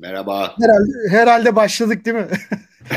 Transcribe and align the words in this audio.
Merhaba. 0.00 0.54
Herhalde, 0.60 1.08
herhalde 1.10 1.56
başladık 1.56 2.04
değil 2.04 2.16
mi? 2.16 2.26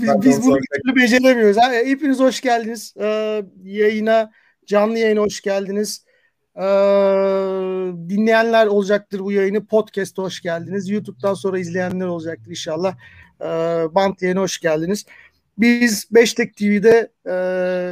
biz, 0.00 0.22
biz 0.22 0.42
bunu 0.46 0.56
bir 0.56 0.82
türlü 0.82 0.96
beceremiyoruz. 0.96 1.56
Ha, 1.56 1.72
hepiniz 1.72 2.20
hoş 2.20 2.40
geldiniz. 2.40 2.94
Ee, 3.00 3.42
yayına, 3.64 4.30
canlı 4.66 4.98
yayına 4.98 5.20
hoş 5.20 5.40
geldiniz. 5.40 6.04
Ee, 6.56 6.60
dinleyenler 8.08 8.66
olacaktır 8.66 9.20
bu 9.20 9.32
yayını. 9.32 9.66
Podcast'a 9.66 10.22
hoş 10.22 10.40
geldiniz. 10.40 10.88
YouTube'dan 10.90 11.34
sonra 11.34 11.58
izleyenler 11.58 12.06
olacaktır 12.06 12.50
inşallah. 12.50 12.96
Ee, 13.40 13.44
Bant 13.94 14.22
yayına 14.22 14.40
hoş 14.40 14.58
geldiniz. 14.58 15.06
Biz 15.58 16.08
Beştek 16.10 16.56
TV'de 16.56 17.10
e, 17.26 17.30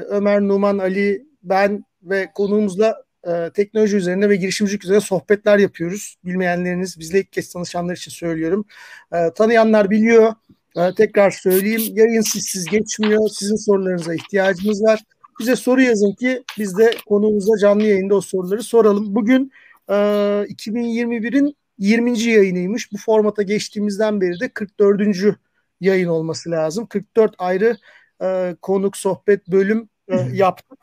Ömer 0.08 0.40
Numan 0.40 0.78
Ali, 0.78 1.26
ben 1.42 1.84
ve 2.02 2.28
konuğumuzla 2.34 3.03
e, 3.26 3.50
teknoloji 3.54 3.96
üzerine 3.96 4.28
ve 4.28 4.36
girişimcilik 4.36 4.84
üzerine 4.84 5.00
sohbetler 5.00 5.58
yapıyoruz. 5.58 6.16
Bilmeyenleriniz, 6.24 6.98
bizle 6.98 7.20
ilk 7.20 7.32
kez 7.32 7.52
tanışanlar 7.52 7.96
için 7.96 8.10
söylüyorum. 8.10 8.64
E, 9.12 9.30
tanıyanlar 9.34 9.90
biliyor. 9.90 10.34
E, 10.76 10.94
tekrar 10.94 11.30
söyleyeyim. 11.30 11.82
Yayın 11.94 12.22
sizsiz 12.22 12.64
geçmiyor. 12.64 13.28
Sizin 13.28 13.56
sorularınıza 13.56 14.14
ihtiyacımız 14.14 14.82
var. 14.82 15.00
Bize 15.40 15.56
soru 15.56 15.82
yazın 15.82 16.12
ki 16.12 16.44
biz 16.58 16.78
de 16.78 16.94
konuğumuza 17.06 17.58
canlı 17.60 17.82
yayında 17.82 18.14
o 18.14 18.20
soruları 18.20 18.62
soralım. 18.62 19.14
Bugün 19.14 19.52
e, 19.88 19.94
2021'in 19.94 21.56
20. 21.78 22.20
yayınıymış. 22.20 22.92
Bu 22.92 22.96
formata 22.96 23.42
geçtiğimizden 23.42 24.20
beri 24.20 24.40
de 24.40 24.48
44. 24.48 25.38
yayın 25.80 26.08
olması 26.08 26.50
lazım. 26.50 26.86
44 26.86 27.34
ayrı 27.38 27.76
e, 28.22 28.56
konuk, 28.62 28.96
sohbet, 28.96 29.48
bölüm 29.48 29.88
e, 30.08 30.16
yaptık. 30.32 30.78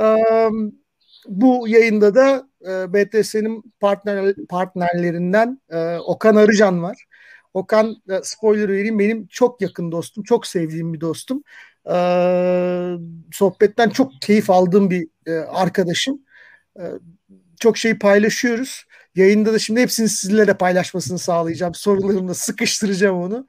E, 0.00 0.16
bu 1.28 1.68
yayında 1.68 2.14
da 2.14 2.48
e, 2.62 2.92
BTS'nin 2.92 3.62
partner, 3.80 4.34
partnerlerinden 4.48 5.60
e, 5.70 5.96
Okan 5.96 6.36
Arıcan 6.36 6.82
var. 6.82 7.04
Okan 7.54 7.96
e, 8.10 8.20
spoiler 8.22 8.68
vereyim 8.68 8.98
benim 8.98 9.26
çok 9.26 9.60
yakın 9.62 9.92
dostum, 9.92 10.24
çok 10.24 10.46
sevdiğim 10.46 10.94
bir 10.94 11.00
dostum. 11.00 11.42
E, 11.86 11.94
sohbetten 13.32 13.90
çok 13.90 14.12
keyif 14.20 14.50
aldığım 14.50 14.90
bir 14.90 15.08
e, 15.26 15.32
arkadaşım. 15.32 16.22
E, 16.78 16.82
çok 17.60 17.78
şey 17.78 17.98
paylaşıyoruz. 17.98 18.84
Yayında 19.14 19.52
da 19.52 19.58
şimdi 19.58 19.80
hepsini 19.80 20.08
sizlerle 20.08 20.54
paylaşmasını 20.54 21.18
sağlayacağım. 21.18 21.74
Sorularımla 21.74 22.34
sıkıştıracağım 22.34 23.18
onu. 23.18 23.46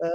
E, 0.00 0.08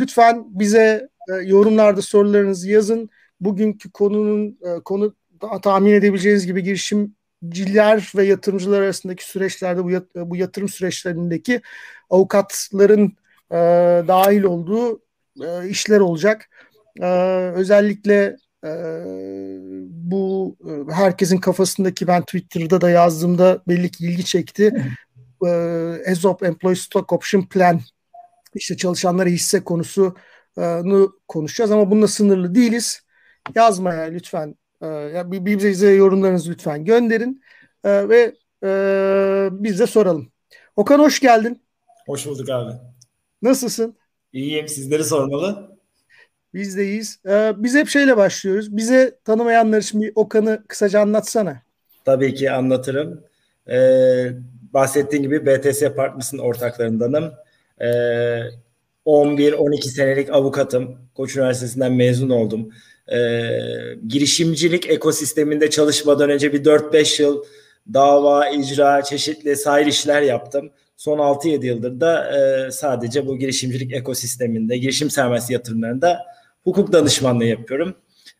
lütfen 0.00 0.44
bize 0.48 1.08
e, 1.32 1.34
yorumlarda 1.34 2.02
sorularınızı 2.02 2.70
yazın. 2.70 3.10
Bugünkü 3.40 3.90
konunun 3.90 4.58
e, 4.62 4.80
konu 4.84 5.14
tahmin 5.62 5.92
edebileceğiniz 5.92 6.46
gibi 6.46 6.62
girişimciler 6.62 8.12
ve 8.16 8.24
yatırımcılar 8.24 8.82
arasındaki 8.82 9.24
süreçlerde 9.24 9.84
bu, 9.84 9.90
yat, 9.90 10.14
bu 10.16 10.36
yatırım 10.36 10.68
süreçlerindeki 10.68 11.60
avukatların 12.10 13.12
e, 13.50 13.56
dahil 14.08 14.42
olduğu 14.42 15.02
e, 15.42 15.68
işler 15.68 16.00
olacak. 16.00 16.50
E, 17.00 17.06
özellikle 17.54 18.36
e, 18.64 18.70
bu 19.88 20.56
e, 20.64 20.92
herkesin 20.92 21.38
kafasındaki 21.38 22.06
ben 22.06 22.22
Twitter'da 22.22 22.80
da 22.80 22.90
yazdığımda 22.90 23.62
belli 23.68 23.90
ki 23.90 24.04
ilgi 24.06 24.24
çekti. 24.24 24.94
E, 25.46 25.50
ESOP 26.06 26.42
Employee 26.42 26.76
Stock 26.76 27.12
Option 27.12 27.42
Plan 27.42 27.80
işte 28.54 28.76
çalışanlara 28.76 29.28
hisse 29.28 29.64
konusunu 29.64 31.18
konuşacağız 31.28 31.70
ama 31.70 31.90
bununla 31.90 32.08
sınırlı 32.08 32.54
değiliz. 32.54 33.00
Yazmaya 33.54 34.02
lütfen 34.04 34.54
e, 34.82 35.46
bize 35.56 35.90
yorumlarınızı 35.90 36.50
lütfen 36.50 36.84
gönderin 36.84 37.42
e, 37.84 38.08
ve 38.08 38.34
e, 38.64 39.48
biz 39.52 39.80
de 39.80 39.86
soralım. 39.86 40.32
Okan 40.76 40.98
hoş 40.98 41.20
geldin. 41.20 41.62
Hoş 42.06 42.26
bulduk 42.26 42.50
abi. 42.50 42.72
Nasılsın? 43.42 43.96
İyiyim. 44.32 44.68
Sizleri 44.68 45.04
sormalı. 45.04 45.74
Biz 46.54 46.76
de 46.76 46.84
iyiyiz. 46.84 47.18
Ee, 47.28 47.52
biz 47.56 47.74
hep 47.74 47.88
şeyle 47.88 48.16
başlıyoruz. 48.16 48.76
Bize 48.76 49.18
tanımayanlar 49.24 49.78
için 49.78 50.02
bir 50.02 50.12
Okan'ı 50.14 50.64
kısaca 50.68 51.00
anlatsana. 51.00 51.62
Tabii 52.04 52.34
ki 52.34 52.50
anlatırım. 52.50 53.24
Ee, 53.70 54.30
bahsettiğim 54.74 55.22
gibi 55.22 55.46
BTS 55.46 55.82
Partners'ın 55.96 56.38
ortaklarındanım. 56.38 57.32
Ee, 57.80 57.86
11-12 59.06 59.82
senelik 59.82 60.30
avukatım. 60.30 60.98
Koç 61.14 61.36
Üniversitesi'nden 61.36 61.92
mezun 61.92 62.30
oldum 62.30 62.70
e, 63.12 63.18
girişimcilik 64.08 64.90
ekosisteminde 64.90 65.70
çalışmadan 65.70 66.30
önce 66.30 66.52
bir 66.52 66.64
4-5 66.64 67.22
yıl 67.22 67.44
dava, 67.94 68.48
icra, 68.48 69.02
çeşitli 69.02 69.56
sahil 69.56 69.86
işler 69.86 70.22
yaptım. 70.22 70.70
Son 70.96 71.18
6-7 71.18 71.66
yıldır 71.66 72.00
da 72.00 72.38
e, 72.38 72.70
sadece 72.70 73.26
bu 73.26 73.38
girişimcilik 73.38 73.92
ekosisteminde, 73.92 74.76
girişim 74.78 75.10
sermayesi 75.10 75.52
yatırımlarında 75.52 76.18
hukuk 76.64 76.92
danışmanlığı 76.92 77.44
yapıyorum. 77.44 77.94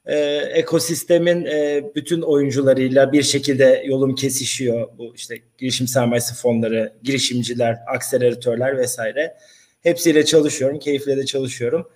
E, 0.06 0.16
ekosistemin 0.36 1.44
e, 1.44 1.84
bütün 1.94 2.22
oyuncularıyla 2.22 3.12
bir 3.12 3.22
şekilde 3.22 3.82
yolum 3.86 4.14
kesişiyor. 4.14 4.88
Bu 4.98 5.14
işte 5.14 5.38
girişim 5.58 5.88
sermayesi 5.88 6.34
fonları, 6.34 6.92
girişimciler, 7.02 7.76
akseleratörler 7.86 8.78
vesaire. 8.78 9.36
Hepsiyle 9.82 10.24
çalışıyorum, 10.24 10.78
keyifle 10.78 11.16
de 11.16 11.26
çalışıyorum. 11.26 11.88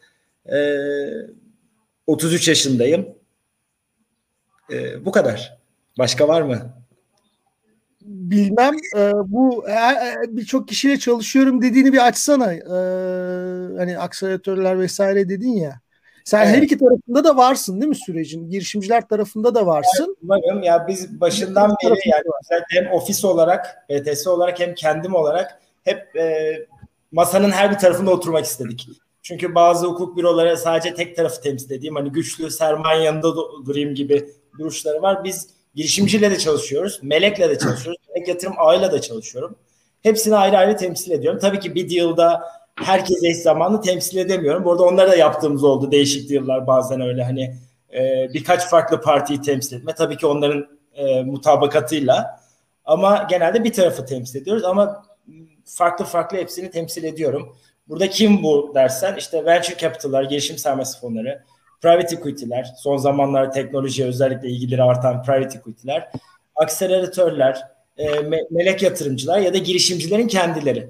E, 0.52 0.56
33 2.08 2.48
yaşındayım. 2.48 3.08
Ee, 4.72 5.04
bu 5.04 5.12
kadar. 5.12 5.58
Başka 5.98 6.28
var 6.28 6.42
mı? 6.42 6.58
Bilmem. 8.02 8.76
E, 8.96 9.12
bu 9.24 9.69
e, 9.69 9.72
e, 9.72 10.14
birçok 10.28 10.68
kişiyle 10.68 10.98
çalışıyorum 10.98 11.62
dediğini 11.62 11.92
bir 11.92 12.06
açsana. 12.06 12.52
E, 12.54 12.68
hani 13.78 13.98
akseleratörler 13.98 14.80
vesaire 14.80 15.28
dedin 15.28 15.52
ya. 15.52 15.80
Sen 16.24 16.47
evet. 16.47 16.56
her 16.56 16.62
iki 16.62 16.78
tarafında 16.78 17.24
da 17.24 17.36
varsın 17.36 17.80
değil 17.80 17.88
mi 17.88 17.97
sürecin? 17.97 18.50
Girişimciler 18.50 19.08
tarafında 19.08 19.54
da 19.54 19.66
varsın. 19.66 20.16
Umarım 20.22 20.62
ya 20.62 20.88
biz 20.88 21.20
başından 21.20 21.74
beri 21.84 21.98
yani 22.08 22.24
hem 22.70 22.92
ofis 22.92 23.24
olarak, 23.24 23.88
BTS 23.91 24.26
olarak 24.26 24.60
hem 24.60 24.74
kendim 24.74 25.14
olarak 25.14 25.60
hep 25.84 26.16
e, 26.16 26.56
masanın 27.12 27.50
her 27.50 27.70
bir 27.70 27.78
tarafında 27.78 28.10
oturmak 28.10 28.44
istedik. 28.44 28.88
Çünkü 29.22 29.54
bazı 29.54 29.86
hukuk 29.86 30.16
büroları 30.16 30.56
sadece 30.56 30.94
tek 30.94 31.16
tarafı 31.16 31.40
temsil 31.40 31.70
edeyim. 31.70 31.94
Hani 31.94 32.12
güçlü 32.12 32.50
sermaye 32.50 33.02
yanında 33.02 33.36
durayım 33.66 33.94
gibi 33.94 34.28
duruşları 34.58 35.02
var. 35.02 35.24
Biz 35.24 35.48
girişimciyle 35.74 36.30
de 36.30 36.38
çalışıyoruz. 36.38 37.00
Melek'le 37.02 37.38
de 37.38 37.58
çalışıyoruz. 37.58 38.00
Melek 38.14 38.28
Yatırım 38.28 38.54
Ağ'yla 38.58 38.92
da 38.92 39.00
çalışıyorum. 39.00 39.56
Hepsini 40.02 40.36
ayrı 40.36 40.56
ayrı 40.58 40.76
temsil 40.76 41.10
ediyorum. 41.10 41.40
Tabii 41.40 41.60
ki 41.60 41.74
bir 41.74 41.96
deal'da 41.96 42.42
herkes 42.74 43.24
eş 43.24 43.36
zamanlı 43.36 43.80
temsil 43.80 44.18
edemiyorum. 44.18 44.64
Bu 44.64 44.72
arada 44.72 44.82
onları 44.82 45.10
da 45.10 45.16
yaptığımız 45.16 45.64
oldu. 45.64 45.90
Değişik 45.90 46.30
deal'lar 46.30 46.66
bazen 46.66 47.00
öyle 47.00 47.24
hani 47.24 47.56
e, 47.94 48.28
birkaç 48.34 48.68
farklı 48.68 49.00
partiyi 49.00 49.40
temsil 49.40 49.76
etme. 49.76 49.94
Tabii 49.94 50.16
ki 50.16 50.26
onların 50.26 50.66
e, 50.94 51.22
mutabakatıyla. 51.22 52.40
Ama 52.84 53.26
genelde 53.30 53.64
bir 53.64 53.72
tarafı 53.72 54.06
temsil 54.06 54.42
ediyoruz. 54.42 54.64
Ama 54.64 55.04
farklı 55.64 56.04
farklı 56.04 56.38
hepsini 56.38 56.70
temsil 56.70 57.04
ediyorum. 57.04 57.56
Burada 57.88 58.10
kim 58.10 58.43
bu 58.43 58.72
dersen 58.75 59.16
işte 59.19 59.44
venture 59.44 59.76
capital'lar, 59.76 60.22
girişim 60.22 60.59
sermayesi 60.59 61.00
fonları, 61.00 61.43
private 61.82 62.16
equity'ler, 62.16 62.69
son 62.78 62.97
zamanlarda 62.97 63.50
teknolojiye 63.50 64.09
özellikle 64.09 64.49
ilgileri 64.49 64.82
artan 64.82 65.22
private 65.22 65.59
equity'ler, 65.59 66.09
akseleratörler, 66.56 67.62
e, 67.97 68.07
me- 68.07 68.47
melek 68.51 68.83
yatırımcılar 68.83 69.39
ya 69.39 69.54
da 69.54 69.59
girişimcilerin 69.59 70.28
kendileri. 70.28 70.89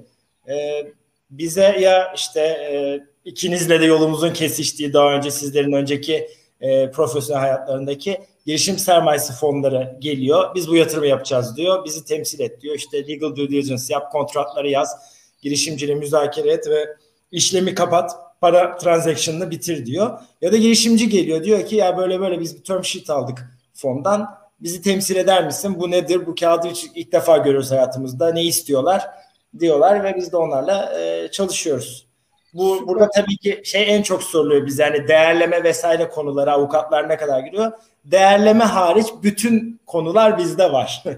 E, 0.49 0.85
bize 1.29 1.75
ya 1.79 2.13
işte 2.15 2.41
e, 2.41 2.99
ikinizle 3.25 3.81
de 3.81 3.85
yolumuzun 3.85 4.33
kesiştiği 4.33 4.93
daha 4.93 5.13
önce 5.13 5.31
sizlerin 5.31 5.73
önceki 5.73 6.29
e, 6.61 6.91
profesyonel 6.91 7.41
hayatlarındaki 7.41 8.17
girişim 8.45 8.77
sermayesi 8.77 9.33
fonları 9.33 9.97
geliyor. 9.99 10.55
Biz 10.55 10.69
bu 10.69 10.75
yatırımı 10.75 11.07
yapacağız 11.07 11.57
diyor. 11.57 11.85
Bizi 11.85 12.05
temsil 12.05 12.39
et 12.39 12.61
diyor. 12.61 12.75
İşte 12.75 13.07
legal 13.07 13.35
due 13.35 13.49
diligence 13.49 13.83
yap, 13.93 14.11
kontratları 14.11 14.69
yaz 14.69 15.18
girişimciyle 15.41 15.95
müzakere 15.95 16.51
et 16.51 16.67
ve 16.67 16.95
işlemi 17.31 17.75
kapat, 17.75 18.11
para 18.41 18.77
transaction'ını 18.77 19.51
bitir 19.51 19.85
diyor. 19.85 20.19
Ya 20.41 20.51
da 20.51 20.57
girişimci 20.57 21.09
geliyor 21.09 21.43
diyor 21.43 21.65
ki 21.65 21.75
ya 21.75 21.97
böyle 21.97 22.19
böyle 22.19 22.39
biz 22.39 22.57
bir 22.57 22.63
term 22.63 22.83
sheet 22.83 23.09
aldık 23.09 23.59
fondan. 23.73 24.39
Bizi 24.59 24.81
temsil 24.81 25.15
eder 25.15 25.45
misin? 25.45 25.79
Bu 25.79 25.91
nedir? 25.91 26.27
Bu 26.27 26.35
kağıdı 26.35 26.67
ilk 26.95 27.11
defa 27.11 27.37
görüyoruz 27.37 27.71
hayatımızda. 27.71 28.33
Ne 28.33 28.43
istiyorlar? 28.43 29.09
diyorlar 29.59 30.03
ve 30.03 30.15
biz 30.15 30.31
de 30.31 30.37
onlarla 30.37 30.99
e, 30.99 31.31
çalışıyoruz. 31.31 32.09
Bu 32.53 32.87
burada 32.87 33.09
tabii 33.09 33.37
ki 33.37 33.61
şey 33.65 33.95
en 33.95 34.01
çok 34.01 34.23
soruluyor 34.23 34.65
bize 34.65 34.83
yani 34.83 35.07
değerleme 35.07 35.63
vesaire 35.63 36.09
konuları 36.09 36.51
avukatlar 36.51 37.09
ne 37.09 37.17
kadar 37.17 37.39
giriyor? 37.39 37.71
Değerleme 38.05 38.63
hariç 38.63 39.07
bütün 39.23 39.81
konular 39.85 40.37
bizde 40.37 40.71
var. 40.71 41.03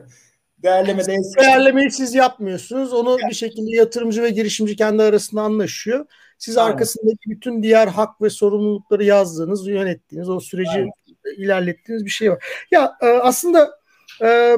Değerleme 0.64 1.06
Değerlemeyi 1.40 1.92
siz 1.92 2.16
yapmıyorsunuz. 2.16 2.94
Onu 2.94 3.10
yani. 3.10 3.30
bir 3.30 3.36
şekilde 3.36 3.76
yatırımcı 3.76 4.22
ve 4.22 4.30
girişimci 4.30 4.76
kendi 4.76 5.04
arasında 5.04 5.42
anlaşıyor. 5.42 6.06
Siz 6.38 6.58
Aynen. 6.58 6.72
arkasındaki 6.72 7.30
bütün 7.30 7.64
diğer 7.64 7.88
hak 7.88 8.22
ve 8.22 8.30
sorumlulukları 8.30 9.04
yazdığınız, 9.04 9.68
yönettiğiniz, 9.68 10.30
o 10.30 10.40
süreci 10.40 10.72
Aynen. 10.72 10.92
ilerlettiğiniz 11.38 12.06
bir 12.06 12.10
şey 12.10 12.32
var. 12.32 12.44
Ya 12.72 12.98
e, 13.02 13.08
aslında 13.08 13.80
e, 14.24 14.58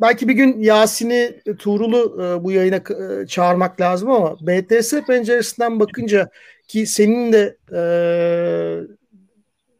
belki 0.00 0.28
bir 0.28 0.34
gün 0.34 0.60
Yasin'i, 0.60 1.42
Tuğrul'u 1.58 2.22
e, 2.22 2.44
bu 2.44 2.52
yayına 2.52 2.82
çağırmak 3.26 3.80
lazım 3.80 4.10
ama 4.10 4.36
BTS 4.40 4.94
penceresinden 5.06 5.80
bakınca 5.80 6.30
ki 6.68 6.86
senin 6.86 7.32
de 7.32 7.56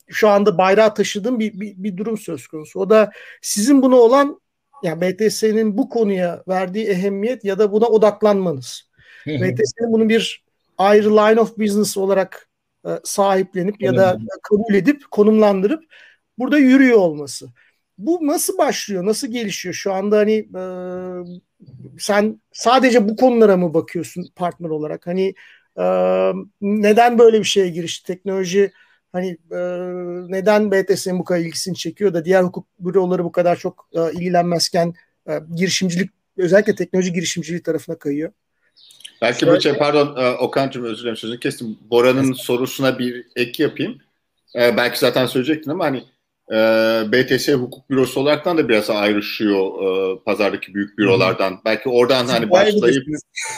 şu 0.09 0.29
anda 0.29 0.59
bayrağı 0.59 0.95
taşıdığın 0.95 1.39
bir, 1.39 1.61
bir, 1.61 1.75
bir 1.77 1.97
durum 1.97 2.19
söz 2.19 2.47
konusu. 2.47 2.81
O 2.81 2.91
da 2.91 3.11
sizin 3.43 3.83
buna 3.83 3.97
olan 3.97 4.41
yani 4.83 5.01
BTS'nin 5.01 5.79
bu 5.79 5.89
konuya 5.89 6.43
verdiği 6.49 6.87
ehemmiyet 6.87 7.45
ya 7.45 7.59
da 7.59 7.73
buna 7.73 7.87
odaklanmanız. 7.87 8.89
BTS'nin 9.27 9.93
bunu 9.93 10.09
bir 10.09 10.45
ayrı 10.79 11.17
line 11.17 11.41
of 11.41 11.59
business 11.59 11.97
olarak 11.97 12.49
e, 12.87 12.91
sahiplenip 13.05 13.83
ya 13.83 13.97
da 13.97 14.19
kabul 14.43 14.75
edip 14.75 15.11
konumlandırıp 15.11 15.85
burada 16.39 16.59
yürüyor 16.59 16.99
olması. 16.99 17.49
Bu 17.99 18.27
nasıl 18.27 18.59
başlıyor? 18.59 19.07
Nasıl 19.07 19.29
gelişiyor? 19.29 19.75
Şu 19.75 19.93
anda 19.93 20.17
hani 20.19 20.33
e, 20.35 20.63
sen 21.99 22.41
sadece 22.53 23.09
bu 23.09 23.17
konulara 23.17 23.57
mı 23.57 23.75
bakıyorsun 23.75 24.27
partner 24.37 24.71
olarak? 24.71 25.07
Hani 25.07 25.35
e, 25.79 25.85
neden 26.61 27.19
böyle 27.19 27.39
bir 27.39 27.45
şeye 27.45 27.69
girişti? 27.69 28.07
Teknoloji 28.07 28.73
hani 29.13 29.29
e, 29.53 29.59
neden 30.29 30.73
BTS'nin 30.73 31.19
bu 31.19 31.25
kadar 31.25 31.41
ilgisini 31.41 31.77
çekiyor 31.77 32.15
da 32.15 32.25
diğer 32.25 32.43
hukuk 32.43 32.67
büroları 32.79 33.25
bu 33.25 33.33
kadar 33.33 33.57
çok 33.57 33.89
e, 33.93 34.13
ilgilenmezken 34.13 34.95
e, 35.29 35.41
girişimcilik 35.55 36.11
özellikle 36.37 36.75
teknoloji 36.75 37.13
girişimciliği 37.13 37.63
tarafına 37.63 37.99
kayıyor? 37.99 38.33
Belki 39.23 39.47
bu 39.47 39.61
şey 39.61 39.75
pardon 39.75 40.17
e, 40.17 40.31
Okan'cığım 40.31 40.85
özür 40.85 41.03
dilerim 41.03 41.17
sözünü 41.17 41.41
kestim. 41.41 41.79
Bora'nın 41.91 42.33
sorusuna 42.33 42.99
bir 42.99 43.27
ek 43.37 43.63
yapayım. 43.63 43.99
Ee, 44.55 44.77
belki 44.77 44.99
zaten 44.99 45.27
söyleyecektin 45.27 45.71
ama 45.71 45.85
hani 45.85 46.05
e, 46.53 46.57
BTS 47.13 47.49
hukuk 47.49 47.91
bürosu 47.91 48.21
olaraktan 48.21 48.59
da 48.59 48.69
biraz 48.69 48.91
ayrışıyor 48.91 49.83
e, 49.83 50.19
pazardaki 50.25 50.75
büyük 50.75 50.99
bürolardan. 50.99 51.51
Hı. 51.51 51.59
Belki 51.65 51.89
oradan 51.89 52.25
Siz 52.25 52.35
hani 52.35 52.51
başlayıp 52.51 53.07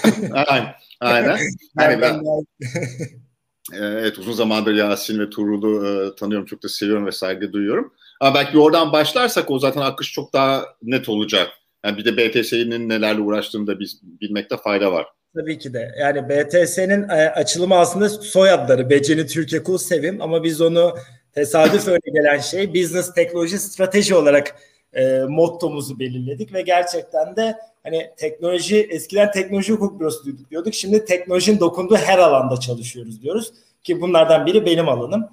aynen. 0.33 0.75
Aynen. 1.01 1.39
Hani 1.77 2.01
ben, 2.01 2.23
evet 3.75 4.19
uzun 4.19 4.33
zamandır 4.33 4.75
Yasin 4.75 5.19
ve 5.19 5.31
Tuğrul'u 5.31 5.87
e, 5.87 6.17
tanıyorum. 6.17 6.47
Çok 6.47 6.63
da 6.63 6.69
seviyorum 6.69 7.07
ve 7.07 7.13
saygı 7.13 7.53
duyuyorum. 7.53 7.93
Ama 8.21 8.35
belki 8.35 8.59
oradan 8.59 8.93
başlarsak 8.93 9.51
o 9.51 9.59
zaten 9.59 9.81
akış 9.81 10.13
çok 10.13 10.33
daha 10.33 10.65
net 10.83 11.09
olacak. 11.09 11.49
Yani 11.85 11.97
bir 11.97 12.05
de 12.05 12.17
BTS'nin 12.17 12.89
nelerle 12.89 13.21
uğraştığını 13.21 13.67
da 13.67 13.81
biz 13.81 14.01
bilmekte 14.03 14.57
fayda 14.57 14.93
var. 14.93 15.07
Tabii 15.37 15.59
ki 15.59 15.73
de. 15.73 15.95
Yani 16.01 16.29
BTS'nin 16.29 17.09
e, 17.09 17.31
açılımı 17.31 17.75
aslında 17.75 18.09
soyadları. 18.09 18.91
Beceni 18.91 19.27
Türkiye 19.27 19.63
Kul 19.63 19.79
Sevim 19.79 20.23
ama 20.23 20.45
biz 20.45 20.61
onu 20.61 20.95
tesadüf 21.33 21.89
öyle 21.89 22.11
gelen 22.15 22.39
şey 22.39 22.75
business 22.75 23.15
teknoloji 23.15 23.59
strateji 23.59 24.15
olarak 24.15 24.55
e, 24.93 25.21
mottomuzu 25.29 25.99
belirledik 25.99 26.55
ve 26.55 26.63
gerçekten 26.63 27.37
de 27.37 27.59
hani 27.83 28.11
teknoloji 28.17 28.81
eskiden 28.91 29.33
teknoloji 29.33 29.73
hukuk 29.73 30.01
bürosu 30.01 30.25
diyorduk, 30.25 30.51
diyorduk. 30.51 30.75
Şimdi 30.75 31.05
teknolojinin 31.05 31.61
dokunduğu 31.61 31.97
her 31.97 32.19
alanda 32.19 32.57
çalışıyoruz 32.61 33.23
diyoruz 33.23 33.53
ki 33.85 34.01
bunlardan 34.01 34.47
biri 34.47 34.67
benim 34.67 34.89
alanım. 34.89 35.29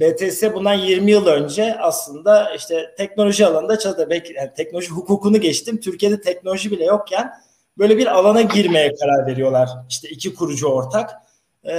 BTS 0.00 0.42
bundan 0.54 0.74
20 0.74 1.10
yıl 1.10 1.26
önce 1.26 1.76
aslında 1.78 2.54
işte 2.54 2.94
teknoloji 2.96 3.46
alanında 3.46 3.78
çalıştı. 3.78 4.06
Belki 4.10 4.32
yani 4.32 4.50
teknoloji 4.56 4.88
hukukunu 4.88 5.40
geçtim. 5.40 5.80
Türkiye'de 5.80 6.20
teknoloji 6.20 6.70
bile 6.70 6.84
yokken 6.84 7.32
böyle 7.78 7.98
bir 7.98 8.06
alana 8.06 8.42
girmeye 8.42 8.94
karar 8.94 9.26
veriyorlar. 9.26 9.68
İşte 9.88 10.08
iki 10.08 10.34
kurucu 10.34 10.66
ortak. 10.66 11.10
Ee, 11.64 11.74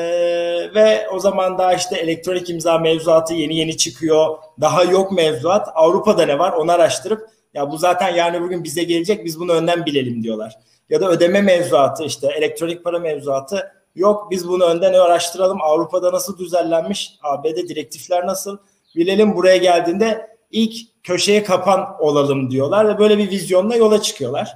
ve 0.76 1.10
o 1.10 1.20
zaman 1.20 1.58
daha 1.58 1.74
işte 1.74 1.98
elektronik 1.98 2.50
imza 2.50 2.78
mevzuatı 2.78 3.34
yeni 3.34 3.58
yeni 3.58 3.78
çıkıyor. 3.78 4.38
Daha 4.62 4.84
yok 4.84 5.12
mevzuat. 5.12 5.68
Avrupa'da 5.76 6.26
ne 6.26 6.40
var 6.40 6.52
onu 6.52 6.72
araştırıp 6.72 7.30
ya 7.54 7.72
bu 7.72 7.78
zaten 7.78 8.16
yani 8.16 8.42
bugün 8.42 8.64
bize 8.64 8.84
gelecek 8.84 9.26
biz 9.26 9.40
bunu 9.40 9.54
önden 9.54 9.86
bilelim 9.86 10.24
diyorlar. 10.24 10.54
Ya 10.90 11.02
da 11.02 11.10
ödeme 11.10 11.42
mevzuatı 11.42 12.04
işte 12.04 12.28
elektronik 12.38 12.84
para 12.84 13.00
mevzuatı 13.00 13.72
yok 13.96 14.32
biz 14.32 14.48
bunu 14.48 14.64
önden 14.64 14.94
araştıralım. 14.94 15.62
Avrupa'da 15.62 16.12
nasıl 16.12 16.38
düzenlenmiş? 16.38 17.14
ABD 17.24 17.56
direktifler 17.56 18.28
nasıl? 18.28 18.58
Bilelim 18.96 19.36
buraya 19.36 19.58
geldiğinde 19.58 20.30
ilk 20.52 21.04
köşeye 21.04 21.44
kapan 21.44 21.96
olalım 22.00 22.52
diyorlar 22.52 22.88
ve 22.88 23.00
böyle 23.00 23.18
bir 23.18 23.32
vizyonla 23.32 23.76
yola 23.76 24.02
çıkıyorlar. 24.02 24.54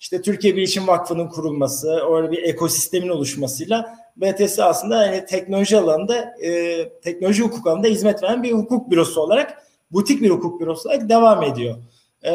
İşte 0.00 0.22
Türkiye 0.22 0.56
Bilişim 0.56 0.88
Vakfı'nın 0.88 1.28
kurulması, 1.28 2.00
öyle 2.14 2.30
bir 2.30 2.42
ekosistemin 2.42 3.08
oluşmasıyla 3.08 3.96
BTS 4.16 4.58
aslında 4.58 5.06
yani 5.06 5.26
teknoloji 5.26 5.76
alanında, 5.76 6.34
e, 6.42 6.88
teknoloji 7.00 7.42
hukuk 7.42 7.66
alanında 7.66 7.88
hizmet 7.88 8.22
veren 8.22 8.42
bir 8.42 8.52
hukuk 8.52 8.90
bürosu 8.90 9.20
olarak, 9.20 9.62
butik 9.90 10.22
bir 10.22 10.30
hukuk 10.30 10.60
bürosu 10.60 10.88
olarak 10.88 11.08
devam 11.08 11.42
ediyor. 11.42 11.76
E, 12.24 12.32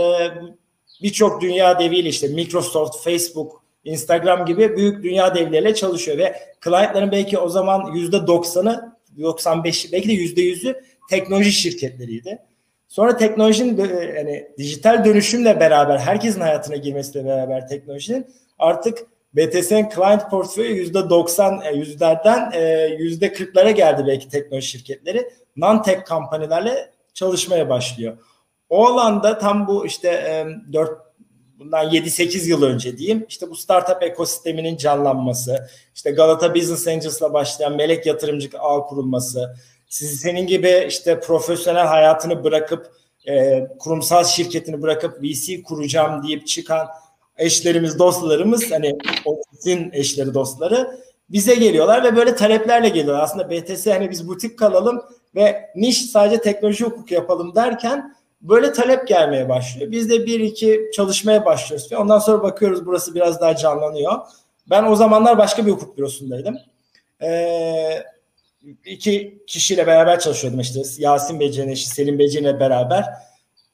Birçok 1.02 1.42
dünya 1.42 1.80
deviyle 1.80 2.10
işte 2.10 2.28
Microsoft, 2.28 3.04
Facebook, 3.04 3.64
Instagram 3.84 4.46
gibi 4.46 4.78
büyük 4.78 5.04
dünya 5.04 5.36
devleriyle 5.36 5.76
çalışıyor 5.76 6.18
ve 6.18 6.36
clientların 6.64 7.12
belki 7.12 7.38
o 7.38 7.50
zaman 7.50 7.94
yüzde 7.94 8.28
doksanı, 8.28 8.96
95'i 9.18 9.92
belki 9.92 10.10
de 10.10 10.14
yüzde 10.14 10.42
yüzü 10.42 10.82
teknoloji 11.10 11.52
şirketleriydi. 11.52 12.40
Sonra 12.88 13.18
teknolojinin 13.18 13.78
yani 14.16 14.48
dijital 14.58 15.06
dönüşümle 15.06 15.60
beraber 15.60 15.98
herkesin 15.98 16.42
hayatına 16.42 16.76
girmesiyle 16.76 17.26
beraber 17.26 17.68
teknolojinin 17.68 18.28
artık 18.60 18.98
BTS'nin 19.34 19.90
client 19.96 20.30
portföyü 20.30 20.76
yüzde 20.76 21.10
90 21.10 21.62
e, 21.62 21.72
yüzlerden 21.72 22.52
e, 22.54 22.86
yüzde 23.00 23.28
40'lara 23.28 23.72
geldi 23.72 24.04
belki 24.08 24.30
teknoloji 24.30 24.68
şirketleri. 24.68 25.30
Non-tech 25.58 26.04
kampanyalarla 26.04 26.76
çalışmaya 27.14 27.70
başlıyor. 27.70 28.18
O 28.70 28.86
alanda 28.86 29.38
tam 29.38 29.68
bu 29.68 29.86
işte 29.86 30.46
4 30.74 30.90
e, 30.90 30.94
bundan 31.60 31.90
7-8 31.90 32.50
yıl 32.50 32.64
önce 32.64 32.98
diyeyim 32.98 33.26
işte 33.30 33.50
bu 33.50 33.56
startup 33.56 34.04
ekosisteminin 34.04 34.78
canlanması, 34.78 35.70
işte 35.96 36.12
Galata 36.12 36.56
Business 36.56 36.88
Angels'la 36.88 37.34
başlayan 37.34 37.76
melek 37.76 38.06
yatırımcı 38.06 38.50
ağ 38.60 38.82
kurulması, 38.82 39.56
siz 39.90 40.20
senin 40.20 40.48
gibi 40.48 40.86
işte 40.88 41.20
profesyonel 41.20 41.86
hayatını 41.86 42.44
bırakıp 42.44 42.92
e, 43.28 43.68
kurumsal 43.80 44.24
şirketini 44.24 44.82
bırakıp 44.82 45.24
VC 45.24 45.64
kuracağım 45.64 46.28
deyip 46.28 46.48
çıkan 46.48 46.88
eşlerimiz, 47.42 48.00
dostlarımız 48.00 48.72
hani 48.72 48.98
ofisin 49.26 49.90
eşleri, 49.94 50.34
dostları 50.34 50.98
bize 51.30 51.56
geliyorlar 51.56 52.04
ve 52.04 52.16
böyle 52.16 52.36
taleplerle 52.36 52.90
geliyorlar. 52.90 53.24
Aslında 53.24 53.50
BTS 53.50 53.88
hani 53.88 54.10
biz 54.12 54.28
butik 54.28 54.60
kalalım 54.60 55.02
ve 55.36 55.70
niş 55.76 56.02
sadece 56.02 56.42
teknoloji 56.42 56.86
hukuk 56.86 57.12
yapalım 57.12 57.56
derken 57.56 58.16
böyle 58.42 58.74
talep 58.74 59.08
gelmeye 59.08 59.50
başlıyor. 59.50 59.92
Biz 59.92 60.10
de 60.10 60.26
bir 60.26 60.40
iki 60.40 60.90
çalışmaya 60.94 61.46
başlıyoruz. 61.46 61.94
Ondan 61.94 62.20
sonra 62.20 62.44
bakıyoruz 62.44 62.86
burası 62.86 63.16
biraz 63.16 63.42
daha 63.42 63.56
canlanıyor. 63.56 64.14
Ben 64.70 64.84
o 64.84 64.96
zamanlar 64.96 65.38
başka 65.38 65.66
bir 65.66 65.72
hukuk 65.72 65.98
bürosundaydım. 65.98 66.58
Ee, 67.24 68.04
iki 68.86 69.44
kişiyle 69.48 69.88
beraber 69.88 70.20
çalışıyordum 70.20 70.60
işte 70.60 70.82
Yasin 70.98 71.40
Beyci'nin 71.40 71.68
eşi 71.68 71.88
Selim 71.88 72.20
Beyci'yle 72.20 72.60
beraber 72.60 73.06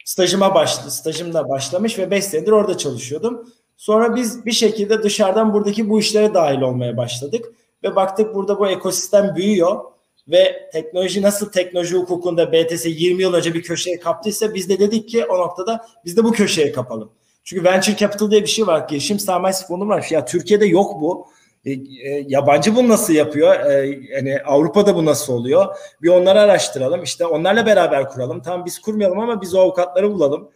stajıma 0.05 0.55
başladı. 0.55 0.91
Stajım 0.91 1.33
da 1.33 1.49
başlamış 1.49 1.99
ve 1.99 2.11
5 2.11 2.25
senedir 2.25 2.51
orada 2.51 2.77
çalışıyordum. 2.77 3.53
Sonra 3.77 4.15
biz 4.15 4.45
bir 4.45 4.51
şekilde 4.51 5.03
dışarıdan 5.03 5.53
buradaki 5.53 5.89
bu 5.89 5.99
işlere 5.99 6.33
dahil 6.33 6.61
olmaya 6.61 6.97
başladık 6.97 7.45
ve 7.83 7.95
baktık 7.95 8.35
burada 8.35 8.59
bu 8.59 8.67
ekosistem 8.67 9.35
büyüyor 9.35 9.79
ve 10.27 10.69
teknoloji 10.73 11.21
nasıl 11.21 11.51
teknoloji 11.51 11.95
hukukunda 11.95 12.51
BTS 12.51 12.85
20 12.85 13.21
yıl 13.21 13.33
önce 13.33 13.53
bir 13.53 13.63
köşeye 13.63 13.99
kaptıysa 13.99 14.53
biz 14.53 14.69
de 14.69 14.79
dedik 14.79 15.09
ki 15.09 15.25
o 15.25 15.37
noktada 15.37 15.85
biz 16.05 16.17
de 16.17 16.23
bu 16.23 16.31
köşeye 16.31 16.71
kapalım. 16.71 17.11
Çünkü 17.43 17.63
venture 17.63 17.95
capital 17.95 18.31
diye 18.31 18.41
bir 18.41 18.47
şey 18.47 18.67
var. 18.67 18.87
Girişim 18.89 19.19
sermayesi 19.19 19.67
fonu 19.67 19.87
var. 19.87 20.07
Ya 20.09 20.25
Türkiye'de 20.25 20.65
yok 20.65 21.01
bu. 21.01 21.27
E, 21.65 21.71
e, 21.71 22.25
yabancı 22.27 22.75
bunu 22.75 22.89
nasıl 22.89 23.13
yapıyor? 23.13 23.59
E, 23.59 23.99
yani 24.09 24.39
Avrupa'da 24.45 24.95
bu 24.95 25.05
nasıl 25.05 25.33
oluyor? 25.33 25.75
Bir 26.01 26.09
onları 26.09 26.39
araştıralım. 26.39 27.03
İşte 27.03 27.25
onlarla 27.25 27.65
beraber 27.65 28.09
kuralım. 28.09 28.41
Tamam 28.41 28.65
biz 28.65 28.79
kurmayalım 28.79 29.19
ama 29.19 29.41
biz 29.41 29.55
o 29.55 29.59
avukatları 29.59 30.11
bulalım. 30.11 30.49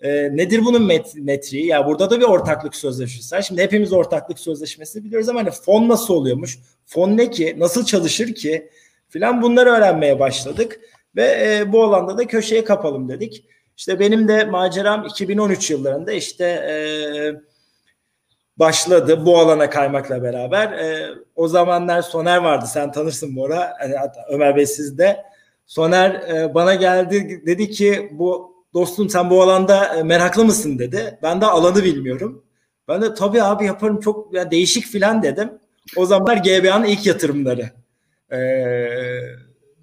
E, 0.00 0.36
nedir 0.36 0.64
bunun 0.64 0.82
met 0.82 1.14
metriği? 1.14 1.66
Ya 1.66 1.86
burada 1.86 2.10
da 2.10 2.20
bir 2.20 2.24
ortaklık 2.24 2.74
sözleşmesi 2.74 3.34
var. 3.36 3.42
Şimdi 3.42 3.62
hepimiz 3.62 3.92
ortaklık 3.92 4.38
sözleşmesini 4.38 5.04
biliyoruz 5.04 5.28
ama 5.28 5.40
hani 5.40 5.50
fon 5.50 5.88
nasıl 5.88 6.14
oluyormuş? 6.14 6.58
Fon 6.86 7.16
ne 7.16 7.30
ki? 7.30 7.54
Nasıl 7.58 7.84
çalışır 7.84 8.34
ki? 8.34 8.70
Filan 9.08 9.42
bunları 9.42 9.70
öğrenmeye 9.70 10.20
başladık 10.20 10.80
ve 11.16 11.24
e, 11.24 11.72
bu 11.72 11.84
alanda 11.84 12.18
da 12.18 12.26
köşeye 12.26 12.64
kapalım 12.64 13.08
dedik. 13.08 13.44
İşte 13.76 14.00
benim 14.00 14.28
de 14.28 14.44
maceram 14.44 15.06
2013 15.06 15.70
yıllarında 15.70 16.12
işte 16.12 16.44
eee 16.44 17.40
başladı 18.56 19.26
bu 19.26 19.38
alana 19.38 19.70
kaymakla 19.70 20.22
beraber. 20.22 20.72
E, 20.72 21.14
o 21.36 21.48
zamanlar 21.48 22.02
Soner 22.02 22.36
vardı 22.36 22.66
sen 22.72 22.92
tanırsın 22.92 23.36
bu 23.36 23.44
ara 23.44 23.74
hani 23.78 23.94
Ömer 24.28 24.56
Bey 24.56 24.66
siz 24.66 24.98
de. 24.98 25.24
Soner 25.66 26.10
e, 26.10 26.54
bana 26.54 26.74
geldi 26.74 27.42
dedi 27.46 27.70
ki 27.70 28.08
bu 28.12 28.55
dostum 28.76 29.10
sen 29.10 29.30
bu 29.30 29.42
alanda 29.42 29.96
e, 29.96 30.02
meraklı 30.02 30.44
mısın 30.44 30.78
dedi. 30.78 31.18
Ben 31.22 31.40
de 31.40 31.46
alanı 31.46 31.84
bilmiyorum. 31.84 32.44
Ben 32.88 33.02
de 33.02 33.14
tabii 33.14 33.42
abi 33.42 33.64
yaparım 33.64 34.00
çok 34.00 34.34
ya, 34.34 34.50
değişik 34.50 34.84
filan 34.86 35.22
dedim. 35.22 35.50
O 35.96 36.06
zamanlar 36.06 36.36
GBA'nın 36.36 36.84
ilk 36.84 37.06
yatırımları. 37.06 37.70
Ee, 38.32 38.36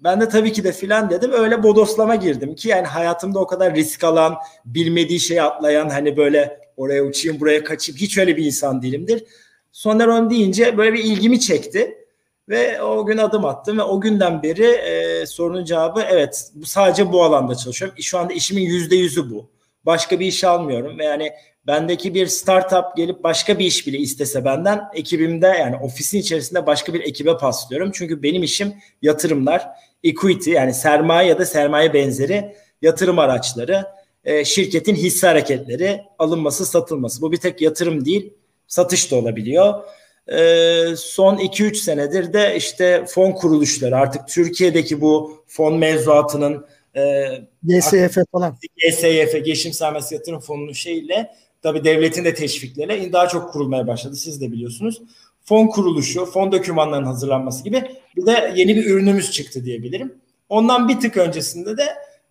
ben 0.00 0.20
de 0.20 0.28
tabii 0.28 0.52
ki 0.52 0.64
de 0.64 0.72
filan 0.72 1.10
dedim. 1.10 1.32
Öyle 1.32 1.62
bodoslama 1.62 2.14
girdim 2.14 2.54
ki 2.54 2.68
yani 2.68 2.86
hayatımda 2.86 3.38
o 3.38 3.46
kadar 3.46 3.74
risk 3.74 4.04
alan, 4.04 4.36
bilmediği 4.64 5.20
şeyi 5.20 5.42
atlayan 5.42 5.88
hani 5.88 6.16
böyle 6.16 6.60
oraya 6.76 7.04
uçayım 7.04 7.40
buraya 7.40 7.64
kaçayım 7.64 8.00
hiç 8.00 8.18
öyle 8.18 8.36
bir 8.36 8.44
insan 8.44 8.82
değilimdir. 8.82 9.24
Soneron 9.72 10.30
deyince 10.30 10.78
böyle 10.78 10.92
bir 10.92 11.04
ilgimi 11.04 11.40
çekti. 11.40 12.03
Ve 12.48 12.82
o 12.82 13.06
gün 13.06 13.18
adım 13.18 13.44
attım 13.44 13.78
ve 13.78 13.82
o 13.82 14.00
günden 14.00 14.42
beri 14.42 14.66
e, 14.66 15.26
sorunun 15.26 15.64
cevabı 15.64 16.02
evet 16.10 16.50
bu 16.54 16.66
sadece 16.66 17.12
bu 17.12 17.24
alanda 17.24 17.54
çalışıyorum. 17.54 17.96
Şu 18.00 18.18
anda 18.18 18.32
işimin 18.32 18.62
yüzde 18.62 18.96
yüzü 18.96 19.30
bu. 19.30 19.50
Başka 19.86 20.20
bir 20.20 20.26
iş 20.26 20.44
almıyorum 20.44 20.98
ve 20.98 21.04
yani 21.04 21.32
bendeki 21.66 22.14
bir 22.14 22.26
startup 22.26 22.96
gelip 22.96 23.22
başka 23.22 23.58
bir 23.58 23.64
iş 23.64 23.86
bile 23.86 23.98
istese 23.98 24.44
benden 24.44 24.80
ekibimde 24.94 25.46
yani 25.46 25.76
ofisin 25.76 26.18
içerisinde 26.18 26.66
başka 26.66 26.94
bir 26.94 27.00
ekibe 27.00 27.36
paslıyorum. 27.36 27.90
Çünkü 27.94 28.22
benim 28.22 28.42
işim 28.42 28.74
yatırımlar, 29.02 29.68
equity 30.04 30.50
yani 30.50 30.74
sermaye 30.74 31.28
ya 31.28 31.38
da 31.38 31.46
sermaye 31.46 31.94
benzeri 31.94 32.56
yatırım 32.82 33.18
araçları, 33.18 33.84
e, 34.24 34.44
şirketin 34.44 34.94
hisse 34.94 35.26
hareketleri, 35.26 36.02
alınması, 36.18 36.66
satılması. 36.66 37.22
Bu 37.22 37.32
bir 37.32 37.36
tek 37.36 37.60
yatırım 37.60 38.04
değil, 38.04 38.34
satış 38.66 39.10
da 39.10 39.16
olabiliyor. 39.16 39.84
E, 40.28 40.96
son 40.96 41.36
2-3 41.36 41.74
senedir 41.74 42.32
de 42.32 42.56
işte 42.56 43.04
fon 43.08 43.32
kuruluşları 43.32 43.96
artık 43.96 44.28
Türkiye'deki 44.28 45.00
bu 45.00 45.44
fon 45.46 45.78
mevzuatının 45.78 46.66
e, 46.96 47.24
GSYF 47.62 48.18
falan. 48.32 48.58
GSYF, 48.76 49.44
Geçim 49.44 49.72
Sermayesi 49.72 50.14
Yatırım 50.14 50.40
Fonu'nun 50.40 50.72
şeyiyle 50.72 51.34
tabi 51.62 51.84
devletin 51.84 52.24
de 52.24 52.34
teşvikleriyle 52.34 53.12
daha 53.12 53.28
çok 53.28 53.52
kurulmaya 53.52 53.86
başladı. 53.86 54.16
Siz 54.16 54.40
de 54.40 54.52
biliyorsunuz. 54.52 55.02
Fon 55.44 55.66
kuruluşu, 55.66 56.26
fon 56.26 56.52
dokümanlarının 56.52 57.06
hazırlanması 57.06 57.64
gibi 57.64 57.84
bir 58.16 58.26
de 58.26 58.52
yeni 58.56 58.76
bir 58.76 58.84
ürünümüz 58.84 59.30
çıktı 59.30 59.64
diyebilirim. 59.64 60.14
Ondan 60.48 60.88
bir 60.88 61.00
tık 61.00 61.16
öncesinde 61.16 61.76
de 61.76 61.84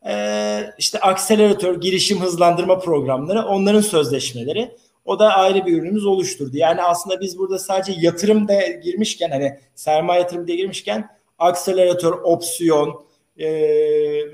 e, 0.08 0.16
işte 0.78 1.00
akseleratör, 1.00 1.82
girişim 1.82 2.22
hızlandırma 2.22 2.80
programları, 2.80 3.46
onların 3.46 3.82
sözleşmeleri. 3.82 4.72
O 5.06 5.20
da 5.20 5.34
ayrı 5.34 5.66
bir 5.66 5.78
ürünümüz 5.78 6.06
oluşturdu. 6.06 6.58
Yani 6.58 6.82
aslında 6.82 7.22
biz 7.22 7.38
burada 7.38 7.60
sadece 7.60 7.94
yatırım 7.98 8.48
da 8.48 8.62
girmişken 8.84 9.30
hani 9.30 9.60
sermaye 9.76 10.20
yatırım 10.20 10.48
diye 10.48 10.58
girmişken 10.58 11.10
akseleratör, 11.40 12.14
opsiyon 12.24 13.06
e, 13.38 13.50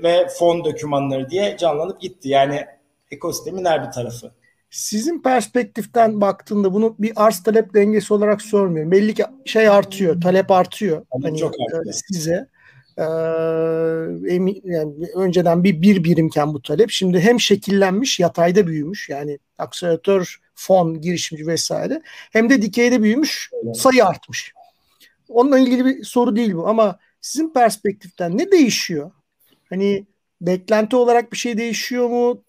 ve 0.02 0.28
fon 0.38 0.64
dokümanları 0.64 1.30
diye 1.30 1.56
canlanıp 1.56 2.00
gitti. 2.00 2.28
Yani 2.28 2.66
ekosistemin 3.10 3.64
her 3.64 3.86
bir 3.86 3.92
tarafı. 3.92 4.32
Sizin 4.70 5.22
perspektiften 5.22 6.20
baktığında 6.20 6.74
bunu 6.74 6.96
bir 6.98 7.12
arz 7.16 7.42
talep 7.42 7.74
dengesi 7.74 8.14
olarak 8.14 8.42
sormuyorum. 8.42 8.92
Belli 8.92 9.14
ki 9.14 9.24
şey 9.44 9.68
artıyor, 9.68 10.20
talep 10.20 10.50
artıyor. 10.50 11.06
Tabii 11.12 11.22
hani 11.22 11.38
çok 11.38 11.54
artıyor. 11.60 11.86
E, 11.86 11.92
size 11.92 12.48
ee, 12.98 13.02
yani 14.64 14.92
önceden 15.14 15.64
bir 15.64 15.82
bir 15.82 16.04
birimken 16.04 16.54
bu 16.54 16.62
talep 16.62 16.90
şimdi 16.90 17.20
hem 17.20 17.40
şekillenmiş 17.40 18.20
yatayda 18.20 18.66
büyümüş 18.66 19.08
yani 19.08 19.38
akseleratör 19.58 20.40
fon 20.60 21.00
girişimci 21.00 21.46
vesaire 21.46 22.02
hem 22.32 22.50
de 22.50 22.62
dikeyde 22.62 23.02
büyümüş 23.02 23.50
sayı 23.74 24.06
artmış. 24.06 24.52
Onunla 25.28 25.58
ilgili 25.58 25.84
bir 25.84 26.04
soru 26.04 26.36
değil 26.36 26.54
bu 26.54 26.68
ama 26.68 26.98
sizin 27.20 27.52
perspektiften 27.52 28.38
ne 28.38 28.52
değişiyor? 28.52 29.10
Hani 29.68 30.06
beklenti 30.40 30.96
olarak 30.96 31.32
bir 31.32 31.36
şey 31.36 31.58
değişiyor 31.58 32.08
mu? 32.08 32.42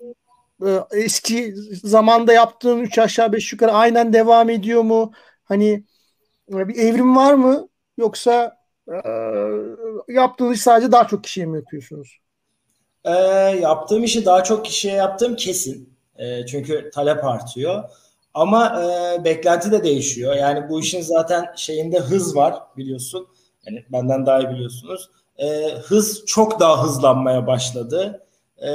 Ee, 0.66 0.80
eski 0.92 1.54
zamanda 1.84 2.34
yaptığın 2.34 2.80
3 2.80 3.00
aşağı 3.00 3.34
5 3.34 3.54
yukarı 3.54 3.72
aynen 3.72 4.14
devam 4.14 4.50
ediyor 4.50 4.82
mu? 4.82 5.12
Hani 5.44 5.84
bir 6.50 6.76
evrim 6.76 7.16
var 7.16 7.34
mı? 7.34 7.68
Yoksa 7.98 8.58
e, 8.88 8.98
yaptığınız 10.08 10.56
iş 10.56 10.62
sadece 10.62 10.92
daha 10.92 11.08
çok 11.08 11.24
kişiye 11.24 11.46
mi 11.46 11.58
yapıyorsunuz? 11.58 12.20
E, 13.04 13.12
yaptığım 13.62 14.04
işi 14.04 14.26
daha 14.26 14.44
çok 14.44 14.66
kişiye 14.66 14.94
yaptığım 14.94 15.36
kesin. 15.36 15.94
E, 16.18 16.46
çünkü 16.46 16.90
talep 16.94 17.26
artıyor. 17.26 17.84
Ama 18.34 18.82
e, 18.84 19.24
beklenti 19.24 19.72
de 19.72 19.84
değişiyor. 19.84 20.36
Yani 20.36 20.70
bu 20.70 20.80
işin 20.80 21.02
zaten 21.02 21.46
şeyinde 21.56 22.00
hız 22.00 22.36
var 22.36 22.56
biliyorsun. 22.78 23.28
Yani 23.66 23.86
benden 23.92 24.26
daha 24.26 24.40
iyi 24.40 24.50
biliyorsunuz. 24.50 25.10
E, 25.38 25.48
hız 25.84 26.26
çok 26.26 26.60
daha 26.60 26.84
hızlanmaya 26.84 27.48
başladı. 27.48 28.26
E, 28.58 28.72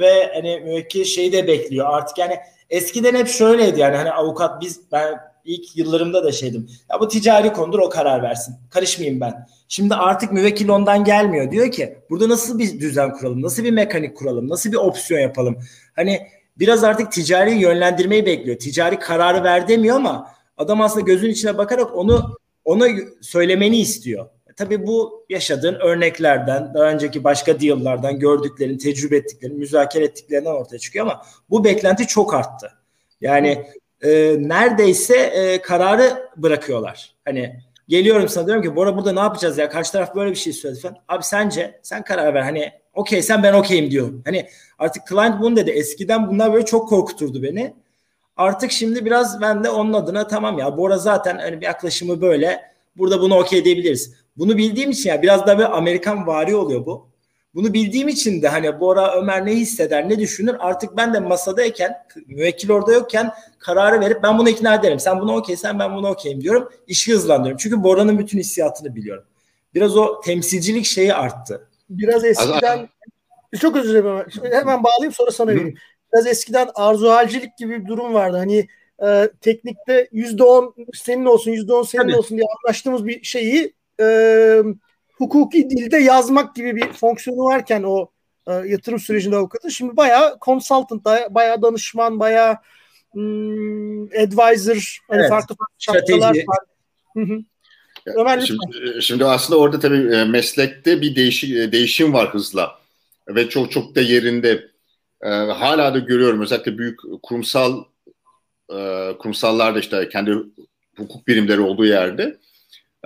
ve 0.00 0.32
hani 0.34 0.60
müvekkil 0.60 1.04
şeyi 1.04 1.32
de 1.32 1.46
bekliyor. 1.46 1.86
Artık 1.90 2.18
yani 2.18 2.36
eskiden 2.70 3.14
hep 3.14 3.28
şöyleydi 3.28 3.80
yani 3.80 3.96
hani 3.96 4.10
avukat 4.10 4.60
biz 4.60 4.80
ben 4.92 5.20
ilk 5.44 5.76
yıllarımda 5.76 6.24
da 6.24 6.32
şeydim. 6.32 6.70
Ya 6.90 7.00
bu 7.00 7.08
ticari 7.08 7.52
konudur 7.52 7.78
o 7.78 7.88
karar 7.88 8.22
versin. 8.22 8.54
Karışmayayım 8.70 9.20
ben. 9.20 9.46
Şimdi 9.68 9.94
artık 9.94 10.32
müvekkil 10.32 10.68
ondan 10.68 11.04
gelmiyor. 11.04 11.50
Diyor 11.50 11.70
ki 11.70 11.98
burada 12.10 12.28
nasıl 12.28 12.58
bir 12.58 12.80
düzen 12.80 13.12
kuralım? 13.12 13.42
Nasıl 13.42 13.64
bir 13.64 13.70
mekanik 13.70 14.16
kuralım? 14.16 14.48
Nasıl 14.48 14.72
bir 14.72 14.76
opsiyon 14.76 15.20
yapalım? 15.20 15.58
Hani 15.96 16.20
biraz 16.58 16.84
artık 16.84 17.12
ticari 17.12 17.54
yönlendirmeyi 17.54 18.26
bekliyor. 18.26 18.58
Ticari 18.58 18.98
kararı 18.98 19.44
ver 19.44 19.68
demiyor 19.68 19.96
ama 19.96 20.30
adam 20.56 20.80
aslında 20.80 21.06
gözün 21.06 21.30
içine 21.30 21.58
bakarak 21.58 21.96
onu 21.96 22.36
ona 22.64 22.86
söylemeni 23.20 23.78
istiyor. 23.78 24.26
E, 24.50 24.52
tabii 24.52 24.86
bu 24.86 25.26
yaşadığın 25.28 25.74
örneklerden, 25.74 26.74
daha 26.74 26.84
önceki 26.84 27.24
başka 27.24 27.60
deal'lardan 27.60 28.18
gördüklerin, 28.18 28.78
tecrübe 28.78 29.16
ettiklerin, 29.16 29.58
müzakere 29.58 30.04
ettiklerinden 30.04 30.50
ortaya 30.50 30.78
çıkıyor 30.78 31.06
ama 31.06 31.22
bu 31.50 31.64
beklenti 31.64 32.06
çok 32.06 32.34
arttı. 32.34 32.72
Yani 33.20 33.66
e, 34.02 34.36
neredeyse 34.38 35.16
e, 35.16 35.62
kararı 35.62 36.30
bırakıyorlar. 36.36 37.14
Hani 37.24 37.60
geliyorum 37.88 38.28
sana 38.28 38.46
diyorum 38.46 38.62
ki 38.62 38.76
Bora 38.76 38.96
burada 38.96 39.12
ne 39.12 39.20
yapacağız 39.20 39.58
ya? 39.58 39.68
Karşı 39.68 39.92
taraf 39.92 40.14
böyle 40.14 40.30
bir 40.30 40.36
şey 40.36 40.52
söyledi 40.52 40.80
falan. 40.80 40.96
Abi 41.08 41.22
sence 41.22 41.80
sen 41.82 42.04
karar 42.04 42.34
ver. 42.34 42.42
Hani 42.42 42.72
okey 42.94 43.22
sen 43.22 43.42
ben 43.42 43.52
okeyim 43.52 43.90
diyor. 43.90 44.12
Hani 44.24 44.48
artık 44.78 45.06
client 45.08 45.40
bunu 45.40 45.56
dedi. 45.56 45.70
Eskiden 45.70 46.28
bunlar 46.28 46.52
böyle 46.52 46.64
çok 46.64 46.88
korkuturdu 46.88 47.42
beni. 47.42 47.74
Artık 48.36 48.70
şimdi 48.70 49.04
biraz 49.04 49.40
ben 49.40 49.64
de 49.64 49.70
onun 49.70 49.92
adına 49.92 50.26
tamam 50.26 50.58
ya 50.58 50.76
Bora 50.76 50.98
zaten 50.98 51.38
hani 51.38 51.60
bir 51.60 51.66
yaklaşımı 51.66 52.20
böyle. 52.20 52.60
Burada 52.96 53.20
bunu 53.20 53.38
okey 53.38 53.64
diyebiliriz. 53.64 54.14
Bunu 54.36 54.56
bildiğim 54.56 54.90
için 54.90 55.10
ya 55.10 55.22
biraz 55.22 55.46
da 55.46 55.58
bir 55.58 55.76
Amerikan 55.78 56.26
vari 56.26 56.56
oluyor 56.56 56.86
bu. 56.86 57.10
Bunu 57.54 57.74
bildiğim 57.74 58.08
için 58.08 58.42
de 58.42 58.48
hani 58.48 58.80
Bora 58.80 59.16
Ömer 59.16 59.46
ne 59.46 59.52
hisseder 59.52 60.08
ne 60.08 60.18
düşünür 60.18 60.56
artık 60.58 60.96
ben 60.96 61.14
de 61.14 61.20
masadayken 61.20 61.92
müvekkil 62.26 62.70
orada 62.70 62.92
yokken 62.92 63.32
kararı 63.58 64.00
verip 64.00 64.22
ben 64.22 64.38
bunu 64.38 64.48
ikna 64.48 64.74
ederim. 64.74 65.00
Sen 65.00 65.20
bunu 65.20 65.36
okeysen 65.36 65.78
ben 65.78 65.96
bunu 65.96 66.08
okeyim 66.08 66.40
diyorum. 66.40 66.68
İşi 66.86 67.12
hızlandırıyorum. 67.14 67.58
Çünkü 67.62 67.82
Bora'nın 67.82 68.18
bütün 68.18 68.38
hissiyatını 68.38 68.94
biliyorum. 68.96 69.24
Biraz 69.74 69.96
o 69.96 70.20
temsilcilik 70.20 70.84
şeyi 70.84 71.14
arttı. 71.14 71.69
Biraz 71.90 72.24
eskiden 72.24 72.88
çok 73.60 73.76
özür 73.76 73.90
dilerim 73.90 74.26
hemen 74.52 74.84
bağlayayım 74.84 75.12
sonra 75.12 75.30
sana 75.30 75.50
vereyim. 75.50 75.74
Biraz 76.12 76.26
eskiden 76.26 76.68
arzuhalcilik 76.74 77.58
gibi 77.58 77.82
bir 77.82 77.88
durum 77.88 78.14
vardı. 78.14 78.36
Hani 78.36 78.68
e, 79.06 79.30
teknikte 79.40 80.08
yüzde 80.12 80.44
on 80.44 80.74
senin 80.94 81.24
olsun 81.24 81.50
yüzde 81.50 81.72
on 81.72 81.82
senin 81.82 82.02
Tabii. 82.02 82.16
olsun 82.16 82.38
diye 82.38 82.46
anlaştığımız 82.58 83.06
bir 83.06 83.22
şeyi 83.22 83.74
e, 84.00 84.62
hukuki 85.18 85.70
dilde 85.70 85.96
yazmak 85.96 86.54
gibi 86.54 86.76
bir 86.76 86.92
fonksiyonu 86.92 87.44
varken 87.44 87.82
o 87.82 88.10
e, 88.46 88.52
yatırım 88.52 88.98
sürecinde 88.98 89.36
avukatın 89.36 89.68
şimdi 89.68 89.96
bayağı 89.96 90.38
consultant, 90.44 91.04
bayağı 91.30 91.62
danışman, 91.62 92.20
bayağı 92.20 92.56
hmm, 93.12 94.04
advisor, 94.04 94.98
hani 95.08 95.20
evet. 95.20 95.30
farklı 95.30 95.56
farklı 95.56 95.74
şartlar 95.78 96.18
var. 96.18 96.36
Ömer, 98.16 98.40
şimdi, 98.40 99.02
şimdi 99.02 99.24
aslında 99.24 99.60
orada 99.60 99.80
tabii 99.80 100.14
e, 100.14 100.24
meslekte 100.24 101.00
bir 101.00 101.16
değişik, 101.16 101.56
e, 101.56 101.72
değişim 101.72 102.12
var 102.12 102.34
hızla 102.34 102.80
ve 103.28 103.48
çok 103.48 103.72
çok 103.72 103.94
da 103.94 104.00
yerinde. 104.00 104.70
E, 105.22 105.28
hala 105.28 105.94
da 105.94 105.98
görüyorum 105.98 106.42
özellikle 106.42 106.78
büyük 106.78 107.00
kurumsal 107.22 107.84
e, 108.72 109.10
kurumsallarda 109.18 109.78
işte 109.78 110.08
kendi 110.08 110.36
hukuk 110.96 111.28
birimleri 111.28 111.60
olduğu 111.60 111.86
yerde 111.86 112.38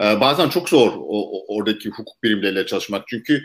e, 0.03 0.21
bazen 0.21 0.49
çok 0.49 0.69
zor 0.69 0.93
o, 0.97 1.45
oradaki 1.55 1.89
hukuk 1.89 2.23
birimleriyle 2.23 2.67
çalışmak. 2.67 3.09
Çünkü 3.09 3.43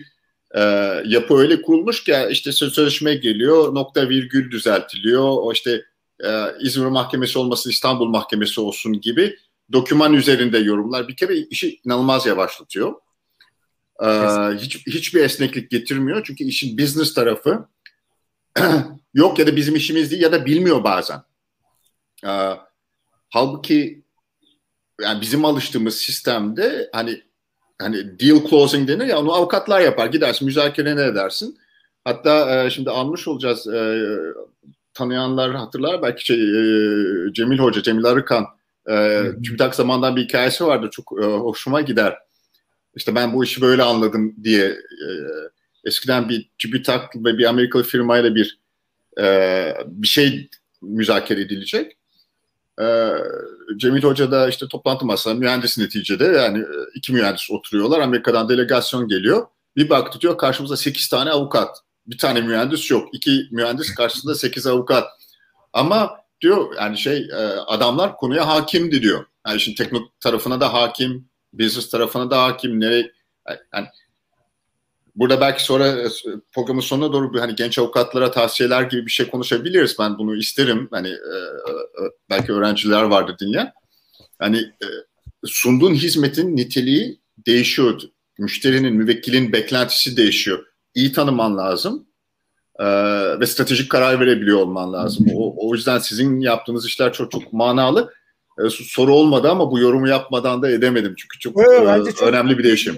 e, 0.55 0.61
yapı 1.05 1.37
öyle 1.37 1.61
kurulmuş 1.61 2.03
ki 2.03 2.15
işte 2.29 2.51
sözleşme 2.51 3.15
geliyor, 3.15 3.75
nokta 3.75 4.09
virgül 4.09 4.51
düzeltiliyor. 4.51 5.23
O 5.23 5.51
işte 5.51 5.85
e, 6.23 6.29
İzmir 6.59 6.85
Mahkemesi 6.85 7.39
olması 7.39 7.69
İstanbul 7.69 8.07
Mahkemesi 8.07 8.61
olsun 8.61 9.01
gibi 9.01 9.35
doküman 9.71 10.13
üzerinde 10.13 10.57
yorumlar 10.57 11.07
bir 11.07 11.15
kere 11.15 11.35
işi 11.35 11.79
inanılmaz 11.85 12.25
yavaşlatıyor. 12.25 12.93
Ee, 14.03 14.07
hiç 14.57 14.87
hiçbir 14.87 15.23
esneklik 15.23 15.71
getirmiyor 15.71 16.23
çünkü 16.25 16.43
işin 16.43 16.77
business 16.77 17.13
tarafı 17.13 17.67
yok 19.13 19.39
ya 19.39 19.47
da 19.47 19.55
bizim 19.55 19.75
işimiz 19.75 20.11
değil 20.11 20.23
ya 20.23 20.31
da 20.31 20.45
bilmiyor 20.45 20.83
bazen. 20.83 21.21
Ee, 22.25 22.53
halbuki 23.29 24.03
yani 25.01 25.21
bizim 25.21 25.45
alıştığımız 25.45 25.95
sistemde 25.95 26.89
hani 26.93 27.23
hani 27.81 28.19
deal 28.19 28.49
closing 28.49 28.89
denir 28.89 29.05
ya 29.05 29.19
onu 29.19 29.33
avukatlar 29.33 29.81
yapar. 29.81 30.05
Gidersin 30.05 30.45
müzakere 30.45 30.95
ne 30.95 31.03
edersin. 31.03 31.57
Hatta 32.03 32.63
e, 32.65 32.69
şimdi 32.69 32.89
almış 32.89 33.27
olacağız 33.27 33.67
e, 33.67 34.07
tanıyanlar 34.93 35.55
hatırlar 35.55 36.01
belki 36.01 36.25
şey, 36.25 36.37
e, 36.37 37.33
Cemil 37.33 37.59
Hoca, 37.59 37.83
Cemil 37.83 38.05
Arıkan 38.05 38.45
e, 38.89 39.23
TÜBİTAK 39.43 39.75
zamandan 39.75 40.15
bir 40.15 40.23
hikayesi 40.23 40.65
vardı 40.65 40.89
çok 40.91 41.23
e, 41.23 41.25
hoşuma 41.25 41.81
gider. 41.81 42.17
İşte 42.95 43.15
ben 43.15 43.33
bu 43.33 43.43
işi 43.43 43.61
böyle 43.61 43.83
anladım 43.83 44.35
diye 44.43 44.65
e, 44.65 45.07
eskiden 45.85 46.29
bir 46.29 46.49
TÜBİTAK 46.57 47.15
ve 47.15 47.37
bir 47.37 47.45
Amerikalı 47.45 47.83
firmayla 47.83 48.35
bir 48.35 48.59
e, 49.19 49.73
bir 49.85 50.07
şey 50.07 50.49
müzakere 50.81 51.41
edilecek. 51.41 51.99
Ee, 52.81 53.11
Cemil 53.77 54.03
Hoca 54.03 54.31
da 54.31 54.49
işte 54.49 54.67
toplantı 54.67 55.05
masasında 55.05 55.33
mühendis 55.33 55.77
neticede 55.77 56.25
yani 56.25 56.59
e, 56.59 56.77
iki 56.95 57.13
mühendis 57.13 57.51
oturuyorlar. 57.51 57.99
Amerika'dan 57.99 58.49
delegasyon 58.49 59.07
geliyor. 59.07 59.47
Bir 59.75 59.89
baktı 59.89 60.21
diyor 60.21 60.37
karşımızda 60.37 60.77
sekiz 60.77 61.07
tane 61.09 61.29
avukat. 61.29 61.77
Bir 62.07 62.17
tane 62.17 62.41
mühendis 62.41 62.91
yok. 62.91 63.09
İki 63.13 63.47
mühendis 63.51 63.95
karşısında 63.95 64.35
sekiz 64.35 64.67
avukat. 64.67 65.07
Ama 65.73 66.18
diyor 66.41 66.75
yani 66.77 66.97
şey 66.97 67.17
e, 67.17 67.35
adamlar 67.67 68.17
konuya 68.17 68.47
hakimdi 68.47 69.01
diyor. 69.01 69.25
Yani 69.47 69.57
işin 69.57 69.75
teknik 69.75 70.19
tarafına 70.19 70.61
da 70.61 70.73
hakim, 70.73 71.29
business 71.53 71.89
tarafına 71.89 72.31
da 72.31 72.43
hakim. 72.43 72.79
Nereye 72.79 73.11
yani 73.73 73.87
burada 75.15 75.41
belki 75.41 75.63
sonra 75.63 75.87
e, 75.87 76.07
programın 76.53 76.81
sonuna 76.81 77.13
doğru 77.13 77.33
bir 77.33 77.39
hani 77.39 77.55
genç 77.55 77.79
avukatlara 77.79 78.31
tavsiyeler 78.31 78.81
gibi 78.81 79.05
bir 79.05 79.11
şey 79.11 79.29
konuşabiliriz. 79.29 79.95
Ben 79.99 80.17
bunu 80.17 80.37
isterim. 80.37 80.87
Hani 80.91 81.09
e, 81.09 81.35
belki 82.29 82.51
öğrenciler 82.51 83.03
vardır 83.03 83.35
dinleyen. 83.39 83.73
Hani 84.39 84.73
sunduğun 85.45 85.93
hizmetin 85.93 86.55
niteliği 86.57 87.19
değişiyor. 87.37 88.01
Müşterinin, 88.37 88.95
müvekkilin 88.95 89.53
beklentisi 89.53 90.17
değişiyor. 90.17 90.65
İyi 90.95 91.13
tanıman 91.13 91.57
lazım 91.57 92.08
ee, 92.79 92.85
ve 93.39 93.45
stratejik 93.45 93.91
karar 93.91 94.19
verebiliyor 94.19 94.59
olman 94.59 94.93
lazım. 94.93 95.25
O, 95.35 95.69
o 95.69 95.75
yüzden 95.75 95.99
sizin 95.99 96.39
yaptığınız 96.39 96.85
işler 96.85 97.13
çok 97.13 97.31
çok 97.31 97.53
manalı. 97.53 98.13
Ee, 98.59 98.69
soru 98.69 99.13
olmadı 99.13 99.49
ama 99.49 99.71
bu 99.71 99.79
yorumu 99.79 100.07
yapmadan 100.07 100.61
da 100.61 100.69
edemedim 100.69 101.13
çünkü 101.17 101.39
çok, 101.39 101.53
evet, 101.59 102.07
e, 102.07 102.11
çok 102.11 102.27
önemli 102.27 102.57
bir 102.57 102.63
değişim. 102.63 102.97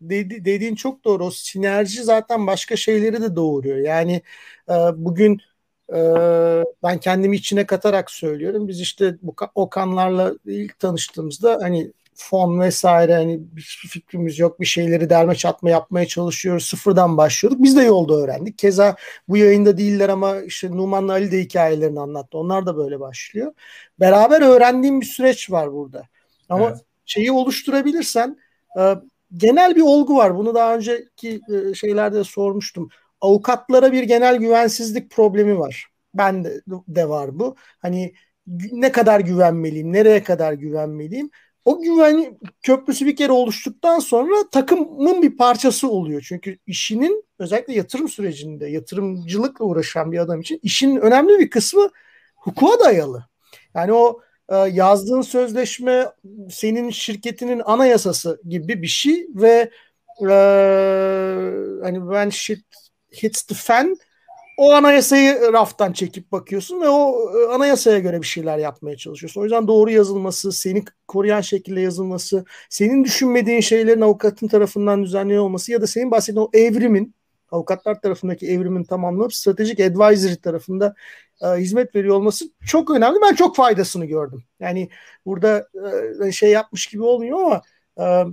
Dedi, 0.00 0.44
dediğin 0.44 0.74
çok 0.74 1.04
doğru. 1.04 1.24
O 1.24 1.30
sinerji 1.30 2.02
zaten 2.02 2.46
başka 2.46 2.76
şeyleri 2.76 3.22
de 3.22 3.36
doğuruyor. 3.36 3.76
Yani 3.76 4.22
e, 4.68 4.74
bugün 4.96 5.40
e, 5.92 6.00
ben 6.82 6.98
kendimi 7.00 7.36
içine 7.36 7.66
katarak 7.66 8.10
söylüyorum. 8.10 8.68
Biz 8.68 8.80
işte 8.80 9.16
bu 9.22 9.34
Okanlarla 9.54 10.34
ilk 10.46 10.78
tanıştığımızda 10.78 11.58
hani 11.62 11.92
fon 12.22 12.60
vesaire 12.60 13.14
hani 13.14 13.40
bir 13.40 13.62
fikrimiz 13.62 14.38
yok 14.38 14.60
bir 14.60 14.66
şeyleri 14.66 15.10
derme 15.10 15.34
çatma 15.34 15.70
yapmaya 15.70 16.06
çalışıyoruz 16.06 16.64
sıfırdan 16.64 17.16
başlıyorduk. 17.16 17.62
Biz 17.62 17.76
de 17.76 17.82
yolda 17.82 18.14
öğrendik. 18.14 18.58
Keza 18.58 18.96
bu 19.28 19.36
yayında 19.36 19.78
değiller 19.78 20.08
ama 20.08 20.40
işte 20.40 20.70
Numan'la 20.70 21.12
Ali 21.12 21.32
de 21.32 21.40
hikayelerini 21.40 22.00
anlattı. 22.00 22.38
Onlar 22.38 22.66
da 22.66 22.76
böyle 22.76 23.00
başlıyor. 23.00 23.52
Beraber 24.00 24.42
öğrendiğim 24.42 25.00
bir 25.00 25.06
süreç 25.06 25.50
var 25.50 25.72
burada. 25.72 26.02
Ama 26.48 26.68
evet. 26.68 26.78
şeyi 27.06 27.32
oluşturabilirsen 27.32 28.38
e, 28.80 28.94
genel 29.36 29.76
bir 29.76 29.82
olgu 29.82 30.16
var. 30.16 30.36
Bunu 30.36 30.54
daha 30.54 30.74
önceki 30.74 31.40
e, 31.52 31.74
şeylerde 31.74 32.24
sormuştum. 32.24 32.88
Avukatlara 33.20 33.92
bir 33.92 34.02
genel 34.02 34.36
güvensizlik 34.36 35.10
problemi 35.10 35.58
var. 35.58 35.86
Ben 36.14 36.44
de, 36.44 36.60
de 36.88 37.08
var 37.08 37.38
bu. 37.38 37.56
Hani 37.78 38.12
ne 38.72 38.92
kadar 38.92 39.20
güvenmeliyim 39.20 39.92
nereye 39.92 40.22
kadar 40.22 40.52
güvenmeliyim 40.52 41.30
o 41.64 41.80
güven 41.80 42.38
köprüsü 42.62 43.06
bir 43.06 43.16
kere 43.16 43.32
oluştuktan 43.32 43.98
sonra 43.98 44.48
takımın 44.52 45.22
bir 45.22 45.36
parçası 45.36 45.88
oluyor. 45.88 46.24
Çünkü 46.28 46.58
işinin 46.66 47.24
özellikle 47.38 47.74
yatırım 47.74 48.08
sürecinde 48.08 48.66
yatırımcılıkla 48.66 49.64
uğraşan 49.64 50.12
bir 50.12 50.18
adam 50.18 50.40
için 50.40 50.60
işin 50.62 50.96
önemli 50.96 51.38
bir 51.38 51.50
kısmı 51.50 51.90
hukuka 52.36 52.84
dayalı. 52.84 53.24
Yani 53.74 53.92
o 53.92 54.20
e, 54.48 54.56
yazdığın 54.56 55.22
sözleşme 55.22 56.06
senin 56.50 56.90
şirketinin 56.90 57.62
anayasası 57.64 58.40
gibi 58.48 58.82
bir 58.82 58.86
şey 58.86 59.26
ve 59.34 59.70
e, 60.20 60.34
hani 61.82 61.98
when 61.98 62.30
shit 62.30 62.64
hits 63.22 63.42
the 63.42 63.54
fan 63.54 63.96
o 64.60 64.72
anayasayı 64.72 65.52
raftan 65.52 65.92
çekip 65.92 66.32
bakıyorsun 66.32 66.80
ve 66.80 66.88
o 66.88 67.30
e, 67.38 67.54
anayasaya 67.54 67.98
göre 67.98 68.22
bir 68.22 68.26
şeyler 68.26 68.58
yapmaya 68.58 68.96
çalışıyorsun. 68.96 69.40
O 69.40 69.44
yüzden 69.44 69.68
doğru 69.68 69.90
yazılması, 69.90 70.52
seni 70.52 70.84
koruyan 71.08 71.40
şekilde 71.40 71.80
yazılması, 71.80 72.44
senin 72.70 73.04
düşünmediğin 73.04 73.60
şeylerin 73.60 74.00
avukatın 74.00 74.48
tarafından 74.48 75.02
düzenleniyor 75.04 75.44
olması 75.44 75.72
ya 75.72 75.82
da 75.82 75.86
senin 75.86 76.10
bahsettiğin 76.10 76.46
o 76.46 76.50
evrimin, 76.52 77.14
avukatlar 77.50 78.00
tarafındaki 78.00 78.46
evrimin 78.46 78.84
tamamlanıp 78.84 79.34
stratejik 79.34 79.80
advisory 79.80 80.36
tarafında 80.36 80.94
e, 81.42 81.46
hizmet 81.46 81.94
veriyor 81.94 82.16
olması 82.16 82.44
çok 82.66 82.90
önemli. 82.90 83.18
Ben 83.22 83.34
çok 83.34 83.56
faydasını 83.56 84.04
gördüm. 84.04 84.44
Yani 84.60 84.88
burada 85.26 85.68
e, 86.26 86.32
şey 86.32 86.50
yapmış 86.50 86.86
gibi 86.86 87.02
olmuyor 87.02 87.38
ama 87.38 87.62
e, 87.98 88.24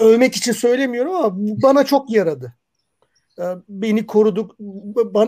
övmek 0.00 0.36
için 0.36 0.52
söylemiyorum 0.52 1.14
ama 1.14 1.30
bana 1.62 1.84
çok 1.84 2.10
yaradı. 2.10 2.54
Ee, 3.38 3.42
beni 3.68 4.06
koruduk, 4.06 4.56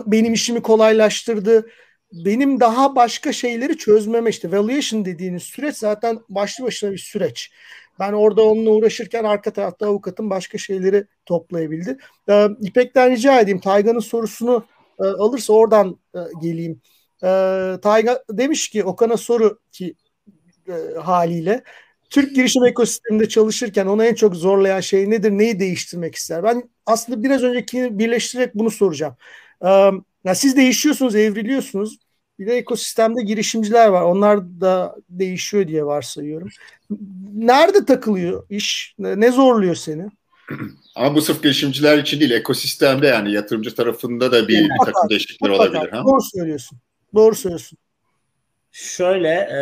benim 0.07 0.33
işimi 0.33 0.61
kolaylaştırdı. 0.61 1.69
Benim 2.13 2.59
daha 2.59 2.95
başka 2.95 3.33
şeyleri 3.33 3.77
çözmeme 3.77 4.29
işte 4.29 4.51
valuation 4.51 5.05
dediğiniz 5.05 5.43
süreç 5.43 5.75
zaten 5.75 6.19
başlı 6.29 6.63
başına 6.65 6.91
bir 6.91 6.97
süreç. 6.97 7.51
Ben 7.99 8.13
orada 8.13 8.43
onunla 8.43 8.69
uğraşırken 8.69 9.23
arka 9.23 9.53
tarafta 9.53 9.87
avukatın 9.87 10.29
başka 10.29 10.57
şeyleri 10.57 11.05
toplayabildi. 11.25 11.97
Ee, 12.29 12.47
İpek'ten 12.61 13.11
rica 13.11 13.39
edeyim 13.39 13.59
Taygan'ın 13.59 13.99
sorusunu 13.99 14.65
e, 14.99 15.03
alırsa 15.03 15.53
oradan 15.53 15.99
e, 16.15 16.19
geleyim. 16.41 16.81
Ee, 17.23 17.77
Tayga 17.81 18.23
demiş 18.29 18.69
ki 18.69 18.83
Okan'a 18.83 19.17
soru 19.17 19.59
ki 19.71 19.95
e, 20.67 20.99
haliyle 20.99 21.63
Türk 22.09 22.35
girişim 22.35 22.65
ekosisteminde 22.65 23.29
çalışırken 23.29 23.85
onu 23.85 24.05
en 24.05 24.13
çok 24.13 24.35
zorlayan 24.35 24.79
şey 24.79 25.09
nedir? 25.09 25.31
Neyi 25.31 25.59
değiştirmek 25.59 26.15
ister? 26.15 26.43
Ben 26.43 26.63
aslında 26.85 27.23
biraz 27.23 27.43
önceki 27.43 27.99
birleştirerek 27.99 28.55
bunu 28.55 28.71
soracağım. 28.71 29.15
Ee, 29.65 29.91
ya 30.23 30.35
siz 30.35 30.55
değişiyorsunuz, 30.55 31.15
evriliyorsunuz. 31.15 31.97
Bir 32.39 32.47
de 32.47 32.57
ekosistemde 32.57 33.23
girişimciler 33.23 33.87
var. 33.87 34.01
Onlar 34.01 34.39
da 34.61 34.95
değişiyor 35.09 35.67
diye 35.67 35.85
varsayıyorum. 35.85 36.49
Nerede 37.33 37.85
takılıyor 37.85 38.43
iş? 38.49 38.95
Ne 38.99 39.31
zorluyor 39.31 39.75
seni? 39.75 40.05
Ama 40.95 41.15
bu 41.15 41.21
sırf 41.21 41.43
girişimciler 41.43 41.97
için 41.97 42.19
değil, 42.19 42.31
ekosistemde 42.31 43.07
yani 43.07 43.31
yatırımcı 43.31 43.75
tarafında 43.75 44.31
da 44.31 44.47
bir, 44.47 44.63
bir 44.63 44.85
takım 44.85 45.09
değişiklikler 45.09 45.49
olabilir. 45.49 45.89
Ha? 45.89 46.03
Doğru 46.05 46.21
söylüyorsun. 46.21 46.77
Doğru 47.15 47.35
söylüyorsun. 47.35 47.77
Şöyle, 48.71 49.29
e, 49.29 49.59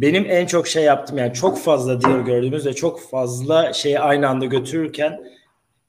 benim 0.00 0.26
en 0.30 0.46
çok 0.46 0.68
şey 0.68 0.84
yaptım 0.84 1.18
yani 1.18 1.34
çok 1.34 1.58
fazla 1.58 2.02
deal 2.02 2.20
gördüğümüz 2.20 2.66
ve 2.66 2.72
çok 2.72 3.00
fazla 3.10 3.72
şeyi 3.72 4.00
aynı 4.00 4.28
anda 4.28 4.44
götürürken 4.44 5.24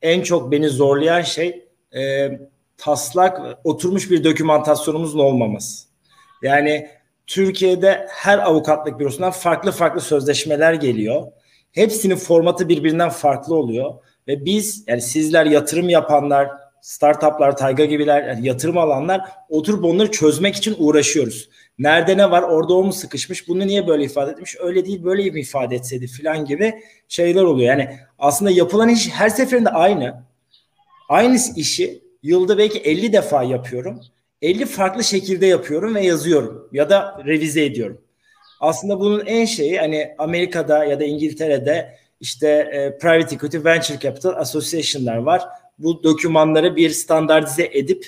en 0.01 0.21
çok 0.21 0.51
beni 0.51 0.69
zorlayan 0.69 1.21
şey 1.21 1.67
e, 1.95 2.29
taslak 2.77 3.59
oturmuş 3.63 4.11
bir 4.11 4.23
dokümantasyonumuzun 4.23 5.19
olmaması. 5.19 5.87
Yani 6.41 6.87
Türkiye'de 7.27 8.07
her 8.09 8.37
avukatlık 8.37 8.99
bürosundan 8.99 9.31
farklı 9.31 9.71
farklı 9.71 10.01
sözleşmeler 10.01 10.73
geliyor. 10.73 11.31
Hepsinin 11.71 12.15
formatı 12.15 12.69
birbirinden 12.69 13.09
farklı 13.09 13.55
oluyor 13.55 13.93
ve 14.27 14.45
biz 14.45 14.83
yani 14.87 15.01
sizler 15.01 15.45
yatırım 15.45 15.89
yapanlar, 15.89 16.49
startuplar, 16.85 17.57
Tayga 17.57 17.85
gibiler 17.85 18.27
yani 18.27 18.47
yatırım 18.47 18.77
alanlar 18.77 19.21
oturup 19.49 19.83
onları 19.83 20.11
çözmek 20.11 20.55
için 20.55 20.75
uğraşıyoruz. 20.77 21.49
Nerede 21.79 22.17
ne 22.17 22.31
var 22.31 22.41
orada 22.41 22.73
o 22.73 22.83
mu 22.83 22.93
sıkışmış 22.93 23.47
bunu 23.47 23.67
niye 23.67 23.87
böyle 23.87 24.03
ifade 24.03 24.31
etmiş 24.31 24.55
öyle 24.59 24.85
değil 24.85 25.03
böyle 25.03 25.29
mi 25.31 25.39
ifade 25.39 25.75
etseydi 25.75 26.07
filan 26.07 26.45
gibi 26.45 26.73
şeyler 27.07 27.43
oluyor. 27.43 27.69
Yani 27.69 27.89
aslında 28.19 28.51
yapılan 28.51 28.89
iş 28.89 29.09
her 29.09 29.29
seferinde 29.29 29.69
aynı. 29.69 30.23
Aynı 31.09 31.37
işi 31.55 32.01
yılda 32.23 32.57
belki 32.57 32.79
50 32.79 33.13
defa 33.13 33.43
yapıyorum. 33.43 34.01
50 34.41 34.65
farklı 34.65 35.03
şekilde 35.03 35.45
yapıyorum 35.45 35.95
ve 35.95 36.05
yazıyorum 36.05 36.69
ya 36.71 36.89
da 36.89 37.23
revize 37.25 37.65
ediyorum. 37.65 38.01
Aslında 38.59 38.99
bunun 38.99 39.25
en 39.25 39.45
şeyi 39.45 39.79
hani 39.79 40.15
Amerika'da 40.17 40.85
ya 40.85 40.99
da 40.99 41.03
İngiltere'de 41.03 41.97
işte 42.19 42.47
e, 42.49 42.97
Private 42.97 43.35
Equity 43.35 43.57
Venture 43.65 43.99
Capital 43.99 44.33
Association'lar 44.35 45.17
var. 45.17 45.41
Bu 45.79 46.03
dokümanları 46.03 46.75
bir 46.75 46.89
standartize 46.89 47.69
edip 47.73 48.05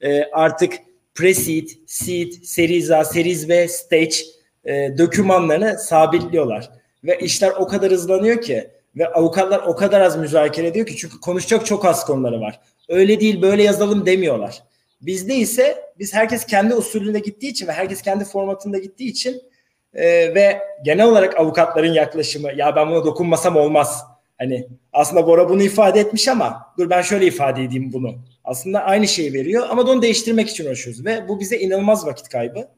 e, 0.00 0.24
artık 0.24 0.74
Pre-Seed, 1.14 1.68
Seed, 1.86 2.32
Series 2.42 2.90
A, 2.90 3.04
Series 3.04 3.48
B, 3.48 3.68
Stage 3.68 4.16
e, 4.64 4.98
dokümanlarını 4.98 5.78
sabitliyorlar. 5.78 6.70
Ve 7.04 7.18
işler 7.18 7.50
o 7.50 7.66
kadar 7.66 7.92
hızlanıyor 7.92 8.40
ki 8.42 8.70
ve 8.96 9.08
avukatlar 9.08 9.58
o 9.66 9.76
kadar 9.76 10.00
az 10.00 10.16
müzakere 10.16 10.66
ediyor 10.66 10.86
ki 10.86 10.96
çünkü 10.96 11.20
konuşacak 11.20 11.66
çok 11.66 11.84
az 11.84 12.04
konuları 12.04 12.40
var. 12.40 12.60
Öyle 12.88 13.20
değil 13.20 13.42
böyle 13.42 13.62
yazalım 13.62 14.06
demiyorlar. 14.06 14.62
Bizde 15.00 15.34
ise 15.34 15.84
biz 15.98 16.14
herkes 16.14 16.46
kendi 16.46 16.74
usulünde 16.74 17.18
gittiği 17.18 17.48
için 17.48 17.66
ve 17.66 17.72
herkes 17.72 18.02
kendi 18.02 18.24
formatında 18.24 18.78
gittiği 18.78 19.10
için 19.10 19.42
e, 19.94 20.34
ve 20.34 20.58
genel 20.84 21.06
olarak 21.06 21.38
avukatların 21.38 21.92
yaklaşımı 21.92 22.52
ya 22.52 22.76
ben 22.76 22.90
buna 22.90 23.04
dokunmasam 23.04 23.56
olmaz. 23.56 24.04
Hani 24.40 24.68
aslında 24.92 25.26
Bora 25.26 25.48
bunu 25.48 25.62
ifade 25.62 26.00
etmiş 26.00 26.28
ama 26.28 26.72
dur 26.78 26.90
ben 26.90 27.02
şöyle 27.02 27.26
ifade 27.26 27.64
edeyim 27.64 27.92
bunu. 27.92 28.14
Aslında 28.44 28.82
aynı 28.82 29.08
şeyi 29.08 29.32
veriyor 29.32 29.66
ama 29.70 29.82
onu 29.82 30.02
değiştirmek 30.02 30.48
için 30.48 30.66
uğraşıyoruz 30.66 31.04
ve 31.04 31.28
bu 31.28 31.40
bize 31.40 31.58
inanılmaz 31.58 32.06
vakit 32.06 32.28
kaybı. 32.28 32.68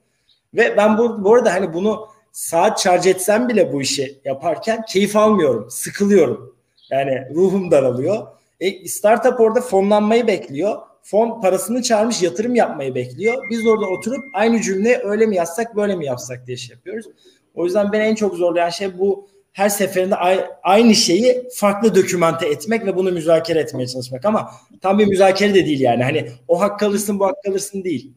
Ve 0.55 0.77
ben 0.77 0.99
bu, 0.99 1.25
bu 1.25 1.35
arada 1.35 1.55
hani 1.55 1.75
bunu 1.75 2.09
saat 2.33 2.83
şarj 2.83 3.07
etsem 3.07 3.49
bile 3.49 3.73
bu 3.73 3.83
işi 3.83 4.19
yaparken 4.25 4.83
keyif 4.89 5.17
almıyorum, 5.17 5.71
sıkılıyorum. 5.71 6.57
Yani 6.91 7.29
ruhum 7.35 7.71
daralıyor. 7.71 8.27
E, 8.61 8.89
startup 8.89 9.41
orada 9.41 9.61
fonlanmayı 9.61 10.27
bekliyor. 10.27 10.79
Fon 11.03 11.41
parasını 11.41 11.83
çağırmış 11.83 12.23
yatırım 12.23 12.55
yapmayı 12.55 12.95
bekliyor. 12.95 13.35
Biz 13.51 13.67
orada 13.67 13.87
oturup 13.87 14.25
aynı 14.35 14.61
cümle 14.61 15.01
öyle 15.05 15.27
mi 15.27 15.37
yazsak 15.37 15.77
böyle 15.77 15.97
mi 15.97 16.07
yapsak 16.07 16.47
diye 16.47 16.57
şey 16.57 16.77
yapıyoruz. 16.77 17.07
O 17.55 17.65
yüzden 17.65 17.93
beni 17.93 18.03
en 18.03 18.15
çok 18.15 18.35
zorlayan 18.35 18.71
şey 18.71 18.99
bu 18.99 19.29
her 19.53 19.69
seferinde 19.69 20.15
aynı 20.63 20.95
şeyi 20.95 21.49
farklı 21.55 21.95
dokümante 21.95 22.49
etmek 22.49 22.87
ve 22.87 22.97
bunu 22.97 23.13
müzakere 23.13 23.59
etmeye 23.59 23.87
çalışmak 23.87 24.25
ama 24.25 24.51
tam 24.81 24.99
bir 24.99 25.07
müzakere 25.07 25.55
de 25.55 25.67
değil 25.67 25.81
yani. 25.81 26.03
Hani 26.03 26.29
o 26.49 26.61
hak 26.61 26.83
alırsın 26.83 27.21
bu 27.21 27.27
hak 27.27 27.37
alırsın 27.49 27.85
değil. 27.85 28.13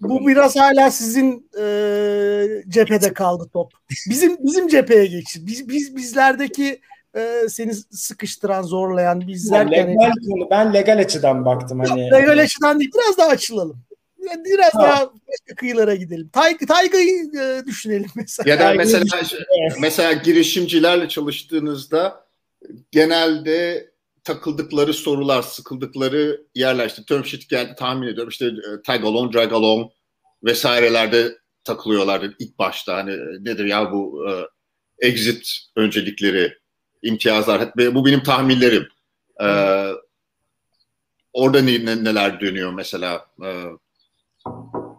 Bu 0.00 0.26
biraz 0.26 0.56
hala 0.56 0.90
sizin 0.90 1.50
e, 1.60 1.64
cephede 2.68 3.12
kaldı 3.12 3.48
top. 3.52 3.72
Bizim 4.08 4.36
bizim 4.40 4.68
cepheye 4.68 5.06
geçti. 5.06 5.46
Biz, 5.46 5.68
biz 5.68 5.96
bizlerdeki 5.96 6.80
e, 7.16 7.48
seni 7.48 7.74
sıkıştıran, 7.90 8.62
zorlayan 8.62 9.20
bizler. 9.20 9.66
Yani 9.66 9.72
legal 9.72 10.12
konu. 10.26 10.50
Ben 10.50 10.74
legal 10.74 10.98
açıdan 10.98 11.44
baktım 11.44 11.80
hani. 11.80 12.10
Legal 12.10 12.38
açıdan 12.38 12.80
değil. 12.80 12.90
Biraz 12.94 13.18
daha 13.18 13.28
açılalım. 13.28 13.87
Biraz 14.44 14.74
ha. 14.74 14.82
daha 14.82 15.12
başka 15.28 15.54
kıyılara 15.56 15.94
gidelim. 15.94 16.28
Tay, 16.28 16.58
Tayga'yı 16.58 17.30
e, 17.40 17.66
düşünelim 17.66 18.10
mesela. 18.14 18.50
Ya 18.50 18.60
da 18.60 18.74
mesela 18.74 19.04
mesela 19.80 20.12
girişimcilerle 20.12 21.08
çalıştığınızda 21.08 22.28
genelde 22.90 23.90
takıldıkları 24.24 24.94
sorular, 24.94 25.42
sıkıldıkları 25.42 26.42
yerler 26.54 26.86
işte 26.86 27.02
term 27.08 27.24
sheet 27.24 27.48
geldi 27.48 27.74
tahmin 27.78 28.06
ediyorum 28.08 28.30
işte 28.30 28.46
e, 28.46 28.82
tag 28.86 29.04
along, 29.04 29.34
drag 29.34 29.52
along 29.52 29.90
vesairelerde 30.44 31.38
takılıyorlardı 31.64 32.34
ilk 32.38 32.58
başta 32.58 32.96
hani 32.96 33.44
nedir 33.44 33.64
ya 33.64 33.92
bu 33.92 34.26
e, 34.30 34.32
exit 35.08 35.58
öncelikleri, 35.76 36.58
imtiyazlar 37.02 37.72
bu 37.76 38.06
benim 38.06 38.22
tahminlerim. 38.22 38.88
E, 39.40 39.48
orada 41.32 41.60
ne, 41.62 42.04
neler 42.04 42.40
dönüyor 42.40 42.72
mesela? 42.72 43.26
E, 43.44 43.64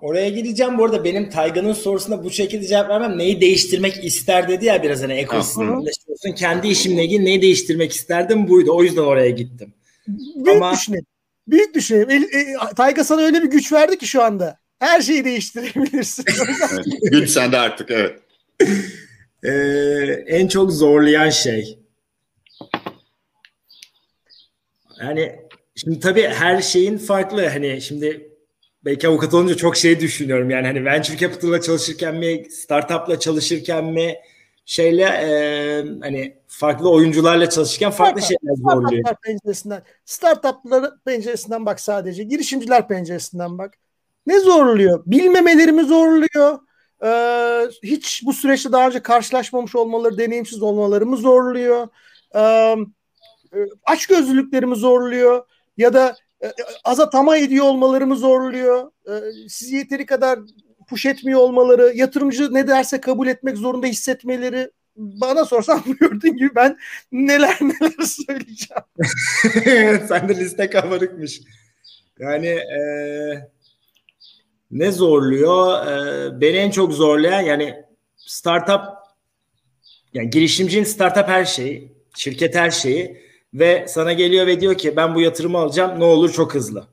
Oraya 0.02 0.30
gideceğim. 0.30 0.78
Bu 0.78 0.86
arada 0.86 1.04
benim 1.04 1.30
Taygan'ın 1.30 1.74
sorusuna 1.74 2.24
bu 2.24 2.32
şekilde 2.32 2.68
cevap 2.68 2.90
vermem. 2.90 3.18
Neyi 3.18 3.42
değiştirmek 3.42 4.06
ister 4.06 4.48
dedi 4.48 4.66
ya 4.66 4.84
biraz 4.84 5.04
hani 5.04 5.14
ekosistemleşiyorsun. 5.14 6.32
Kendi 6.32 6.68
işimle 6.68 7.04
ilgili 7.06 7.26
neyi 7.26 7.42
değiştirmek 7.42 7.92
isterdim 7.92 8.48
buydu. 8.48 8.72
O 8.74 8.84
yüzden 8.84 9.02
oraya 9.02 9.30
gittim. 9.30 9.74
Büyük 10.08 10.58
Ama... 10.58 10.74
düşünelim. 10.74 11.06
Büyük 11.48 11.76
düşünelim. 11.76 12.10
E, 12.10 12.38
e, 12.38 12.56
Tayga 12.76 13.04
sana 13.04 13.22
öyle 13.22 13.44
bir 13.44 13.50
güç 13.50 13.74
verdi 13.74 13.98
ki 13.98 14.08
şu 14.08 14.24
anda. 14.24 14.60
Her 14.80 15.02
şeyi 15.02 15.26
değiştirebilirsin. 15.26 16.26
evet, 16.72 16.86
güç 17.12 17.30
sende 17.30 17.58
artık 17.58 17.92
evet. 17.92 18.20
Ee, 19.44 19.52
en 20.28 20.48
çok 20.48 20.72
zorlayan 20.72 21.30
şey. 21.30 21.80
Yani 25.02 25.36
şimdi 25.76 26.00
tabii 26.00 26.24
her 26.24 26.62
şeyin 26.62 26.98
farklı. 26.98 27.48
Hani 27.48 27.82
şimdi 27.82 28.29
belki 28.86 29.08
avukat 29.08 29.34
olunca 29.34 29.56
çok 29.56 29.78
şey 29.78 30.00
düşünüyorum. 30.00 30.50
Yani 30.50 30.68
hani 30.68 30.86
venture 30.86 31.18
capital'la 31.18 31.62
çalışırken 31.62 32.16
mi, 32.16 32.44
startup'la 32.52 33.20
çalışırken 33.20 33.86
mi, 33.86 34.16
şeyle 34.66 35.04
e, 35.04 35.30
hani 36.02 36.38
farklı 36.48 36.92
oyuncularla 36.92 37.50
çalışırken 37.50 37.92
farklı 37.92 38.22
Startup, 38.22 38.40
şeyler 38.42 38.56
zorluyor. 38.56 39.04
Startuplar 39.04 39.22
penceresinden, 39.22 39.84
startuplar 40.06 40.92
penceresinden 41.06 41.66
bak 41.66 41.80
sadece, 41.80 42.24
girişimciler 42.24 42.88
penceresinden 42.88 43.58
bak. 43.58 43.74
Ne 44.28 44.40
zorluyor? 44.40 45.04
Bilmemeleri 45.06 45.72
mi 45.72 45.84
zorluyor? 45.84 46.60
Ee, 47.04 47.70
hiç 47.84 48.22
bu 48.26 48.34
süreçte 48.34 48.72
daha 48.72 48.88
önce 48.88 49.00
karşılaşmamış 49.00 49.76
olmaları, 49.76 50.18
deneyimsiz 50.18 50.62
olmaları 50.62 51.06
mı 51.06 51.18
zorluyor? 51.18 51.88
Ee, 52.36 52.76
açgözlülüklerimi 53.86 54.76
zorluyor? 54.76 55.46
Ya 55.78 55.94
da 55.94 56.16
e, 56.42 56.48
e, 56.48 56.54
aza 56.84 57.10
tama 57.10 57.38
ediyor 57.38 57.66
olmalarımı 57.66 58.16
zorluyor. 58.16 58.92
E, 59.08 59.12
sizi 59.50 59.76
yeteri 59.76 60.06
kadar 60.06 60.40
push 60.88 61.06
etmiyor 61.06 61.40
olmaları, 61.40 61.92
yatırımcı 61.96 62.54
ne 62.54 62.68
derse 62.68 63.02
kabul 63.02 63.28
etmek 63.28 63.58
zorunda 63.58 63.88
hissetmeleri 63.88 64.72
bana 64.96 65.46
sorsan 65.46 65.84
gördüğün 66.00 66.38
gibi 66.38 66.56
ben 66.56 66.78
neler 67.12 67.58
neler 67.62 68.06
söyleyeceğim. 68.06 68.84
Sen 70.08 70.30
de 70.30 70.36
liste 70.36 70.70
kabarıkmış. 70.70 71.42
Yani 72.20 72.48
e, 72.48 72.82
ne 74.72 74.92
zorluyor? 74.92 75.88
E, 75.88 76.42
beni 76.42 76.58
en 76.58 76.72
çok 76.72 76.94
zorlayan 76.94 77.42
yani 77.42 77.76
startup 78.18 78.82
yani 80.14 80.30
girişimcinin 80.30 80.84
startup 80.84 81.28
her 81.28 81.46
şeyi, 81.46 81.94
şirket 82.16 82.56
her 82.56 82.72
şeyi 82.72 83.29
ve 83.54 83.86
sana 83.88 84.14
geliyor 84.14 84.48
ve 84.48 84.62
diyor 84.62 84.78
ki 84.78 84.96
ben 84.96 85.16
bu 85.16 85.22
yatırımı 85.22 85.58
alacağım 85.58 86.00
ne 86.00 86.04
olur 86.04 86.34
çok 86.34 86.56
hızlı. 86.56 86.88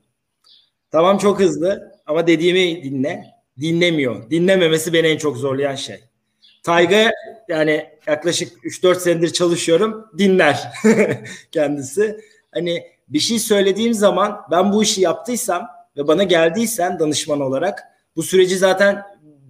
Tamam 0.91 1.19
çok 1.19 1.41
hızlı 1.41 1.93
ama 2.07 2.27
dediğimi 2.27 2.83
dinle. 2.83 3.25
Dinlemiyor. 3.61 4.31
Dinlememesi 4.31 4.93
beni 4.93 5.07
en 5.07 5.19
çok 5.19 5.37
zorlayan 5.37 5.75
şey. 5.75 6.01
Tayga 6.63 7.11
yani 7.49 7.87
yaklaşık 8.07 8.65
3-4 8.65 9.01
senedir 9.01 9.33
çalışıyorum. 9.33 10.07
Dinler 10.19 10.73
kendisi. 11.53 12.21
Hani 12.55 12.83
bir 13.09 13.19
şey 13.19 13.39
söylediğim 13.39 13.95
zaman 13.95 14.41
ben 14.51 14.73
bu 14.73 14.83
işi 14.83 15.01
yaptıysam 15.01 15.69
ve 15.97 16.09
bana 16.09 16.23
geldiysen 16.23 16.99
danışman 16.99 17.41
olarak 17.41 17.83
bu 18.17 18.23
süreci 18.23 18.59
zaten 18.59 19.03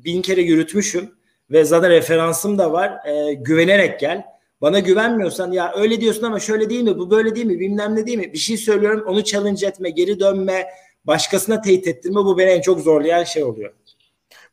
bin 0.04 0.22
kere 0.22 0.40
yürütmüşüm 0.40 1.10
ve 1.50 1.64
zaten 1.64 1.90
referansım 1.90 2.58
da 2.58 2.72
var. 2.72 3.06
E, 3.06 3.34
güvenerek 3.34 4.00
gel 4.00 4.24
bana 4.60 4.78
güvenmiyorsan 4.78 5.52
ya 5.52 5.72
öyle 5.76 6.00
diyorsun 6.00 6.22
ama 6.22 6.40
şöyle 6.40 6.70
değil 6.70 6.82
mi 6.82 6.98
bu 6.98 7.10
böyle 7.10 7.34
değil 7.34 7.46
mi 7.46 7.60
bilmem 7.60 7.96
ne 7.96 8.06
değil 8.06 8.18
mi 8.18 8.32
bir 8.32 8.38
şey 8.38 8.56
söylüyorum 8.56 9.04
onu 9.06 9.24
challenge 9.24 9.66
etme 9.66 9.90
geri 9.90 10.20
dönme 10.20 10.66
başkasına 11.04 11.60
teyit 11.60 11.86
ettirme 11.86 12.16
bu 12.16 12.38
beni 12.38 12.50
en 12.50 12.60
çok 12.60 12.80
zorlayan 12.80 13.24
şey 13.24 13.44
oluyor. 13.44 13.74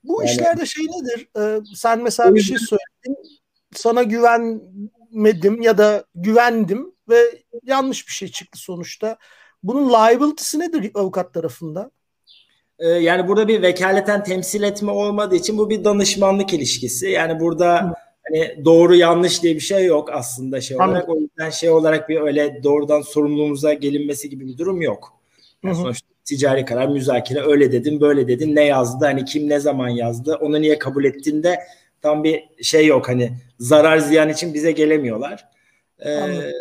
Bu 0.04 0.22
yani, 0.22 0.32
işlerde 0.32 0.66
şey 0.66 0.84
nedir? 0.86 1.28
Ee, 1.40 1.60
sen 1.76 2.04
mesela 2.04 2.36
bir 2.36 2.42
şey 2.42 2.58
söyledin 2.58 3.24
sana 3.76 4.04
güvenmedim 4.04 5.62
ya 5.62 5.78
da 5.78 6.06
güvendim 6.16 6.96
ve 7.10 7.42
yanlış 7.64 8.08
bir 8.08 8.14
şey 8.14 8.28
çıktı 8.28 8.60
sonuçta. 8.60 9.18
Bunun 9.64 9.90
liability'si 9.90 10.60
nedir 10.60 10.92
avukat 10.96 11.34
tarafında? 11.34 11.92
Ee, 12.80 12.88
yani 12.88 13.28
burada 13.28 13.48
bir 13.48 13.62
vekaleten 13.62 14.24
temsil 14.24 14.64
etme 14.64 14.92
olmadığı 14.92 15.36
için 15.36 15.58
bu 15.58 15.70
bir 15.70 15.84
danışmanlık 15.84 16.54
ilişkisi. 16.54 17.10
Yani 17.10 17.40
burada 17.40 17.82
Hı 17.82 17.94
hani 18.30 18.66
doğru 18.66 18.96
yanlış 18.96 19.44
diye 19.44 19.56
bir 19.56 19.60
şey 19.60 19.86
yok 19.86 20.10
aslında 20.12 20.62
şey 20.62 20.78
olarak. 20.78 20.90
Anladım. 20.90 21.14
O 21.14 21.20
yüzden 21.20 21.50
şey 21.50 21.70
olarak 21.70 22.10
bir 22.10 22.22
öyle 22.22 22.64
doğrudan 22.64 23.02
sorumluluğumuza 23.02 23.74
gelinmesi 23.74 24.30
gibi 24.30 24.48
bir 24.48 24.58
durum 24.58 24.82
yok. 24.82 25.14
Yani 25.64 25.76
sonuçta 25.76 26.08
ticari 26.26 26.66
karar, 26.66 26.88
müzakere 26.88 27.42
öyle 27.42 27.72
dedin, 27.72 28.02
böyle 28.02 28.28
dedin, 28.28 28.56
ne 28.56 28.64
yazdı, 28.64 29.06
hani 29.06 29.26
kim 29.26 29.50
ne 29.50 29.60
zaman 29.60 29.90
yazdı, 29.90 30.36
onu 30.42 30.62
niye 30.62 30.80
kabul 30.80 31.06
ettin 31.06 31.44
de 31.44 31.60
tam 32.02 32.24
bir 32.24 32.44
şey 32.62 32.86
yok 32.86 33.10
hani 33.10 33.32
zarar 33.60 33.98
ziyan 33.98 34.30
için 34.30 34.54
bize 34.54 34.72
gelemiyorlar. 34.72 35.46
Ee, 36.06 36.52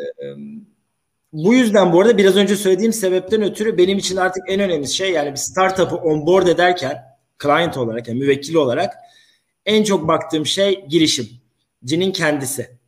bu 1.32 1.54
yüzden 1.54 1.92
bu 1.92 2.00
arada 2.00 2.18
biraz 2.18 2.36
önce 2.36 2.56
söylediğim 2.56 2.92
sebepten 2.92 3.42
ötürü 3.42 3.78
benim 3.78 3.98
için 3.98 4.16
artık 4.16 4.42
en 4.48 4.60
önemli 4.60 4.88
şey 4.88 5.12
yani 5.12 5.30
bir 5.30 5.36
startup'ı 5.36 5.96
onboard 5.96 6.46
ederken 6.46 6.96
client 7.42 7.76
olarak 7.76 8.08
yani 8.08 8.18
müvekkil 8.18 8.54
olarak 8.54 8.94
en 9.66 9.84
çok 9.84 10.08
baktığım 10.08 10.46
şey 10.46 10.84
girişim 10.88 11.28
cinin 11.84 12.12
kendisi. 12.12 12.78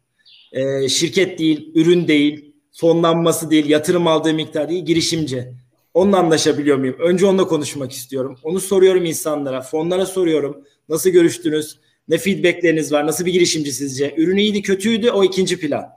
E, 0.52 0.88
şirket 0.88 1.38
değil, 1.38 1.72
ürün 1.74 2.08
değil, 2.08 2.54
fonlanması 2.72 3.50
değil, 3.50 3.68
yatırım 3.68 4.06
aldığı 4.06 4.34
miktar 4.34 4.68
değil, 4.68 4.84
girişimci. 4.84 5.52
Onunla 5.94 6.18
anlaşabiliyor 6.18 6.78
muyum? 6.78 6.96
Önce 6.98 7.26
onunla 7.26 7.46
konuşmak 7.48 7.92
istiyorum. 7.92 8.38
Onu 8.42 8.60
soruyorum 8.60 9.04
insanlara, 9.04 9.62
fonlara 9.62 10.06
soruyorum. 10.06 10.64
Nasıl 10.88 11.10
görüştünüz? 11.10 11.78
Ne 12.08 12.18
feedbackleriniz 12.18 12.92
var? 12.92 13.06
Nasıl 13.06 13.26
bir 13.26 13.32
girişimci 13.32 13.72
sizce? 13.72 14.14
Ürün 14.16 14.36
iyiydi, 14.36 14.62
kötüydü 14.62 15.10
o 15.10 15.24
ikinci 15.24 15.60
plan. 15.60 15.90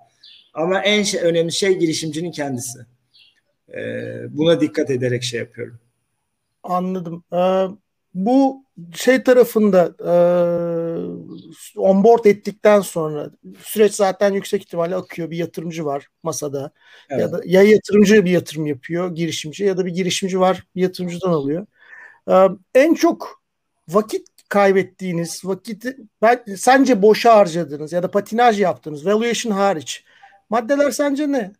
Ama 0.53 0.79
en 0.81 1.03
şey, 1.03 1.21
önemli 1.21 1.51
şey 1.51 1.73
girişimcinin 1.79 2.31
kendisi. 2.31 2.79
Ee, 3.73 4.19
buna 4.29 4.61
dikkat 4.61 4.89
ederek 4.89 5.23
şey 5.23 5.39
yapıyorum. 5.39 5.79
Anladım. 6.63 7.23
Ee, 7.33 7.67
bu 8.13 8.63
şey 8.93 9.23
tarafında 9.23 9.95
e, 9.99 10.13
onboard 11.79 12.25
ettikten 12.25 12.81
sonra 12.81 13.29
süreç 13.63 13.93
zaten 13.93 14.33
yüksek 14.33 14.61
ihtimalle 14.61 14.95
akıyor. 14.95 15.31
Bir 15.31 15.37
yatırımcı 15.37 15.85
var 15.85 16.07
masada. 16.23 16.71
Evet. 17.09 17.21
Ya 17.21 17.31
da 17.31 17.41
ya 17.45 17.63
yatırımcı 17.63 18.25
bir 18.25 18.31
yatırım 18.31 18.65
yapıyor, 18.65 19.15
girişimci 19.15 19.63
ya 19.63 19.77
da 19.77 19.85
bir 19.85 19.93
girişimci 19.93 20.39
var, 20.39 20.63
bir 20.75 20.81
yatırımcıdan 20.81 21.31
alıyor. 21.31 21.67
E, 22.29 22.47
en 22.75 22.93
çok 22.93 23.41
vakit 23.89 24.27
kaybettiğiniz, 24.49 25.45
vakiti 25.45 25.97
ben 26.21 26.43
sence 26.57 27.01
boşa 27.01 27.35
harcadınız 27.35 27.93
ya 27.93 28.03
da 28.03 28.11
patinaj 28.11 28.61
yaptınız, 28.61 29.05
valuation 29.05 29.51
hariç. 29.51 30.03
Maddeler 30.49 30.91
sence 30.91 31.31
ne? 31.31 31.51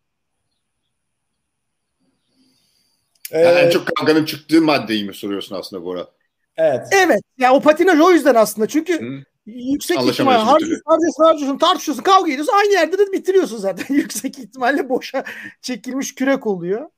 Yani 3.32 3.60
en 3.60 3.70
çok 3.70 3.88
kavganın 3.88 4.26
çıktığı 4.26 4.62
maddeyi 4.62 5.06
mi 5.06 5.14
soruyorsun 5.14 5.56
aslında 5.56 5.84
Bora? 5.84 6.17
Evet. 6.58 6.88
Evet. 6.92 7.22
Ya 7.38 7.54
o 7.54 7.60
patinaj 7.60 8.00
o 8.00 8.12
yüzden 8.12 8.36
aslında. 8.36 8.68
Çünkü 8.68 9.02
Hı. 9.02 9.24
yüksek 9.46 9.98
ihtimalle 10.04 10.38
harcıyorsun, 10.38 10.84
harcıyorsun, 10.86 11.24
harcıyorsun, 11.24 11.58
tartışıyorsun, 11.58 12.04
kavga 12.04 12.32
ediyorsun. 12.32 12.54
Aynı 12.54 12.74
yerde 12.74 12.98
de 12.98 13.12
bitiriyorsun 13.12 13.58
zaten. 13.58 13.86
yüksek 13.96 14.40
ihtimalle 14.40 14.90
boşa 14.90 15.24
çekilmiş 15.62 16.16
kürek 16.16 16.48
oluyor. 16.48 16.90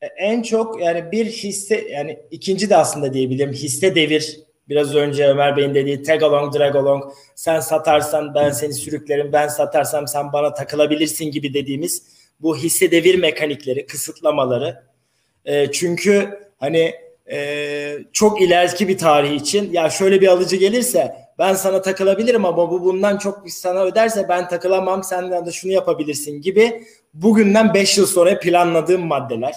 E, 0.00 0.06
en 0.06 0.42
çok 0.42 0.80
yani 0.80 1.12
bir 1.12 1.26
hisse 1.26 1.88
yani 1.88 2.18
ikinci 2.30 2.70
de 2.70 2.76
aslında 2.76 3.14
diyebilirim 3.14 3.52
hisse 3.52 3.94
devir 3.94 4.40
biraz 4.68 4.94
önce 4.94 5.28
Ömer 5.28 5.56
Bey'in 5.56 5.74
dediği 5.74 6.02
tag 6.02 6.22
along 6.22 6.54
drag 6.54 6.76
along 6.76 7.12
sen 7.34 7.60
satarsan 7.60 8.34
ben 8.34 8.50
seni 8.50 8.72
sürüklerim 8.72 9.32
ben 9.32 9.48
satarsam 9.48 10.08
sen 10.08 10.32
bana 10.32 10.54
takılabilirsin 10.54 11.24
gibi 11.24 11.54
dediğimiz 11.54 12.02
bu 12.40 12.56
hisse 12.56 12.90
devir 12.90 13.18
mekanikleri 13.18 13.86
kısıtlamaları 13.86 14.82
e, 15.44 15.72
çünkü 15.72 16.38
hani 16.58 16.94
e, 17.30 17.98
çok 18.12 18.42
ileriki 18.42 18.88
bir 18.88 18.98
tarih 18.98 19.32
için 19.32 19.72
ya 19.72 19.90
şöyle 19.90 20.20
bir 20.20 20.28
alıcı 20.28 20.56
gelirse 20.56 21.14
ben 21.38 21.54
sana 21.54 21.82
takılabilirim 21.82 22.44
ama 22.44 22.70
bu 22.70 22.84
bundan 22.84 23.18
çok 23.18 23.50
sana 23.50 23.82
öderse 23.82 24.26
ben 24.28 24.48
takılamam 24.48 25.04
sen 25.04 25.46
de 25.46 25.52
şunu 25.52 25.72
yapabilirsin 25.72 26.40
gibi 26.40 26.84
bugünden 27.14 27.74
5 27.74 27.98
yıl 27.98 28.06
sonra 28.06 28.38
planladığım 28.38 29.06
maddeler. 29.06 29.54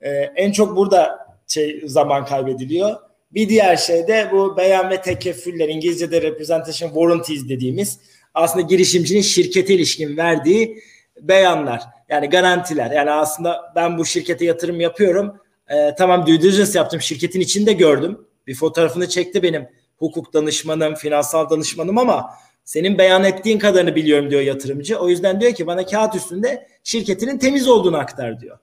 Ee, 0.00 0.10
en 0.36 0.52
çok 0.52 0.76
burada 0.76 1.18
şey 1.46 1.82
zaman 1.84 2.24
kaybediliyor. 2.24 2.96
Bir 3.30 3.48
diğer 3.48 3.76
şey 3.76 4.08
de 4.08 4.28
bu 4.32 4.56
beyan 4.56 4.90
ve 4.90 5.00
tekeffüller 5.00 5.68
İngilizce'de 5.68 6.22
representation 6.22 6.88
warranties 6.88 7.48
dediğimiz 7.48 7.98
aslında 8.34 8.66
girişimcinin 8.66 9.20
şirkete 9.20 9.74
ilişkin 9.74 10.16
verdiği 10.16 10.82
beyanlar 11.20 11.82
yani 12.08 12.30
garantiler. 12.30 12.90
Yani 12.90 13.10
aslında 13.10 13.72
ben 13.76 13.98
bu 13.98 14.04
şirkete 14.04 14.44
yatırım 14.44 14.80
yapıyorum. 14.80 15.40
Ee, 15.68 15.94
tamam 15.98 16.26
due 16.26 16.42
diligence 16.42 16.78
yaptım 16.78 17.00
şirketin 17.00 17.40
içinde 17.40 17.72
gördüm. 17.72 18.26
Bir 18.46 18.54
fotoğrafını 18.54 19.08
çekti 19.08 19.42
benim 19.42 19.68
hukuk 19.96 20.34
danışmanım, 20.34 20.94
finansal 20.94 21.50
danışmanım 21.50 21.98
ama 21.98 22.30
senin 22.64 22.98
beyan 22.98 23.24
ettiğin 23.24 23.58
kadarını 23.58 23.94
biliyorum 23.94 24.30
diyor 24.30 24.42
yatırımcı. 24.42 24.98
O 24.98 25.08
yüzden 25.08 25.40
diyor 25.40 25.52
ki 25.52 25.66
bana 25.66 25.86
kağıt 25.86 26.14
üstünde 26.14 26.68
şirketinin 26.84 27.38
temiz 27.38 27.68
olduğunu 27.68 27.96
aktar 27.96 28.40
diyor. 28.40 28.58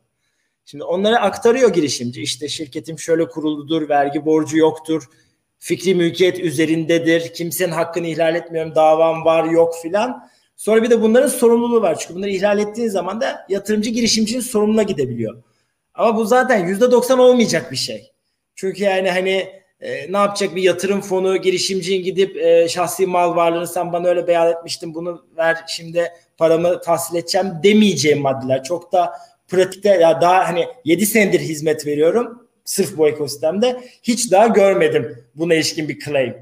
Şimdi 0.65 0.83
onlara 0.83 1.21
aktarıyor 1.21 1.73
girişimci. 1.73 2.21
İşte 2.21 2.47
şirketim 2.47 2.99
şöyle 2.99 3.27
kuruludur, 3.27 3.89
vergi 3.89 4.25
borcu 4.25 4.57
yoktur, 4.57 5.03
fikri 5.59 5.95
mülkiyet 5.95 6.39
üzerindedir, 6.39 7.33
kimsenin 7.33 7.71
hakkını 7.71 8.07
ihlal 8.07 8.35
etmiyorum, 8.35 8.75
davam 8.75 9.25
var 9.25 9.43
yok 9.43 9.75
filan. 9.81 10.29
Sonra 10.55 10.83
bir 10.83 10.89
de 10.89 11.01
bunların 11.01 11.27
sorumluluğu 11.27 11.81
var. 11.81 11.99
Çünkü 11.99 12.15
bunları 12.15 12.29
ihlal 12.29 12.59
ettiğin 12.59 12.89
zaman 12.89 13.21
da 13.21 13.45
yatırımcı 13.49 13.89
girişimcinin 13.89 14.41
sorumluluğuna 14.41 14.83
gidebiliyor. 14.83 15.43
Ama 15.99 16.17
bu 16.17 16.25
zaten 16.25 16.67
yüzde 16.67 16.91
doksan 16.91 17.19
olmayacak 17.19 17.71
bir 17.71 17.77
şey. 17.77 18.11
Çünkü 18.55 18.83
yani 18.83 19.11
hani 19.11 19.47
e, 19.81 20.13
ne 20.13 20.17
yapacak 20.17 20.55
bir 20.55 20.63
yatırım 20.63 21.01
fonu 21.01 21.37
girişimciyin 21.37 22.03
gidip 22.03 22.37
e, 22.37 22.67
şahsi 22.69 23.07
mal 23.07 23.35
varlığını 23.35 23.67
sen 23.67 23.93
bana 23.93 24.07
öyle 24.07 24.27
beyan 24.27 24.51
etmiştin 24.51 24.95
bunu 24.95 25.25
ver 25.37 25.57
şimdi 25.67 26.11
paramı 26.37 26.81
tahsil 26.81 27.15
edeceğim 27.15 27.47
demeyeceğim 27.63 28.21
maddeler. 28.21 28.63
Çok 28.63 28.91
da 28.91 29.13
pratikte 29.47 29.89
ya 29.89 30.21
daha 30.21 30.47
hani 30.47 30.67
7 30.85 31.05
senedir 31.05 31.39
hizmet 31.39 31.87
veriyorum 31.87 32.47
sırf 32.65 32.97
bu 32.97 33.07
ekosistemde 33.07 33.83
hiç 34.03 34.31
daha 34.31 34.47
görmedim 34.47 35.25
buna 35.35 35.53
ilişkin 35.53 35.89
bir 35.89 35.99
claim. 35.99 36.35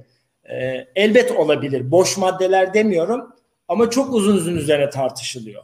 E, 0.50 0.88
elbet 0.96 1.32
olabilir. 1.32 1.92
Boş 1.92 2.18
maddeler 2.18 2.74
demiyorum 2.74 3.36
ama 3.68 3.90
çok 3.90 4.14
uzun 4.14 4.36
uzun 4.38 4.56
üzerine 4.56 4.90
tartışılıyor. 4.90 5.64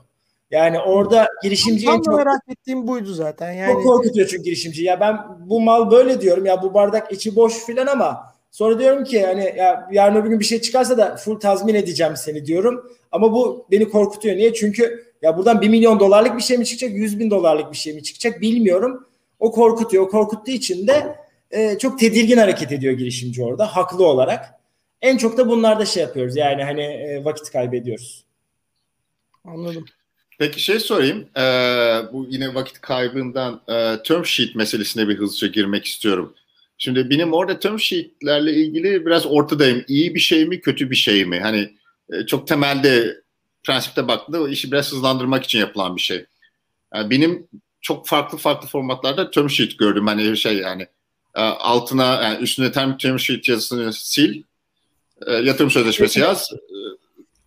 Yani 0.54 0.80
orada 0.80 1.28
girişimci 1.44 1.88
en 1.88 2.02
çok 2.02 2.18
merak 2.18 2.42
ettiğim 2.50 2.88
buydu 2.88 3.14
zaten. 3.14 3.52
Yani 3.52 3.74
çok 3.74 3.84
korkutuyor 3.84 4.28
çünkü 4.28 4.44
girişimci. 4.44 4.84
Ya 4.84 5.00
ben 5.00 5.18
bu 5.40 5.62
mal 5.62 5.92
böyle 5.92 6.22
diyorum 6.22 6.46
ya 6.46 6.62
bu 6.62 6.74
bardak 6.74 7.12
içi 7.12 7.36
boş 7.36 7.66
filan 7.66 7.88
ama 7.88 8.34
sonra 8.52 8.80
diyorum 8.80 9.04
ki 9.04 9.26
hani 9.26 9.54
ya 9.58 9.90
yarın 9.92 10.16
öbür 10.16 10.30
gün 10.30 10.40
bir 10.40 10.46
şey 10.46 10.62
çıkarsa 10.62 10.98
da 10.98 11.16
full 11.16 11.40
tazmin 11.40 11.76
edeceğim 11.76 12.14
seni 12.18 12.46
diyorum. 12.46 12.92
Ama 13.12 13.34
bu 13.34 13.68
beni 13.72 13.90
korkutuyor. 13.90 14.36
Niye? 14.36 14.54
Çünkü 14.54 15.14
ya 15.22 15.38
buradan 15.38 15.62
bir 15.62 15.70
milyon 15.70 16.00
dolarlık 16.00 16.38
bir 16.38 16.44
şey 16.44 16.58
mi 16.58 16.66
çıkacak, 16.66 16.96
yüz 16.96 17.20
bin 17.20 17.32
dolarlık 17.32 17.72
bir 17.72 17.78
şey 17.78 17.94
mi 17.94 18.04
çıkacak 18.04 18.42
bilmiyorum. 18.42 19.08
O 19.40 19.52
korkutuyor. 19.52 20.04
O 20.04 20.10
korkuttuğu 20.10 20.52
için 20.52 20.88
de 20.88 21.16
e, 21.52 21.78
çok 21.78 22.00
tedirgin 22.00 22.38
hareket 22.38 22.72
ediyor 22.72 22.94
girişimci 22.94 23.44
orada 23.44 23.76
haklı 23.76 24.06
olarak. 24.06 24.60
En 25.02 25.18
çok 25.18 25.38
da 25.38 25.50
bunlarda 25.50 25.86
şey 25.86 26.04
yapıyoruz 26.04 26.36
yani 26.36 26.64
hani 26.64 26.82
e, 26.82 27.26
vakit 27.26 27.52
kaybediyoruz. 27.52 28.26
Anladım. 29.46 29.86
Peki 30.44 30.60
şey 30.60 30.80
sorayım. 30.80 31.26
Ee, 31.38 31.42
bu 32.14 32.28
yine 32.30 32.56
vakit 32.56 32.82
kaybından 32.82 33.62
e, 33.68 34.04
term 34.04 34.26
sheet 34.26 34.56
meselesine 34.56 35.08
bir 35.08 35.18
hızlıca 35.18 35.48
girmek 35.48 35.86
istiyorum. 35.86 36.34
Şimdi 36.78 37.10
benim 37.10 37.34
orada 37.34 37.60
term 37.60 37.80
sheetlerle 37.80 38.54
ilgili 38.54 39.06
biraz 39.06 39.26
ortadayım. 39.26 39.86
İyi 39.88 40.16
bir 40.16 40.20
şey 40.20 40.46
mi, 40.46 40.62
kötü 40.62 40.92
bir 40.92 40.96
şey 40.96 41.26
mi? 41.26 41.40
Hani 41.40 41.74
e, 42.14 42.26
çok 42.26 42.48
temelde 42.48 43.22
prensipte 43.64 44.08
baktığında 44.08 44.42
o 44.42 44.48
işi 44.48 44.72
biraz 44.72 44.92
hızlandırmak 44.92 45.44
için 45.44 45.60
yapılan 45.60 45.96
bir 45.96 46.02
şey. 46.02 46.26
Yani 46.94 47.10
benim 47.10 47.48
çok 47.82 48.08
farklı 48.08 48.38
farklı 48.38 48.68
formatlarda 48.68 49.32
term 49.32 49.50
sheet 49.50 49.80
gördüm. 49.80 50.08
Hani 50.08 50.38
şey 50.38 50.58
yani 50.58 50.88
e, 51.36 51.42
altına 51.42 52.24
yani 52.24 52.44
üstüne 52.44 52.72
term, 52.72 52.98
term 52.98 53.20
sheet 53.20 53.50
yazısını 53.50 53.94
sil, 54.12 54.34
e, 55.28 55.34
yatırım 55.34 55.72
sözleşmesi 55.72 56.20
yaz, 56.20 56.50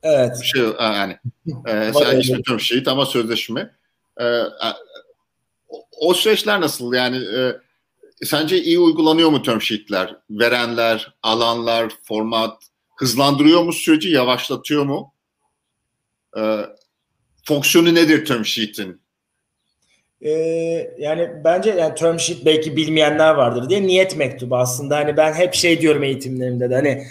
Evet. 0.07 0.37
Şey 0.43 0.63
yani. 0.81 1.19
e, 1.67 1.93
sen 1.93 2.21
ismi 2.21 2.43
tüm 2.43 2.61
şehit 2.61 2.89
ama 2.89 3.07
sözleşme. 3.07 3.71
E, 4.21 4.25
o 6.01 6.15
süreçler 6.15 6.61
nasıl? 6.61 6.95
Yani 6.95 7.17
e, 7.17 7.57
sence 8.25 8.63
iyi 8.63 8.79
uygulanıyor 8.79 9.31
mu 9.31 9.43
term 9.43 9.61
sheet'ler? 9.61 10.17
Verenler, 10.31 11.15
alanlar, 11.23 11.93
format 12.03 12.63
hızlandırıyor 12.97 13.63
mu 13.63 13.73
süreci, 13.73 14.09
yavaşlatıyor 14.09 14.85
mu? 14.85 15.13
E, 16.39 16.61
fonksiyonu 17.45 17.95
nedir 17.95 18.25
term 18.25 18.45
sheet'in? 18.45 19.01
Ee, 20.23 20.31
yani 20.99 21.31
bence 21.45 21.71
yani 21.71 21.95
term 21.95 22.19
sheet 22.19 22.45
belki 22.45 22.77
bilmeyenler 22.77 23.35
vardır 23.35 23.69
diye 23.69 23.83
niyet 23.83 24.17
mektubu 24.17 24.57
aslında 24.57 24.97
hani 24.97 25.17
ben 25.17 25.33
hep 25.33 25.55
şey 25.55 25.81
diyorum 25.81 26.03
eğitimlerimde 26.03 26.71
de 26.71 26.75
hani 26.75 27.07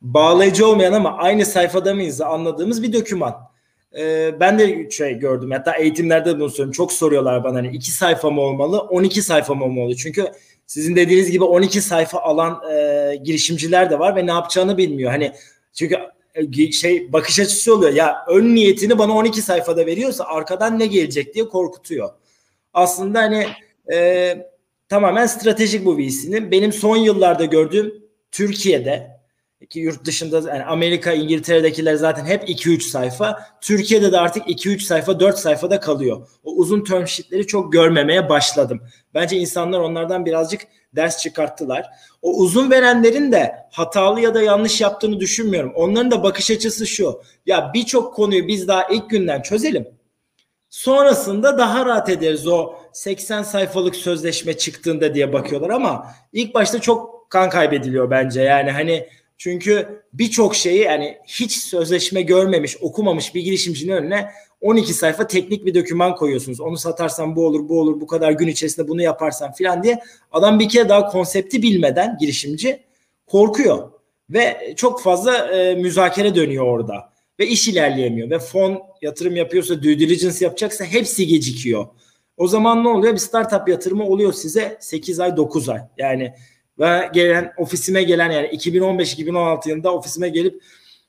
bağlayıcı 0.00 0.66
olmayan 0.66 0.92
ama 0.92 1.16
aynı 1.16 1.46
sayfada 1.46 1.94
mıyız 1.94 2.20
anladığımız 2.20 2.82
bir 2.82 2.92
doküman. 2.92 3.34
Ee, 3.98 4.40
ben 4.40 4.58
de 4.58 4.90
şey 4.90 5.18
gördüm 5.18 5.50
hatta 5.50 5.76
eğitimlerde 5.76 6.40
bunu 6.40 6.50
söylüyorum. 6.50 6.72
Çok 6.72 6.92
soruyorlar 6.92 7.44
bana 7.44 7.58
hani 7.58 7.76
iki 7.76 7.90
sayfa 7.90 8.30
mı 8.30 8.40
olmalı 8.40 8.80
12 8.80 9.22
sayfa 9.22 9.54
mı 9.54 9.64
olmalı? 9.64 9.96
Çünkü 9.96 10.26
sizin 10.66 10.96
dediğiniz 10.96 11.30
gibi 11.30 11.44
12 11.44 11.80
sayfa 11.80 12.18
alan 12.18 12.60
e, 12.72 13.16
girişimciler 13.16 13.90
de 13.90 13.98
var 13.98 14.16
ve 14.16 14.26
ne 14.26 14.30
yapacağını 14.30 14.78
bilmiyor. 14.78 15.10
Hani 15.10 15.32
çünkü 15.72 15.96
e, 16.34 16.72
şey 16.72 17.12
bakış 17.12 17.40
açısı 17.40 17.74
oluyor. 17.74 17.92
Ya 17.92 18.24
ön 18.28 18.54
niyetini 18.54 18.98
bana 18.98 19.12
12 19.12 19.42
sayfada 19.42 19.86
veriyorsa 19.86 20.24
arkadan 20.24 20.78
ne 20.78 20.86
gelecek 20.86 21.34
diye 21.34 21.48
korkutuyor. 21.48 22.10
Aslında 22.74 23.20
hani 23.20 23.46
e, 23.92 24.36
tamamen 24.88 25.26
stratejik 25.26 25.84
bu 25.84 25.98
VC'nin. 25.98 26.50
Benim 26.50 26.72
son 26.72 26.96
yıllarda 26.96 27.44
gördüğüm 27.44 27.94
Türkiye'de 28.32 29.15
ki 29.64 29.80
yurt 29.80 30.04
dışında 30.04 30.48
yani 30.48 30.64
Amerika, 30.64 31.12
İngiltere'dekiler 31.12 31.94
zaten 31.94 32.24
hep 32.24 32.48
2-3 32.48 32.80
sayfa. 32.80 33.42
Türkiye'de 33.60 34.12
de 34.12 34.18
artık 34.18 34.48
2-3 34.48 34.80
sayfa, 34.80 35.20
4 35.20 35.38
sayfada 35.38 35.80
kalıyor. 35.80 36.28
O 36.44 36.52
uzun 36.52 36.84
term 36.84 37.06
sheet'leri 37.06 37.46
çok 37.46 37.72
görmemeye 37.72 38.28
başladım. 38.28 38.80
Bence 39.14 39.36
insanlar 39.36 39.80
onlardan 39.80 40.26
birazcık 40.26 40.60
ders 40.96 41.22
çıkarttılar. 41.22 41.86
O 42.22 42.36
uzun 42.36 42.70
verenlerin 42.70 43.32
de 43.32 43.52
hatalı 43.72 44.20
ya 44.20 44.34
da 44.34 44.42
yanlış 44.42 44.80
yaptığını 44.80 45.20
düşünmüyorum. 45.20 45.72
Onların 45.74 46.10
da 46.10 46.22
bakış 46.22 46.50
açısı 46.50 46.86
şu. 46.86 47.22
Ya 47.46 47.70
birçok 47.74 48.14
konuyu 48.14 48.48
biz 48.48 48.68
daha 48.68 48.84
ilk 48.88 49.10
günden 49.10 49.42
çözelim. 49.42 49.88
Sonrasında 50.70 51.58
daha 51.58 51.86
rahat 51.86 52.08
ederiz 52.08 52.46
o 52.46 52.74
80 52.92 53.42
sayfalık 53.42 53.96
sözleşme 53.96 54.56
çıktığında 54.56 55.14
diye 55.14 55.32
bakıyorlar 55.32 55.70
ama 55.70 56.06
ilk 56.32 56.54
başta 56.54 56.80
çok 56.80 57.30
kan 57.30 57.50
kaybediliyor 57.50 58.10
bence. 58.10 58.42
Yani 58.42 58.70
hani 58.70 59.08
çünkü 59.38 60.02
birçok 60.12 60.54
şeyi 60.54 60.80
yani 60.80 61.18
hiç 61.26 61.52
sözleşme 61.52 62.22
görmemiş, 62.22 62.76
okumamış 62.80 63.34
bir 63.34 63.42
girişimcinin 63.42 63.92
önüne 63.92 64.30
12 64.60 64.94
sayfa 64.94 65.26
teknik 65.26 65.66
bir 65.66 65.74
doküman 65.74 66.14
koyuyorsunuz. 66.14 66.60
Onu 66.60 66.76
satarsan 66.76 67.36
bu 67.36 67.46
olur, 67.46 67.68
bu 67.68 67.80
olur, 67.80 68.00
bu 68.00 68.06
kadar 68.06 68.32
gün 68.32 68.48
içerisinde 68.48 68.88
bunu 68.88 69.02
yaparsan 69.02 69.52
filan 69.52 69.82
diye 69.82 69.98
adam 70.32 70.58
bir 70.58 70.68
kere 70.68 70.88
daha 70.88 71.08
konsepti 71.08 71.62
bilmeden 71.62 72.16
girişimci 72.20 72.82
korkuyor 73.26 73.90
ve 74.30 74.74
çok 74.76 75.02
fazla 75.02 75.36
e, 75.36 75.74
müzakere 75.74 76.34
dönüyor 76.34 76.64
orada 76.64 77.12
ve 77.40 77.46
iş 77.46 77.68
ilerleyemiyor 77.68 78.30
ve 78.30 78.38
fon 78.38 78.82
yatırım 79.02 79.36
yapıyorsa 79.36 79.82
due 79.82 79.98
diligence 79.98 80.44
yapacaksa 80.44 80.84
hepsi 80.84 81.26
gecikiyor. 81.26 81.86
O 82.36 82.48
zaman 82.48 82.84
ne 82.84 82.88
oluyor? 82.88 83.14
Bir 83.14 83.18
startup 83.18 83.68
yatırımı 83.68 84.04
oluyor 84.04 84.32
size 84.32 84.76
8 84.80 85.20
ay 85.20 85.36
9 85.36 85.68
ay. 85.68 85.80
Yani 85.98 86.34
ve 86.78 87.10
gelen 87.12 87.52
ofisime 87.56 88.02
gelen 88.02 88.30
yani 88.30 88.46
2015-2016 88.46 89.68
yılında 89.68 89.94
ofisime 89.94 90.28
gelip 90.28 90.62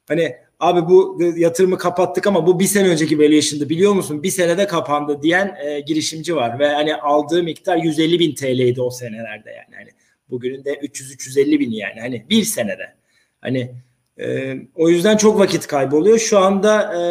hani 0.08 0.36
abi 0.60 0.90
bu 0.90 1.20
yatırımı 1.36 1.78
kapattık 1.78 2.28
ama 2.28 2.48
bu 2.48 2.60
bir 2.60 2.66
sene 2.66 2.90
önceki 2.90 3.20
valuation'dı 3.20 3.70
biliyor 3.70 3.94
musun? 3.94 4.24
Bir 4.24 4.30
senede 4.30 4.68
kapandı 4.68 5.22
diyen 5.22 5.58
e, 5.66 5.80
girişimci 5.80 6.36
var 6.36 6.60
ve 6.60 6.68
hani 6.68 6.96
aldığı 6.96 7.44
miktar 7.44 7.78
150 7.78 8.20
bin 8.20 8.36
TL'ydi 8.36 8.82
o 8.82 8.90
senelerde 8.90 9.50
yani. 9.50 9.76
Hani 9.76 9.90
bugünün 10.30 10.66
de 10.66 10.74
300-350 10.74 11.60
bin 11.60 11.72
yani 11.72 12.00
hani 12.00 12.26
bir 12.30 12.44
senede. 12.44 12.94
Hani 13.42 13.72
e, 14.20 14.56
o 14.76 14.90
yüzden 14.90 15.18
çok 15.18 15.40
vakit 15.40 15.68
kayboluyor. 15.68 16.18
Şu 16.18 16.40
anda 16.40 16.94
e, 16.98 17.02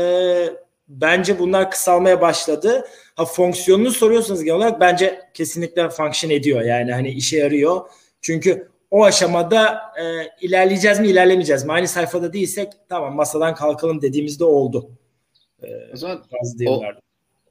bence 0.89 1.39
bunlar 1.39 1.71
kısalmaya 1.71 2.21
başladı. 2.21 2.87
Ha 3.15 3.25
fonksiyonunu 3.25 3.91
soruyorsanız 3.91 4.45
genel 4.45 4.57
olarak 4.57 4.81
bence 4.81 5.21
kesinlikle 5.35 5.89
function 5.89 6.31
ediyor. 6.31 6.63
Yani 6.63 6.93
hani 6.93 7.09
işe 7.09 7.37
yarıyor. 7.37 7.81
Çünkü 8.27 8.69
o 8.91 9.05
aşamada 9.05 9.81
e, 10.01 10.05
ilerleyeceğiz 10.47 11.01
mi 11.01 11.09
ilerlemeyeceğiz 11.09 11.65
mi? 11.65 11.73
Aynı 11.73 11.89
sayfada 11.89 12.33
değilsek 12.33 12.73
tamam 12.89 13.15
masadan 13.15 13.55
kalkalım 13.55 14.03
dediğimizde 14.03 14.45
oldu. 14.45 14.91
E, 15.63 15.67
o 15.93 15.97
zaman 15.97 16.25
o, 16.67 16.83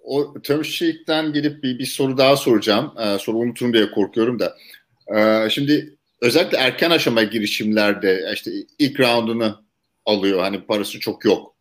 o 0.03 0.41
term 0.41 0.63
sheet'ten 0.63 1.33
gidip 1.33 1.63
bir, 1.63 1.79
bir 1.79 1.85
soru 1.85 2.17
daha 2.17 2.37
soracağım. 2.37 2.93
Ee, 2.99 3.17
soru 3.19 3.37
unuturum 3.37 3.73
diye 3.73 3.91
korkuyorum 3.91 4.39
da. 4.39 4.57
Ee, 5.15 5.49
şimdi 5.49 5.95
özellikle 6.21 6.57
erken 6.57 6.89
aşama 6.89 7.23
girişimlerde 7.23 8.31
işte 8.33 8.51
ilk 8.79 8.99
roundunu 8.99 9.65
alıyor. 10.05 10.39
Hani 10.39 10.65
parası 10.65 10.99
çok 10.99 11.25
yok. 11.25 11.55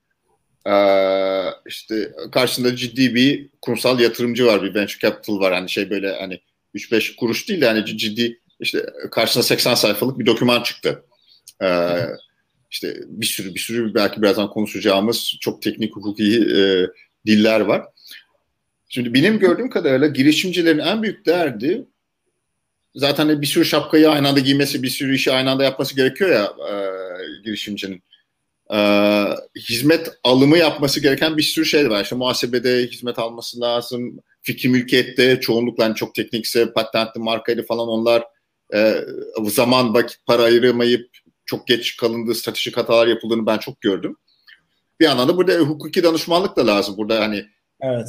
Ee, 0.66 1.44
işte 1.66 2.12
karşısında 2.32 2.76
ciddi 2.76 3.14
bir 3.14 3.48
kurumsal 3.62 4.00
yatırımcı 4.00 4.46
var. 4.46 4.62
Bir 4.62 4.74
venture 4.74 4.98
capital 4.98 5.40
var. 5.40 5.54
Hani 5.54 5.70
şey 5.70 5.90
böyle 5.90 6.16
hani 6.16 6.40
3-5 6.74 7.16
kuruş 7.16 7.48
değil 7.48 7.60
de 7.60 7.66
hani 7.66 7.86
ciddi 7.86 8.40
işte 8.60 8.86
karşısına 9.10 9.42
80 9.42 9.74
sayfalık 9.74 10.18
bir 10.18 10.26
doküman 10.26 10.62
çıktı. 10.62 11.04
Ee, 11.62 11.98
işte 12.70 12.96
bir 13.06 13.26
sürü 13.26 13.54
bir 13.54 13.60
sürü 13.60 13.94
belki 13.94 14.22
birazdan 14.22 14.50
konuşacağımız 14.50 15.36
çok 15.40 15.62
teknik 15.62 15.96
hukuki 15.96 16.40
e, 16.56 16.86
diller 17.26 17.60
var. 17.60 17.84
Şimdi 18.88 19.14
benim 19.14 19.38
gördüğüm 19.38 19.70
kadarıyla 19.70 20.06
girişimcilerin 20.06 20.78
en 20.78 21.02
büyük 21.02 21.26
derdi 21.26 21.86
zaten 22.94 23.42
bir 23.42 23.46
sürü 23.46 23.64
şapkayı 23.64 24.10
aynı 24.10 24.28
anda 24.28 24.40
giymesi, 24.40 24.82
bir 24.82 24.88
sürü 24.88 25.14
işi 25.14 25.32
aynı 25.32 25.50
anda 25.50 25.64
yapması 25.64 25.96
gerekiyor 25.96 26.30
ya 26.30 26.44
e, 26.44 26.74
girişimcinin. 27.44 28.02
E, 28.74 28.78
hizmet 29.56 30.10
alımı 30.24 30.58
yapması 30.58 31.00
gereken 31.00 31.36
bir 31.36 31.42
sürü 31.42 31.64
şey 31.64 31.90
var. 31.90 32.02
İşte 32.02 32.16
muhasebede 32.16 32.86
hizmet 32.86 33.18
alması 33.18 33.60
lazım. 33.60 34.18
Fikri 34.42 34.68
mülkiyette 34.68 35.40
çoğunlukla 35.40 35.84
hani 35.84 35.94
çok 35.94 36.14
teknikse 36.14 36.72
patentli 36.72 37.20
markaydı 37.20 37.66
falan 37.66 37.88
onlar 37.88 38.24
e, 38.74 39.00
zaman 39.44 39.94
vakit 39.94 40.26
para 40.26 40.42
ayıramayıp 40.42 41.10
çok 41.44 41.66
geç 41.66 41.96
kalındığı 41.96 42.34
stratejik 42.34 42.76
hatalar 42.76 43.06
yapıldığını 43.06 43.46
ben 43.46 43.58
çok 43.58 43.80
gördüm. 43.80 44.16
Bir 45.00 45.04
yandan 45.04 45.28
da 45.28 45.36
burada 45.36 45.54
hukuki 45.54 46.02
danışmanlık 46.02 46.56
da 46.56 46.66
lazım. 46.66 46.96
Burada 46.96 47.20
hani 47.20 47.44
Evet. 47.82 48.08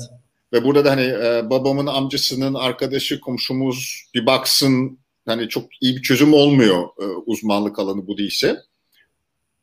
Ve 0.53 0.63
burada 0.63 0.85
da 0.85 0.91
hani 0.91 1.03
e, 1.03 1.49
babamın 1.49 1.87
amcasının 1.87 2.53
arkadaşı 2.53 3.19
komşumuz 3.19 4.03
bir 4.13 4.25
baksın 4.25 4.99
hani 5.25 5.49
çok 5.49 5.65
iyi 5.81 5.95
bir 5.95 6.01
çözüm 6.01 6.33
olmuyor 6.33 6.87
e, 7.01 7.05
uzmanlık 7.05 7.79
alanı 7.79 8.07
bu 8.07 8.17
değilse. 8.17 8.61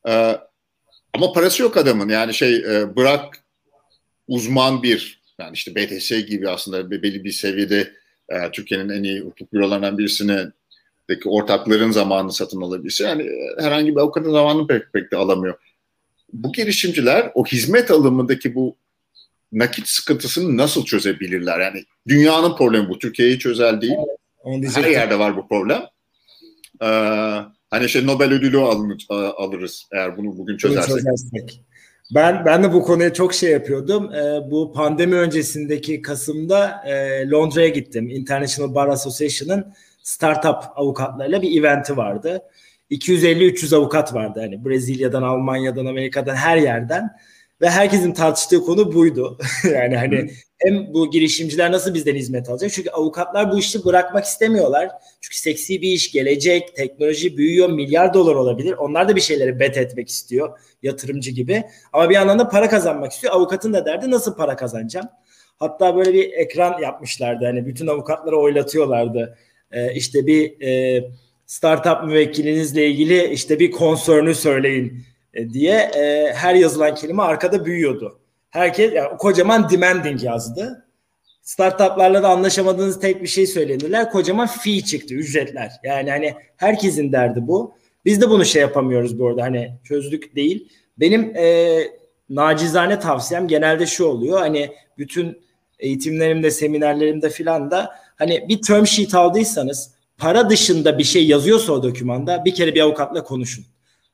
E, 0.09 0.39
ama 1.15 1.33
parası 1.33 1.63
yok 1.63 1.77
adamın 1.77 2.09
yani 2.09 2.35
şey 2.35 2.57
e, 2.57 2.97
bırak 2.97 3.45
uzman 4.29 4.83
bir 4.83 5.23
yani 5.39 5.55
işte 5.55 5.75
BTS 5.75 6.11
gibi 6.11 6.49
aslında 6.49 6.91
belli 6.91 7.25
bir 7.25 7.33
seviyede 7.33 7.93
e, 8.29 8.51
Türkiye'nin 8.53 8.89
en 8.89 9.03
iyi 9.03 9.21
hukuk 9.21 9.53
bürolarından 9.53 9.99
birisini 9.99 10.47
deki 11.13 11.29
ortakların 11.29 11.91
zamanını 11.91 12.33
satın 12.33 12.61
alabilse 12.61 13.05
yani 13.05 13.23
e, 13.23 13.63
herhangi 13.63 13.97
bir 13.97 14.01
avukatın 14.01 14.33
zamanını 14.33 14.67
pek, 14.67 14.93
pek 14.93 15.13
de 15.13 15.17
alamıyor. 15.17 15.55
Bu 16.33 16.53
girişimciler 16.53 17.31
o 17.35 17.45
hizmet 17.45 17.91
alımındaki 17.91 18.55
bu 18.55 18.77
nakit 19.53 19.89
sıkıntısını 19.89 20.57
nasıl 20.57 20.85
çözebilirler? 20.85 21.61
Yani 21.61 21.85
dünyanın 22.09 22.57
problemi 22.57 22.89
bu. 22.89 22.99
Türkiye'yi 22.99 23.39
çözel 23.39 23.81
değil. 23.81 23.97
Her 24.75 24.85
yerde 24.85 25.19
var 25.19 25.37
bu 25.37 25.49
problem. 25.49 25.83
Ee, 26.83 26.87
hani 27.71 27.89
şey 27.89 28.07
Nobel 28.07 28.33
ödülü 28.33 28.59
alınır, 28.59 29.07
alırız 29.11 29.89
eğer 29.93 30.17
bunu 30.17 30.39
bugün 30.39 30.57
çözersek. 30.57 30.95
çözersek. 30.95 31.63
Ben 32.15 32.43
ben 32.47 32.63
de 32.63 32.73
bu 32.73 32.83
konuya 32.83 33.13
çok 33.13 33.35
şey 33.35 33.51
yapıyordum. 33.51 34.15
Ee, 34.15 34.51
bu 34.51 34.73
pandemi 34.73 35.15
öncesindeki 35.15 36.03
Kasım'da 36.03 36.83
e, 36.87 37.31
Londra'ya 37.31 37.69
gittim. 37.69 38.11
International 38.11 38.75
Bar 38.75 38.89
Association'ın 38.89 39.75
startup 40.03 40.59
avukatlarıyla 40.77 41.43
bir 41.43 41.61
eventi 41.61 41.97
vardı. 41.97 42.43
250-300 42.91 43.77
avukat 43.77 44.15
vardı. 44.15 44.41
Hani 44.41 44.65
Brezilya'dan, 44.65 45.23
Almanya'dan, 45.23 45.87
Amerika'dan 45.87 46.35
her 46.35 46.57
yerden. 46.57 47.11
Ve 47.61 47.71
herkesin 47.71 48.13
tartıştığı 48.13 48.65
konu 48.65 48.95
buydu. 48.95 49.39
yani 49.73 49.97
hani 49.97 50.19
Hı. 50.19 50.27
hem 50.59 50.95
bu 50.95 51.11
girişimciler 51.11 51.73
nasıl 51.73 51.95
bizden 51.95 52.15
hizmet 52.15 52.51
alacak? 52.51 52.71
Çünkü 52.73 52.91
avukatlar 52.91 53.53
bu 53.53 53.59
işi 53.59 53.85
bırakmak 53.85 54.25
istemiyorlar. 54.25 54.89
Çünkü 55.21 55.39
seksi 55.39 55.83
bir 55.83 55.89
iş, 55.89 56.13
gelecek, 56.13 56.77
teknoloji 56.77 57.37
büyüyor, 57.37 57.69
milyar 57.69 58.15
dolar 58.15 58.35
olabilir. 58.35 58.73
Onlar 58.73 59.09
da 59.09 59.17
bir 59.17 59.21
şeyleri 59.21 59.61
bet 59.61 59.77
etmek 59.77 60.09
istiyor, 60.09 60.59
yatırımcı 60.83 61.31
gibi. 61.31 61.65
Ama 61.93 62.11
bir 62.11 62.15
yandan 62.15 62.39
da 62.39 62.49
para 62.49 62.69
kazanmak 62.69 63.13
istiyor. 63.13 63.35
Avukatın 63.35 63.73
da 63.73 63.85
derdi 63.85 64.11
nasıl 64.11 64.37
para 64.37 64.57
kazanacağım? 64.57 65.09
Hatta 65.59 65.97
böyle 65.97 66.13
bir 66.13 66.33
ekran 66.33 66.79
yapmışlardı. 66.79 67.45
Hani 67.45 67.67
bütün 67.67 67.87
avukatları 67.87 68.39
oylatıyorlardı. 68.39 69.39
Ee, 69.73 69.95
işte 69.95 70.27
bir 70.27 70.61
e, 70.61 71.05
startup 71.47 72.05
müvekkilinizle 72.05 72.87
ilgili 72.87 73.25
işte 73.25 73.59
bir 73.59 73.71
konsörünü 73.71 74.35
söyleyin 74.35 75.05
e, 75.35 75.51
diye 75.51 75.75
e, 75.75 76.33
her 76.35 76.55
yazılan 76.55 76.95
kelime 76.95 77.23
arkada 77.23 77.65
büyüyordu. 77.65 78.19
Herkes 78.51 78.93
yani 78.95 79.17
kocaman 79.17 79.71
demanding 79.71 80.25
yazdı. 80.25 80.87
Startuplarla 81.43 82.23
da 82.23 82.29
anlaşamadığınız 82.29 83.01
tek 83.01 83.23
bir 83.23 83.27
şey 83.27 83.47
söylediler. 83.47 84.11
Kocaman 84.11 84.47
fee 84.47 84.81
çıktı, 84.81 85.15
ücretler. 85.15 85.71
Yani 85.85 86.11
hani 86.11 86.35
herkesin 86.57 87.13
derdi 87.13 87.47
bu. 87.47 87.75
Biz 88.05 88.21
de 88.21 88.31
bunu 88.31 88.45
şey 88.45 88.63
yapamıyoruz 88.63 89.19
bu 89.19 89.29
arada 89.29 89.43
hani 89.43 89.79
çözdük 89.85 90.37
değil. 90.37 90.69
Benim 91.01 91.37
e, 91.37 91.79
nacizane 92.31 92.99
tavsiyem 92.99 93.49
genelde 93.49 93.87
şu 93.87 94.05
oluyor. 94.05 94.39
Hani 94.39 94.73
bütün 94.99 95.43
eğitimlerimde, 95.79 96.51
seminerlerimde 96.51 97.31
filan 97.31 97.71
da 97.71 97.91
hani 98.23 98.49
bir 98.49 98.63
term 98.63 98.87
sheet 98.87 99.15
aldıysanız 99.15 99.91
para 100.19 100.51
dışında 100.51 100.99
bir 100.99 101.05
şey 101.05 101.27
yazıyorsa 101.27 101.73
o 101.73 101.83
dokümanda 101.83 102.45
bir 102.45 102.55
kere 102.55 102.75
bir 102.75 102.81
avukatla 102.81 103.25
konuşun. 103.25 103.65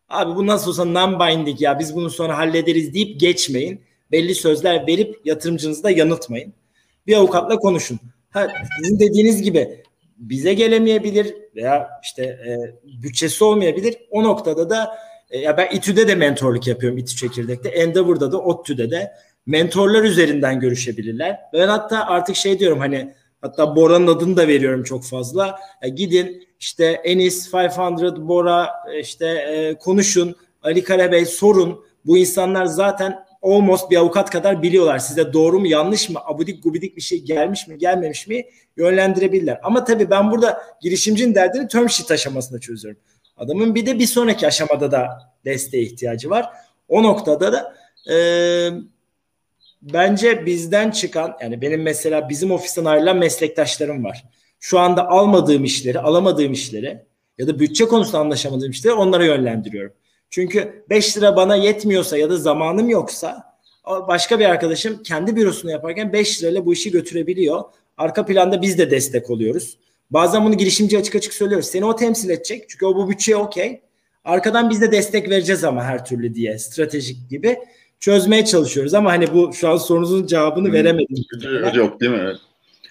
Abi 0.08 0.36
bu 0.36 0.46
nasıl 0.46 0.70
olsa 0.70 0.82
non-binding 0.82 1.62
ya 1.62 1.78
biz 1.78 1.94
bunu 1.94 2.10
sonra 2.10 2.38
hallederiz 2.38 2.94
deyip 2.94 3.20
geçmeyin. 3.20 3.80
Belli 4.12 4.34
sözler 4.34 4.86
verip 4.86 5.20
yatırımcınızı 5.24 5.82
da 5.82 5.90
yanıltmayın. 5.90 6.52
Bir 7.06 7.16
avukatla 7.16 7.56
konuşun. 7.56 8.00
Ha, 8.30 8.48
sizin 8.78 8.98
dediğiniz 8.98 9.42
gibi 9.42 9.82
bize 10.16 10.54
gelemeyebilir 10.54 11.34
veya 11.56 11.88
işte 12.02 12.22
e, 12.22 12.58
bütçesi 13.02 13.44
olmayabilir. 13.44 13.96
O 14.10 14.24
noktada 14.24 14.70
da 14.70 14.98
e, 15.30 15.38
ya 15.38 15.56
ben 15.56 15.68
İTÜ'de 15.76 16.08
de 16.08 16.14
mentorluk 16.14 16.66
yapıyorum 16.66 16.98
İTÜ 16.98 17.16
Çekirdek'te. 17.16 17.68
Endeavor'da 17.68 18.32
da 18.32 18.38
ODTÜ'de 18.38 18.90
de 18.90 19.12
mentorlar 19.46 20.04
üzerinden 20.04 20.60
görüşebilirler. 20.60 21.40
Ben 21.52 21.68
hatta 21.68 22.06
artık 22.06 22.36
şey 22.36 22.58
diyorum 22.58 22.78
hani 22.78 23.14
hatta 23.40 23.76
Bora'nın 23.76 24.06
adını 24.06 24.36
da 24.36 24.48
veriyorum 24.48 24.82
çok 24.82 25.04
fazla. 25.04 25.58
Ya 25.82 25.88
gidin 25.88 26.48
işte 26.60 26.84
Enis 27.04 27.54
500 27.54 28.28
Bora 28.28 28.68
işte 29.00 29.26
e, 29.26 29.74
konuşun 29.78 30.36
Ali 30.62 30.84
Karabey 30.84 31.26
sorun 31.26 31.84
bu 32.04 32.18
insanlar 32.18 32.66
zaten 32.66 33.18
almost 33.42 33.90
bir 33.90 33.96
avukat 33.96 34.30
kadar 34.30 34.62
biliyorlar 34.62 34.98
size 34.98 35.32
doğru 35.32 35.60
mu 35.60 35.66
yanlış 35.66 36.08
mı 36.08 36.18
abudik 36.24 36.64
gubidik 36.64 36.96
bir 36.96 37.02
şey 37.02 37.22
gelmiş 37.22 37.68
mi 37.68 37.78
gelmemiş 37.78 38.26
mi 38.26 38.44
yönlendirebilirler. 38.76 39.60
Ama 39.62 39.84
tabii 39.84 40.10
ben 40.10 40.30
burada 40.30 40.62
girişimcinin 40.82 41.34
derdini 41.34 41.68
term 41.68 41.88
sheet 41.88 42.10
aşamasında 42.10 42.60
çözüyorum. 42.60 43.00
Adamın 43.36 43.74
bir 43.74 43.86
de 43.86 43.98
bir 43.98 44.06
sonraki 44.06 44.46
aşamada 44.46 44.92
da 44.92 45.08
desteğe 45.44 45.82
ihtiyacı 45.82 46.30
var. 46.30 46.46
O 46.88 47.02
noktada 47.02 47.52
da 47.52 47.74
e, 48.12 48.16
bence 49.82 50.46
bizden 50.46 50.90
çıkan 50.90 51.36
yani 51.42 51.60
benim 51.60 51.82
mesela 51.82 52.28
bizim 52.28 52.50
ofisten 52.50 52.84
ayrılan 52.84 53.16
meslektaşlarım 53.16 54.04
var 54.04 54.24
şu 54.60 54.78
anda 54.78 55.08
almadığım 55.08 55.64
işleri, 55.64 55.98
alamadığım 55.98 56.52
işleri 56.52 56.98
ya 57.38 57.46
da 57.46 57.58
bütçe 57.58 57.84
konusunda 57.84 58.18
anlaşamadığım 58.18 58.70
işleri 58.70 58.92
onlara 58.92 59.24
yönlendiriyorum. 59.24 59.92
Çünkü 60.30 60.84
5 60.90 61.16
lira 61.16 61.36
bana 61.36 61.56
yetmiyorsa 61.56 62.18
ya 62.18 62.30
da 62.30 62.36
zamanım 62.36 62.88
yoksa 62.88 63.58
başka 64.08 64.38
bir 64.38 64.44
arkadaşım 64.44 65.02
kendi 65.02 65.36
bürosunu 65.36 65.70
yaparken 65.70 66.12
5 66.12 66.42
lirayla 66.42 66.66
bu 66.66 66.72
işi 66.72 66.90
götürebiliyor. 66.90 67.64
Arka 67.96 68.26
planda 68.26 68.62
biz 68.62 68.78
de 68.78 68.90
destek 68.90 69.30
oluyoruz. 69.30 69.78
Bazen 70.10 70.44
bunu 70.44 70.56
girişimci 70.56 70.98
açık 70.98 71.14
açık 71.14 71.34
söylüyoruz. 71.34 71.66
Seni 71.66 71.84
o 71.84 71.96
temsil 71.96 72.30
edecek. 72.30 72.68
Çünkü 72.68 72.86
o 72.86 72.96
bu 72.96 73.10
bütçeye 73.10 73.36
okey. 73.36 73.80
Arkadan 74.24 74.70
biz 74.70 74.80
de 74.80 74.92
destek 74.92 75.30
vereceğiz 75.30 75.64
ama 75.64 75.84
her 75.84 76.04
türlü 76.04 76.34
diye 76.34 76.58
stratejik 76.58 77.30
gibi 77.30 77.58
çözmeye 78.00 78.44
çalışıyoruz. 78.44 78.94
Ama 78.94 79.10
hani 79.10 79.34
bu 79.34 79.52
şu 79.52 79.68
an 79.68 79.76
sorunuzun 79.76 80.26
cevabını 80.26 80.72
veremedim. 80.72 81.24
Yok 81.74 82.00
değil 82.00 82.12
mi? 82.12 82.32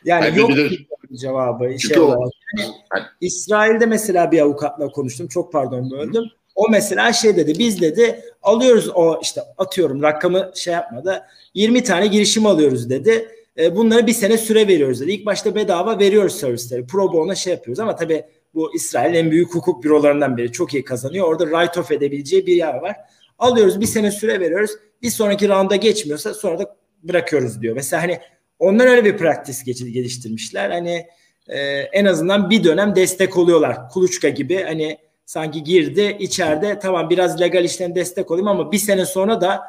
Yani 0.06 0.26
Bence 0.26 0.42
yok 0.42 0.50
de, 0.50 0.70
cevabı. 1.14 1.80
Şey. 1.80 1.98
Yani, 1.98 3.06
İsrail'de 3.22 3.86
mesela 3.86 4.32
bir 4.32 4.40
avukatla 4.40 4.90
konuştum. 4.90 5.28
Çok 5.28 5.54
pardon 5.54 5.92
böldüm. 5.92 6.24
O 6.56 6.70
mesela 6.70 7.14
şey 7.14 7.36
dedi 7.36 7.60
biz 7.60 7.82
dedi 7.82 8.22
alıyoruz 8.44 8.90
o 8.96 9.20
işte 9.22 9.42
atıyorum 9.58 10.02
rakamı 10.02 10.52
şey 10.56 10.74
yapmadı 10.74 11.24
20 11.54 11.84
tane 11.84 12.08
girişim 12.08 12.46
alıyoruz 12.46 12.90
dedi. 12.90 13.28
E, 13.58 13.76
bunları 13.76 14.08
bir 14.08 14.14
sene 14.14 14.38
süre 14.38 14.68
veriyoruz 14.68 15.02
dedi. 15.02 15.12
İlk 15.12 15.26
başta 15.26 15.56
bedava 15.56 16.00
veriyoruz 16.00 16.36
servisleri. 16.36 16.88
Pro 16.88 17.14
bono 17.14 17.36
şey 17.36 17.54
yapıyoruz 17.54 17.80
ama 17.80 17.96
tabii 17.96 18.24
bu 18.54 18.76
İsrail 18.76 19.16
en 19.16 19.32
büyük 19.32 19.56
hukuk 19.56 19.84
bürolarından 19.84 20.38
biri. 20.38 20.52
Çok 20.52 20.74
iyi 20.74 20.84
kazanıyor. 20.84 21.28
Orada 21.28 21.44
write 21.44 21.80
off 21.80 21.92
edebileceği 21.92 22.48
bir 22.48 22.56
yer 22.56 22.74
var. 22.74 22.96
Alıyoruz 23.40 23.82
bir 23.82 23.86
sene 23.86 24.12
süre 24.12 24.40
veriyoruz. 24.40 24.72
Bir 25.02 25.10
sonraki 25.10 25.50
rounda 25.50 25.76
geçmiyorsa 25.76 26.34
sonra 26.34 26.60
da 26.60 26.76
bırakıyoruz 27.04 27.62
diyor. 27.62 27.76
Mesela 27.76 28.04
hani 28.04 28.20
onlar 28.60 28.88
öyle 28.88 29.06
bir 29.06 29.18
praktis 29.18 29.64
geliştirmişler. 29.64 30.70
Hani 30.70 31.08
e, 31.48 31.60
en 31.70 32.06
azından 32.06 32.50
bir 32.50 32.64
dönem 32.64 32.96
destek 32.96 33.38
oluyorlar. 33.38 33.90
Kuluçka 33.90 34.30
gibi 34.30 34.64
hani 34.64 34.98
sanki 35.26 35.64
girdi 35.64 36.18
içeride 36.20 36.80
tamam 36.80 37.10
biraz 37.10 37.42
legal 37.42 37.66
işten 37.66 37.96
destek 37.96 38.32
olayım 38.32 38.48
ama 38.48 38.72
bir 38.72 38.78
sene 38.78 39.06
sonra 39.06 39.42
da 39.42 39.62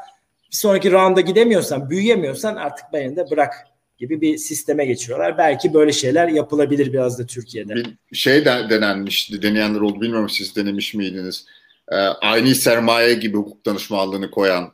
bir 0.51 0.57
sonraki 0.57 0.93
rounda 0.93 1.21
gidemiyorsan, 1.21 1.91
büyüyemiyorsan 1.91 2.57
artık 2.57 2.87
beni 2.93 3.17
de 3.17 3.31
bırak 3.31 3.55
gibi 3.99 4.21
bir 4.21 4.39
sisteme 4.39 4.87
geçiyorlar. 4.87 5.39
Belki 5.39 5.75
böyle 5.75 5.93
şeyler 5.93 6.29
yapılabilir 6.29 6.93
biraz 6.93 7.19
da 7.19 7.27
Türkiye'de. 7.27 7.75
Bir 8.13 8.17
şey 8.17 8.45
de 8.45 8.67
denenmişti, 8.71 9.43
deneyenler 9.43 9.81
oldu. 9.81 10.01
Bilmiyorum 10.01 10.29
siz 10.29 10.57
denemiş 10.57 10.95
miydiniz? 10.95 11.47
Ee, 11.93 11.97
aynı 11.97 12.55
sermaye 12.55 13.15
gibi 13.15 13.37
hukuk 13.37 13.67
danışmanlığını 13.67 14.31
koyan 14.31 14.73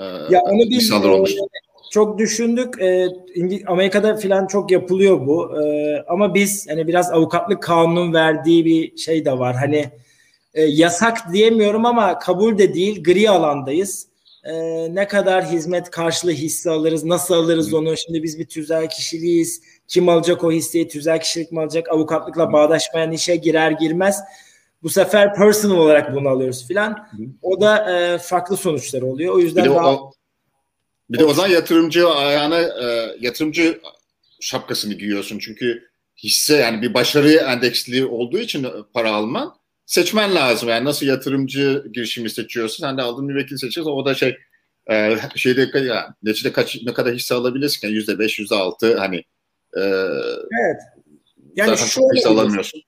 e, 0.00 0.04
ya 0.04 0.40
onu 0.40 0.70
biz 0.70 0.92
e, 0.92 1.24
çok 1.90 2.18
düşündük. 2.18 2.82
E, 2.82 3.08
Amerika'da 3.66 4.16
falan 4.16 4.46
çok 4.46 4.70
yapılıyor 4.70 5.26
bu. 5.26 5.62
E, 5.62 5.96
ama 6.08 6.34
biz 6.34 6.66
hani 6.70 6.88
biraz 6.88 7.12
avukatlık 7.12 7.62
kanunun 7.62 8.12
verdiği 8.12 8.64
bir 8.64 8.96
şey 8.96 9.24
de 9.24 9.38
var. 9.38 9.56
Hani 9.56 9.90
e, 10.54 10.62
yasak 10.62 11.32
diyemiyorum 11.32 11.86
ama 11.86 12.18
kabul 12.18 12.58
de 12.58 12.74
değil. 12.74 13.04
Gri 13.04 13.30
alandayız 13.30 14.10
e, 14.44 14.54
ne 14.94 15.08
kadar 15.08 15.44
hizmet 15.44 15.90
karşılığı 15.90 16.32
hisse 16.32 16.70
alırız, 16.70 17.04
nasıl 17.04 17.34
alırız 17.34 17.74
onu? 17.74 17.96
Şimdi 17.96 18.22
biz 18.22 18.38
bir 18.38 18.46
tüzel 18.46 18.88
kişiliğiz. 18.88 19.62
Kim 19.88 20.08
alacak 20.08 20.44
o 20.44 20.52
hisseyi? 20.52 20.88
Tüzel 20.88 21.20
kişilik 21.20 21.52
mi 21.52 21.60
alacak? 21.60 21.88
Avukatlıkla 21.88 22.52
bağdaşmayan 22.52 23.12
işe 23.12 23.36
girer 23.36 23.70
girmez. 23.70 24.20
Bu 24.82 24.88
sefer 24.88 25.34
personal 25.34 25.76
olarak 25.76 26.14
bunu 26.14 26.28
alıyoruz 26.28 26.68
filan. 26.68 27.08
O 27.42 27.60
da 27.60 27.98
e, 27.98 28.18
farklı 28.18 28.56
sonuçlar 28.56 29.02
oluyor. 29.02 29.34
O 29.34 29.38
yüzden 29.38 29.64
bir 29.64 29.70
de, 29.70 29.74
daha... 29.74 29.94
o, 29.94 30.12
bir 31.10 31.18
de 31.18 31.24
o 31.24 31.34
zaman 31.34 31.48
yatırımcı 31.48 32.08
ayağına 32.08 32.60
e, 32.60 33.16
yatırımcı 33.20 33.80
şapkasını 34.40 34.94
giyiyorsun. 34.94 35.38
Çünkü 35.38 35.88
hisse 36.22 36.56
yani 36.56 36.82
bir 36.82 36.94
başarı 36.94 37.32
endeksli 37.32 38.06
olduğu 38.06 38.38
için 38.38 38.66
para 38.94 39.12
alman 39.12 39.54
seçmen 39.86 40.34
lazım. 40.34 40.68
Yani 40.68 40.84
nasıl 40.84 41.06
yatırımcı 41.06 41.84
girişimi 41.92 42.30
seçiyorsun, 42.30 42.84
sen 42.84 42.98
de 42.98 43.02
aldığın 43.02 43.28
bir 43.28 43.34
vekil 43.34 43.56
seçiyorsun. 43.56 43.92
O 43.92 44.04
da 44.04 44.14
şey 44.14 44.36
e, 44.90 45.16
şeyde 45.36 45.78
yani, 45.78 46.06
neticede 46.22 46.52
kaç 46.52 46.82
ne 46.82 46.92
kadar 46.92 47.14
hisse 47.14 47.34
alabilirsin? 47.34 47.86
Yani 47.86 47.94
yüzde 47.94 48.18
beş, 48.18 48.38
yüzde 48.38 48.54
altı 48.54 48.98
hani 48.98 49.16
e, 49.76 49.80
evet. 49.80 50.80
Yani 51.56 51.78
şöyle 51.78 52.06
hisse 52.16 52.28
alamıyorsun. 52.28 52.82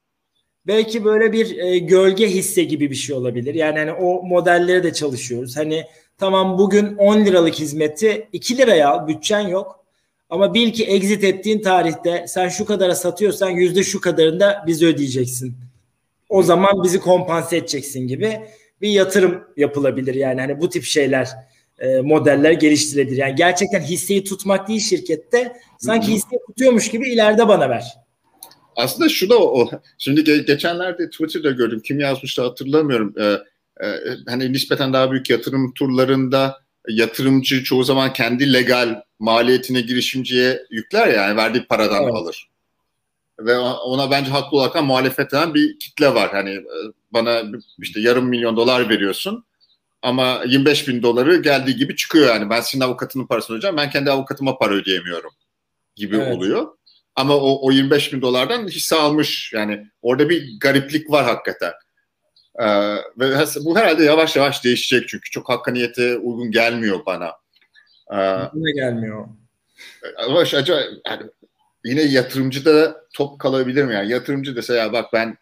Belki 0.66 1.04
böyle 1.04 1.32
bir 1.32 1.58
e, 1.58 1.78
gölge 1.78 2.28
hisse 2.28 2.64
gibi 2.64 2.90
bir 2.90 2.94
şey 2.94 3.16
olabilir. 3.16 3.54
Yani 3.54 3.78
hani 3.78 3.92
o 3.92 4.22
modellere 4.22 4.82
de 4.82 4.92
çalışıyoruz. 4.92 5.56
Hani 5.56 5.84
tamam 6.18 6.58
bugün 6.58 6.96
10 6.96 7.24
liralık 7.24 7.54
hizmeti 7.54 8.28
2 8.32 8.58
liraya 8.58 8.90
al, 8.90 9.08
bütçen 9.08 9.48
yok. 9.48 9.84
Ama 10.30 10.54
bil 10.54 10.72
ki 10.72 10.84
exit 10.84 11.24
ettiğin 11.24 11.62
tarihte 11.62 12.24
sen 12.28 12.48
şu 12.48 12.64
kadara 12.64 12.94
satıyorsan 12.94 13.50
yüzde 13.50 13.82
şu 13.82 14.00
kadarını 14.00 14.40
da 14.40 14.64
biz 14.66 14.82
ödeyeceksin 14.82 15.56
o 16.32 16.42
zaman 16.42 16.82
bizi 16.84 17.00
kompanse 17.00 17.56
edeceksin 17.56 18.06
gibi 18.06 18.40
bir 18.80 18.88
yatırım 18.88 19.44
yapılabilir. 19.56 20.14
Yani 20.14 20.40
hani 20.40 20.60
bu 20.60 20.68
tip 20.68 20.84
şeyler 20.84 21.28
e, 21.78 22.00
modeller 22.00 22.52
geliştirilebilir. 22.52 23.16
Yani 23.16 23.34
gerçekten 23.34 23.80
hisseyi 23.80 24.24
tutmak 24.24 24.68
değil 24.68 24.80
şirkette 24.80 25.52
sanki 25.78 26.12
hisseyi 26.12 26.40
tutuyormuş 26.46 26.90
gibi 26.90 27.12
ileride 27.12 27.48
bana 27.48 27.70
ver. 27.70 27.98
Aslında 28.76 29.08
şu 29.08 29.30
da 29.30 29.38
o. 29.38 29.70
Şimdi 29.98 30.20
ge- 30.20 30.46
geçenlerde 30.46 31.10
Twitter'da 31.10 31.50
gördüm. 31.50 31.80
Kim 31.84 32.00
yazmıştı 32.00 32.42
hatırlamıyorum. 32.42 33.14
Ee, 33.18 33.38
e, 33.86 33.88
hani 34.28 34.52
nispeten 34.52 34.92
daha 34.92 35.10
büyük 35.10 35.30
yatırım 35.30 35.74
turlarında 35.74 36.62
yatırımcı 36.88 37.64
çoğu 37.64 37.84
zaman 37.84 38.12
kendi 38.12 38.52
legal 38.52 39.02
maliyetine 39.18 39.80
girişimciye 39.80 40.66
yükler 40.70 41.06
ya, 41.06 41.14
yani 41.14 41.36
verdiği 41.36 41.64
paradan 41.64 42.02
evet. 42.02 42.14
alır 42.14 42.52
ve 43.46 43.58
ona 43.58 44.10
bence 44.10 44.30
haklı 44.30 44.56
olarak 44.56 44.82
muhalefet 44.82 45.34
eden 45.34 45.54
bir 45.54 45.78
kitle 45.78 46.14
var. 46.14 46.30
Hani 46.32 46.50
e, 46.50 46.64
bana 47.12 47.42
işte 47.78 48.00
yarım 48.00 48.28
milyon 48.28 48.56
dolar 48.56 48.88
veriyorsun 48.88 49.44
ama 50.02 50.42
25 50.46 50.88
bin 50.88 51.02
doları 51.02 51.42
geldiği 51.42 51.76
gibi 51.76 51.96
çıkıyor 51.96 52.28
yani. 52.28 52.50
Ben 52.50 52.60
senin 52.60 52.82
avukatının 52.82 53.26
parasını 53.26 53.56
ödeyeceğim. 53.56 53.76
Ben 53.76 53.90
kendi 53.90 54.10
avukatıma 54.10 54.58
para 54.58 54.74
ödeyemiyorum 54.74 55.30
gibi 55.96 56.16
evet. 56.16 56.36
oluyor. 56.36 56.68
Ama 57.16 57.36
o, 57.36 57.66
o 57.66 57.72
25 57.72 58.12
bin 58.12 58.22
dolardan 58.22 58.68
hisse 58.68 58.96
almış. 58.96 59.52
Yani 59.54 59.86
orada 60.02 60.28
bir 60.28 60.60
gariplik 60.60 61.10
var 61.10 61.24
hakikaten. 61.24 61.72
Ee, 62.58 62.96
ve 63.18 63.44
bu 63.64 63.78
herhalde 63.78 64.04
yavaş 64.04 64.36
yavaş 64.36 64.64
değişecek 64.64 65.08
çünkü 65.08 65.30
çok 65.30 65.48
hakkaniyete 65.48 66.16
uygun 66.18 66.50
gelmiyor 66.50 67.06
bana. 67.06 67.32
Ee, 68.12 68.38
ne 68.54 68.72
gelmiyor? 68.72 69.28
Ama 70.16 70.38
acaba 70.40 70.80
yani 71.06 71.22
yine 71.84 72.02
yatırımcı 72.02 72.64
da 72.64 73.04
top 73.14 73.40
kalabilir 73.40 73.84
mi? 73.84 73.94
Yani 73.94 74.10
yatırımcı 74.10 74.56
dese 74.56 74.74
ya 74.74 74.92
bak 74.92 75.12
ben 75.12 75.36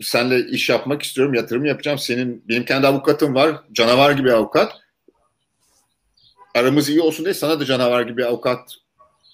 senle 0.00 0.46
iş 0.46 0.68
yapmak 0.68 1.02
istiyorum, 1.02 1.34
yatırım 1.34 1.64
yapacağım. 1.64 1.98
Senin 1.98 2.44
benim 2.48 2.64
kendi 2.64 2.86
avukatım 2.86 3.34
var, 3.34 3.62
canavar 3.72 4.10
gibi 4.10 4.32
avukat. 4.32 4.72
Aramız 6.54 6.88
iyi 6.88 7.00
olsun 7.00 7.24
diye 7.24 7.34
sana 7.34 7.60
da 7.60 7.64
canavar 7.64 8.02
gibi 8.02 8.24
avukat 8.24 8.74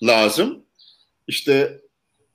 lazım. 0.02 0.63
İşte 1.28 1.80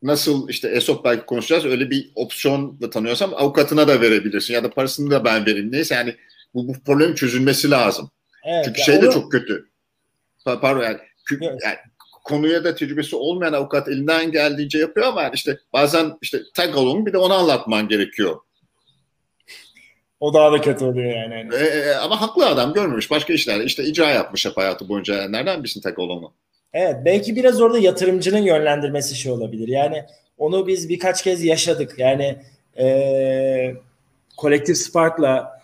nasıl 0.03 0.49
işte 0.49 0.69
ESOP 0.69 1.05
belki 1.05 1.25
konuşacağız. 1.25 1.65
Öyle 1.65 1.89
bir 1.89 2.11
opsiyon 2.15 2.81
da 2.81 2.89
tanıyorsam 2.89 3.33
avukatına 3.33 3.87
da 3.87 4.01
verebilirsin 4.01 4.53
ya 4.53 4.63
da 4.63 4.69
parasını 4.69 5.11
da 5.11 5.25
ben 5.25 5.45
vereyim. 5.45 5.71
Neyse 5.71 5.95
yani 5.95 6.15
bu, 6.53 6.67
bu 6.67 6.73
problemin 6.85 7.15
çözülmesi 7.15 7.71
lazım. 7.71 8.11
Evet, 8.43 8.65
Çünkü 8.65 8.81
şey 8.81 9.01
de 9.01 9.05
onu... 9.05 9.13
çok 9.13 9.31
kötü. 9.31 9.69
Pardon 10.45 10.83
yani, 10.83 10.99
yani 11.41 11.77
konuya 12.23 12.63
da 12.63 12.75
tecrübesi 12.75 13.15
olmayan 13.15 13.53
avukat 13.53 13.87
elinden 13.87 14.31
geldiğince 14.31 14.79
yapıyor 14.79 15.07
ama 15.07 15.29
işte 15.29 15.59
bazen 15.73 16.17
işte 16.21 16.41
tag 16.53 16.77
along 16.77 17.07
bir 17.07 17.13
de 17.13 17.17
onu 17.17 17.33
anlatman 17.33 17.87
gerekiyor. 17.87 18.39
O 20.19 20.33
daha 20.33 20.51
da 20.51 20.61
kötü 20.61 20.85
oluyor 20.85 21.15
yani. 21.15 21.55
E, 21.55 21.57
e, 21.57 21.93
ama 21.93 22.21
haklı 22.21 22.47
adam 22.47 22.73
görmemiş. 22.73 23.11
Başka 23.11 23.33
işlerde 23.33 23.63
işte 23.63 23.83
icra 23.83 24.09
yapmış 24.09 24.45
hep 24.45 24.57
hayatı 24.57 24.89
boyunca. 24.89 25.29
Nereden 25.29 25.63
bilsin 25.63 25.81
tag 25.81 25.99
along'u? 25.99 26.33
Evet 26.74 26.95
belki 27.05 27.36
biraz 27.36 27.61
orada 27.61 27.80
yatırımcının 27.80 28.41
yönlendirmesi 28.41 29.15
şey 29.15 29.32
olabilir. 29.32 29.67
Yani 29.67 30.05
onu 30.38 30.67
biz 30.67 30.89
birkaç 30.89 31.24
kez 31.24 31.43
yaşadık. 31.43 31.95
Yani 31.97 32.36
e, 32.80 33.76
Collective 34.38 34.76
Spark'la 34.76 35.61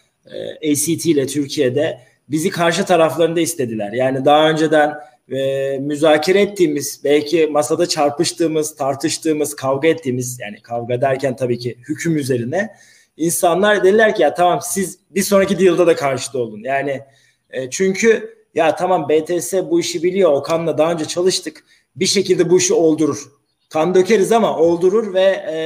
e, 0.61 0.71
ACT 0.71 1.05
ile 1.05 1.27
Türkiye'de 1.27 1.99
bizi 2.29 2.49
karşı 2.49 2.85
taraflarında 2.85 3.39
istediler. 3.39 3.91
Yani 3.91 4.25
daha 4.25 4.49
önceden 4.49 4.93
ve 5.29 5.77
müzakere 5.79 6.41
ettiğimiz, 6.41 7.01
belki 7.03 7.47
masada 7.47 7.85
çarpıştığımız, 7.85 8.75
tartıştığımız, 8.75 9.55
kavga 9.55 9.87
ettiğimiz 9.87 10.39
yani 10.39 10.61
kavga 10.61 11.01
derken 11.01 11.35
tabii 11.35 11.59
ki 11.59 11.77
hüküm 11.89 12.17
üzerine 12.17 12.75
insanlar 13.17 13.83
dediler 13.83 14.15
ki 14.15 14.21
ya 14.21 14.33
tamam 14.33 14.59
siz 14.63 14.99
bir 15.11 15.23
sonraki 15.23 15.59
deal'da 15.59 15.87
da 15.87 15.95
karşıda 15.95 16.37
olun. 16.37 16.63
Yani 16.63 17.01
e, 17.49 17.69
çünkü 17.69 18.34
ya 18.55 18.75
tamam 18.75 19.09
BTS 19.09 19.53
bu 19.53 19.79
işi 19.79 20.03
biliyor. 20.03 20.31
Okan'la 20.31 20.77
daha 20.77 20.91
önce 20.91 21.05
çalıştık. 21.05 21.63
Bir 21.95 22.05
şekilde 22.05 22.49
bu 22.49 22.57
işi 22.57 22.73
oldurur. 22.73 23.31
Kan 23.69 23.95
dökeriz 23.95 24.31
ama 24.31 24.57
oldurur 24.57 25.13
ve 25.13 25.23
e, 25.23 25.57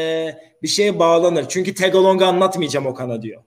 bir 0.63 0.67
şeye 0.67 0.99
bağlanır. 0.99 1.45
Çünkü 1.49 1.73
Tegalong'u 1.73 2.25
anlatmayacağım 2.25 2.85
Okan'a 2.85 3.21
diyor. 3.21 3.43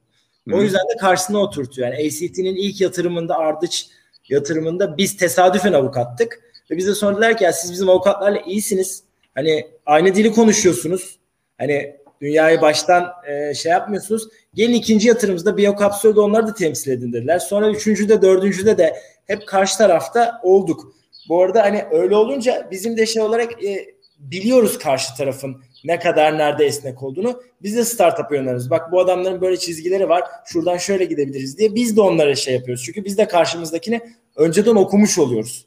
O 0.52 0.62
yüzden 0.62 0.80
de 0.80 0.96
karşısına 1.00 1.38
oturtuyor. 1.38 1.88
Yani 1.88 2.06
ACT'nin 2.06 2.56
ilk 2.56 2.80
yatırımında 2.80 3.36
Ardıç 3.36 3.86
yatırımında 4.28 4.96
biz 4.96 5.16
tesadüfen 5.16 5.72
avukattık. 5.72 6.40
Ve 6.70 6.76
bize 6.76 6.94
sonra 6.94 7.16
dediler 7.16 7.36
ki 7.36 7.44
ya 7.44 7.52
siz 7.52 7.72
bizim 7.72 7.88
avukatlarla 7.88 8.40
iyisiniz. 8.40 9.02
Hani 9.34 9.66
aynı 9.86 10.14
dili 10.14 10.32
konuşuyorsunuz. 10.32 11.18
Hani 11.58 11.96
dünyayı 12.20 12.60
baştan 12.60 13.12
e, 13.28 13.54
şey 13.54 13.72
yapmıyorsunuz. 13.72 14.28
Gelin 14.54 14.74
ikinci 14.74 15.08
yatırımımızda 15.08 15.56
biyokapsülde 15.56 16.20
onları 16.20 16.46
da 16.46 16.54
temsil 16.54 16.90
edin 16.90 17.12
dediler. 17.12 17.38
Sonra 17.38 17.70
üçüncüde, 17.70 18.22
dördüncüde 18.22 18.78
de 18.78 18.96
hep 19.26 19.46
karşı 19.46 19.78
tarafta 19.78 20.40
olduk. 20.42 20.96
Bu 21.28 21.42
arada 21.42 21.62
hani 21.62 21.84
öyle 21.90 22.16
olunca 22.16 22.68
bizim 22.70 22.96
de 22.96 23.06
şey 23.06 23.22
olarak 23.22 23.64
e, 23.64 23.86
biliyoruz 24.18 24.78
karşı 24.78 25.16
tarafın 25.16 25.62
ne 25.84 25.98
kadar 25.98 26.38
nerede 26.38 26.64
esnek 26.64 27.02
olduğunu. 27.02 27.42
Biz 27.62 27.76
de 27.76 27.84
startup 27.84 28.32
yönleriz. 28.32 28.70
Bak 28.70 28.92
bu 28.92 29.00
adamların 29.00 29.40
böyle 29.40 29.56
çizgileri 29.56 30.08
var. 30.08 30.22
Şuradan 30.46 30.76
şöyle 30.76 31.04
gidebiliriz 31.04 31.58
diye 31.58 31.74
biz 31.74 31.96
de 31.96 32.00
onlara 32.00 32.34
şey 32.34 32.54
yapıyoruz. 32.54 32.84
Çünkü 32.84 33.04
biz 33.04 33.18
de 33.18 33.28
karşımızdakini 33.28 34.00
önceden 34.36 34.74
okumuş 34.74 35.18
oluyoruz. 35.18 35.66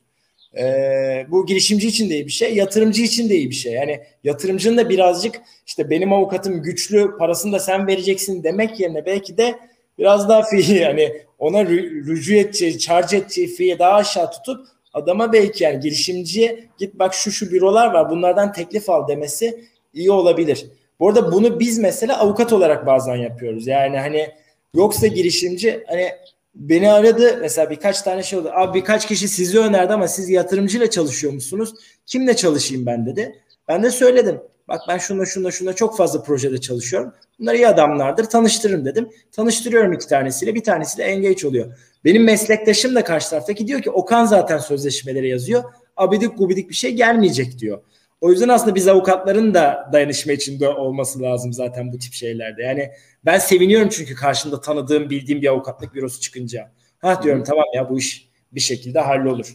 Ee, 0.58 1.26
bu 1.30 1.46
girişimci 1.46 1.88
için 1.88 2.10
de 2.10 2.14
iyi 2.14 2.26
bir 2.26 2.32
şey, 2.32 2.56
yatırımcı 2.56 3.02
için 3.02 3.30
de 3.30 3.36
iyi 3.36 3.50
bir 3.50 3.56
şey. 3.56 3.74
Yani 3.74 4.00
yatırımcının 4.24 4.78
da 4.78 4.90
birazcık 4.90 5.42
işte 5.68 5.90
benim 5.90 6.14
avukatım 6.14 6.64
güçlü, 6.64 7.18
parasını 7.18 7.54
da 7.54 7.60
sen 7.60 7.88
vereceksin 7.88 8.44
demek 8.44 8.80
yerine 8.80 9.06
belki 9.06 9.38
de 9.38 9.56
biraz 9.98 10.30
daha 10.30 10.44
fi 10.44 10.74
yani 10.74 11.22
ona 11.40 11.66
rücu 11.66 12.34
edeceği, 12.34 12.80
charge 12.80 13.18
edeceği 13.18 13.48
fiyi 13.48 13.80
daha 13.80 13.94
aşağı 13.94 14.32
tutup 14.32 14.68
adama 14.94 15.34
belki 15.34 15.64
yani 15.64 15.80
girişimciye 15.80 16.70
git 16.78 16.94
bak 16.94 17.14
şu 17.14 17.32
şu 17.32 17.52
bürolar 17.52 17.94
var 17.94 18.10
bunlardan 18.10 18.54
teklif 18.54 18.90
al 18.90 19.08
demesi 19.08 19.66
iyi 19.94 20.12
olabilir. 20.12 20.66
Bu 21.00 21.10
arada 21.10 21.32
bunu 21.32 21.60
biz 21.60 21.80
mesela 21.80 22.20
avukat 22.20 22.54
olarak 22.54 22.86
bazen 22.86 23.16
yapıyoruz. 23.16 23.68
Yani 23.68 23.98
hani 23.98 24.30
yoksa 24.76 25.08
girişimci 25.08 25.84
hani 25.88 26.10
beni 26.56 26.92
aradı 26.92 27.38
mesela 27.42 27.70
birkaç 27.70 28.02
tane 28.02 28.24
şey 28.24 28.40
oldu. 28.40 28.52
Abi 28.54 28.80
birkaç 28.80 29.08
kişi 29.08 29.28
sizi 29.28 29.60
önerdi 29.60 29.94
ama 29.94 30.08
siz 30.08 30.30
yatırımcıyla 30.30 30.90
çalışıyor 30.90 31.34
musunuz? 31.34 31.74
Kimle 32.06 32.36
çalışayım 32.36 32.86
ben 32.86 33.06
dedi. 33.06 33.42
Ben 33.68 33.84
de 33.84 33.92
söyledim. 33.92 34.42
Bak 34.68 34.82
ben 34.88 34.98
şunla 34.98 35.26
şunla 35.26 35.52
şunla 35.52 35.74
çok 35.74 35.98
fazla 35.98 36.24
projede 36.24 36.62
çalışıyorum. 36.62 37.14
Bunlar 37.40 37.54
iyi 37.54 37.68
adamlardır 37.68 38.24
tanıştırırım 38.24 38.86
dedim. 38.86 39.10
Tanıştırıyorum 39.32 39.94
iki 39.94 40.08
tanesiyle 40.08 40.56
bir 40.56 40.64
tanesiyle 40.64 41.04
engage 41.04 41.48
oluyor. 41.48 41.74
Benim 42.06 42.24
meslektaşım 42.24 42.96
da 42.96 43.04
karşı 43.04 43.30
taraftaki 43.30 43.68
diyor 43.68 43.82
ki 43.82 43.92
Okan 43.92 44.26
zaten 44.26 44.58
sözleşmeleri 44.58 45.30
yazıyor. 45.30 45.64
Abidik 45.98 46.38
gubidik 46.38 46.70
bir 46.70 46.76
şey 46.76 46.94
gelmeyecek 46.94 47.60
diyor. 47.60 47.82
O 48.22 48.32
yüzden 48.32 48.50
aslında 48.50 48.76
biz 48.76 48.88
avukatların 48.88 49.54
da 49.54 49.90
dayanışma 49.94 50.32
içinde 50.32 50.70
olması 50.70 51.22
lazım 51.22 51.54
zaten 51.54 51.94
bu 51.94 51.98
tip 52.00 52.14
şeylerde. 52.14 52.64
Yani 52.64 52.92
ben 53.26 53.38
seviniyorum 53.38 53.90
çünkü 53.90 54.16
karşımda 54.16 54.62
tanıdığım, 54.62 55.10
bildiğim 55.10 55.42
bir 55.42 55.48
avukatlık 55.48 55.94
bürosu 55.96 56.22
çıkınca. 56.22 56.72
Ha 57.00 57.24
diyorum 57.24 57.42
Hı. 57.42 57.46
tamam 57.46 57.66
ya 57.74 57.90
bu 57.90 58.00
iş 58.00 58.30
bir 58.52 58.60
şekilde 58.60 59.00
hallolur. 59.00 59.54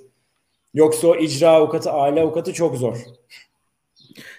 Yoksa 0.75 1.09
o 1.09 1.17
icra 1.17 1.51
avukatı, 1.51 1.91
aile 1.91 2.21
avukatı 2.21 2.53
çok 2.53 2.77
zor. 2.77 2.97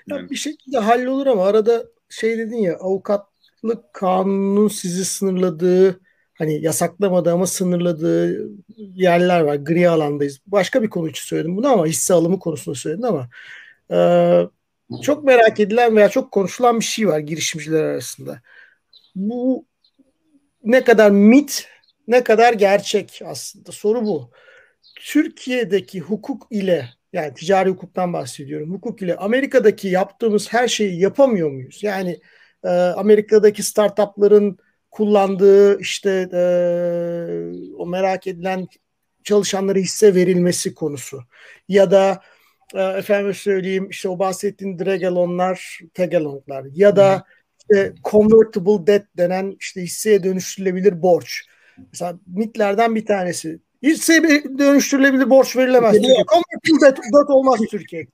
Ya 0.08 0.30
bir 0.30 0.36
şekilde 0.36 0.78
hallolur 0.78 1.28
ama 1.28 1.46
arada 1.46 1.86
şey 2.10 2.38
dedin 2.38 2.58
ya 2.58 2.78
avukatlık 2.78 3.94
kanunun 3.94 4.68
sizi 4.68 5.06
sınırladığı 5.06 6.00
hani 6.34 6.62
yasaklamadı 6.62 7.32
ama 7.34 7.48
sınırladığı 7.48 8.50
yerler 8.78 9.42
var. 9.42 9.56
Gri 9.56 9.90
alandayız. 9.90 10.40
Başka 10.48 10.84
bir 10.84 10.90
konu 10.90 11.10
için 11.10 11.24
söyledim 11.24 11.58
bunu 11.58 11.68
ama 11.68 11.86
hisse 11.86 12.14
alımı 12.14 12.40
konusunda 12.40 12.76
söyledin 12.76 13.04
ama 13.04 13.30
e, 13.92 14.00
çok 15.02 15.24
merak 15.24 15.60
edilen 15.60 15.96
veya 15.96 16.10
çok 16.10 16.32
konuşulan 16.32 16.80
bir 16.80 16.86
şey 16.86 17.08
var 17.08 17.20
girişimciler 17.20 17.84
arasında. 17.84 18.42
Bu 19.16 19.66
ne 20.64 20.84
kadar 20.84 21.12
mit 21.12 21.68
ne 22.08 22.24
kadar 22.24 22.54
gerçek 22.54 23.22
aslında 23.26 23.72
soru 23.72 24.06
bu. 24.06 24.32
Türkiye'deki 24.96 26.00
hukuk 26.00 26.48
ile 26.50 26.90
yani 27.14 27.34
ticari 27.34 27.70
hukuktan 27.70 28.14
bahsediyorum. 28.14 28.74
Hukuk 28.74 29.02
ile 29.02 29.16
Amerika'daki 29.16 29.88
yaptığımız 29.88 30.54
her 30.54 30.68
şeyi 30.68 31.00
yapamıyor 31.00 31.52
muyuz? 31.52 31.84
Yani 31.84 32.20
e, 32.64 32.70
Amerika'daki 32.70 33.64
startupların 33.64 34.58
kullandığı 34.92 35.80
işte 35.80 36.30
e, 36.34 36.44
o 37.78 37.86
merak 37.86 38.28
edilen 38.28 38.68
çalışanlara 39.24 39.80
hisse 39.80 40.16
verilmesi 40.16 40.74
konusu 40.74 41.24
ya 41.68 41.92
da 41.92 42.22
e, 42.74 42.82
efendim 42.82 43.34
söyleyeyim 43.34 43.90
işte 43.90 44.10
o 44.10 44.20
bahsettiğin 44.20 44.80
dragalonlar, 44.80 45.80
tegalonlar 45.94 46.66
ya 46.74 46.96
da 46.96 47.24
işte 47.60 47.94
convertible 48.04 48.88
debt 48.88 49.06
denen 49.18 49.56
işte 49.60 49.82
hisseye 49.82 50.24
dönüştürülebilir 50.24 51.02
borç. 51.02 51.46
Mesela 51.92 52.20
mitlerden 52.28 52.96
bir 52.96 53.06
tanesi. 53.06 53.60
Hisseye 53.84 54.44
dönüştürülebilir 54.58 55.30
borç 55.30 55.58
verilemez. 55.58 55.96
Convertible 56.02 56.86
debt, 56.86 57.30
olmaz 57.30 57.60
Türkiye. 57.70 58.08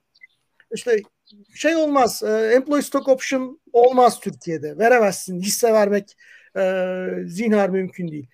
İşte 0.74 1.02
şey 1.56 1.76
olmaz. 1.76 2.24
E, 2.24 2.52
employee 2.56 2.84
stock 2.84 3.08
option 3.08 3.60
olmaz 3.74 4.20
Türkiye'de. 4.20 4.78
Veremezsin. 4.78 5.42
Hisse 5.42 5.74
vermek 5.74 6.18
e, 6.58 6.84
zinhar 7.26 7.70
mümkün 7.70 8.12
değil. 8.12 8.28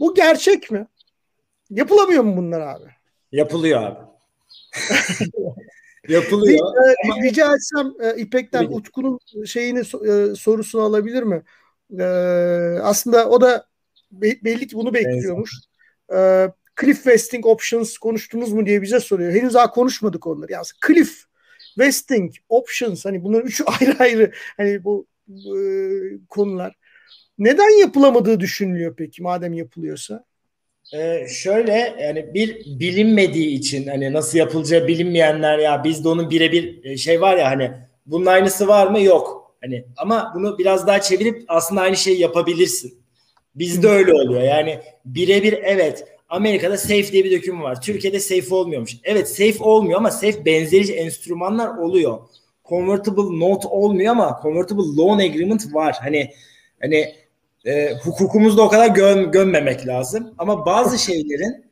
Bu 0.00 0.14
gerçek 0.14 0.70
mi? 0.70 0.86
Yapılamıyor 1.70 2.22
mu 2.22 2.36
bunlar 2.36 2.60
abi? 2.60 2.84
Yapılıyor 3.32 3.82
abi. 3.82 3.98
Yapılıyor. 6.08 6.58
Rica, 7.04 7.22
rica 7.22 7.54
etsem 7.54 7.92
e, 8.00 8.20
İpek'ten 8.20 8.60
Peki. 8.60 8.74
Utku'nun 8.74 9.18
şeyini 9.46 9.78
e, 9.78 10.34
sorusunu 10.34 10.82
alabilir 10.82 11.22
mi? 11.22 11.42
E, 11.98 12.04
aslında 12.82 13.28
o 13.28 13.40
da 13.40 13.66
belli 14.12 14.66
ki 14.66 14.76
bunu 14.76 14.94
bekliyormuş. 14.94 15.52
E, 16.14 16.48
cliff 16.80 17.06
vesting 17.06 17.46
options 17.46 17.98
konuştunuz 17.98 18.52
mu 18.52 18.66
diye 18.66 18.82
bize 18.82 19.00
soruyor. 19.00 19.32
Henüz 19.32 19.54
daha 19.54 19.70
konuşmadık 19.70 20.26
onları. 20.26 20.52
Yani 20.52 20.64
cliff 20.86 21.24
vesting 21.78 22.32
options 22.48 23.04
hani 23.04 23.24
bunların 23.24 23.46
üçü 23.46 23.64
ayrı 23.80 23.96
ayrı 23.98 24.32
hani 24.56 24.84
bu, 24.84 25.06
bu 25.26 25.60
e, 25.60 25.62
konular. 26.28 26.74
Neden 27.38 27.80
yapılamadığı 27.80 28.40
düşünülüyor 28.40 28.94
peki 28.96 29.22
madem 29.22 29.52
yapılıyorsa? 29.52 30.24
Ee, 30.94 31.26
şöyle 31.28 31.96
yani 32.00 32.34
bir 32.34 32.64
bilinmediği 32.80 33.48
için 33.58 33.86
hani 33.86 34.12
nasıl 34.12 34.38
yapılacağı 34.38 34.88
bilinmeyenler 34.88 35.58
ya 35.58 35.84
bizde 35.84 36.08
onun 36.08 36.30
birebir 36.30 36.84
e, 36.84 36.96
şey 36.96 37.20
var 37.20 37.36
ya 37.36 37.50
hani 37.50 37.72
bunun 38.06 38.26
aynısı 38.26 38.68
var 38.68 38.86
mı 38.86 39.00
yok. 39.00 39.54
Hani 39.60 39.84
ama 39.96 40.32
bunu 40.34 40.58
biraz 40.58 40.86
daha 40.86 41.00
çevirip 41.00 41.44
aslında 41.48 41.80
aynı 41.80 41.96
şeyi 41.96 42.20
yapabilirsin. 42.20 42.98
Bizde 43.54 43.88
öyle 43.88 44.12
oluyor. 44.12 44.42
Yani 44.42 44.80
birebir 45.04 45.52
evet 45.62 46.17
Amerika'da 46.28 46.78
safe 46.78 47.12
diye 47.12 47.24
bir 47.24 47.30
döküm 47.30 47.62
var. 47.62 47.80
Türkiye'de 47.80 48.20
safe 48.20 48.54
olmuyormuş. 48.54 48.96
Evet 49.04 49.28
safe 49.28 49.64
olmuyor 49.64 49.98
ama 49.98 50.10
safe 50.10 50.44
benzeri 50.44 50.92
enstrümanlar 50.92 51.78
oluyor. 51.78 52.18
Convertible 52.64 53.38
note 53.46 53.68
olmuyor 53.68 54.12
ama 54.12 54.40
convertible 54.42 54.96
loan 54.96 55.18
agreement 55.18 55.74
var. 55.74 55.96
Hani 56.00 56.30
hani 56.80 57.14
e, 57.64 57.94
hukukumuzda 58.04 58.62
o 58.62 58.68
kadar 58.68 58.86
göm, 58.86 59.30
gömmemek 59.30 59.86
lazım. 59.86 60.34
Ama 60.38 60.66
bazı 60.66 60.98
şeylerin 61.04 61.64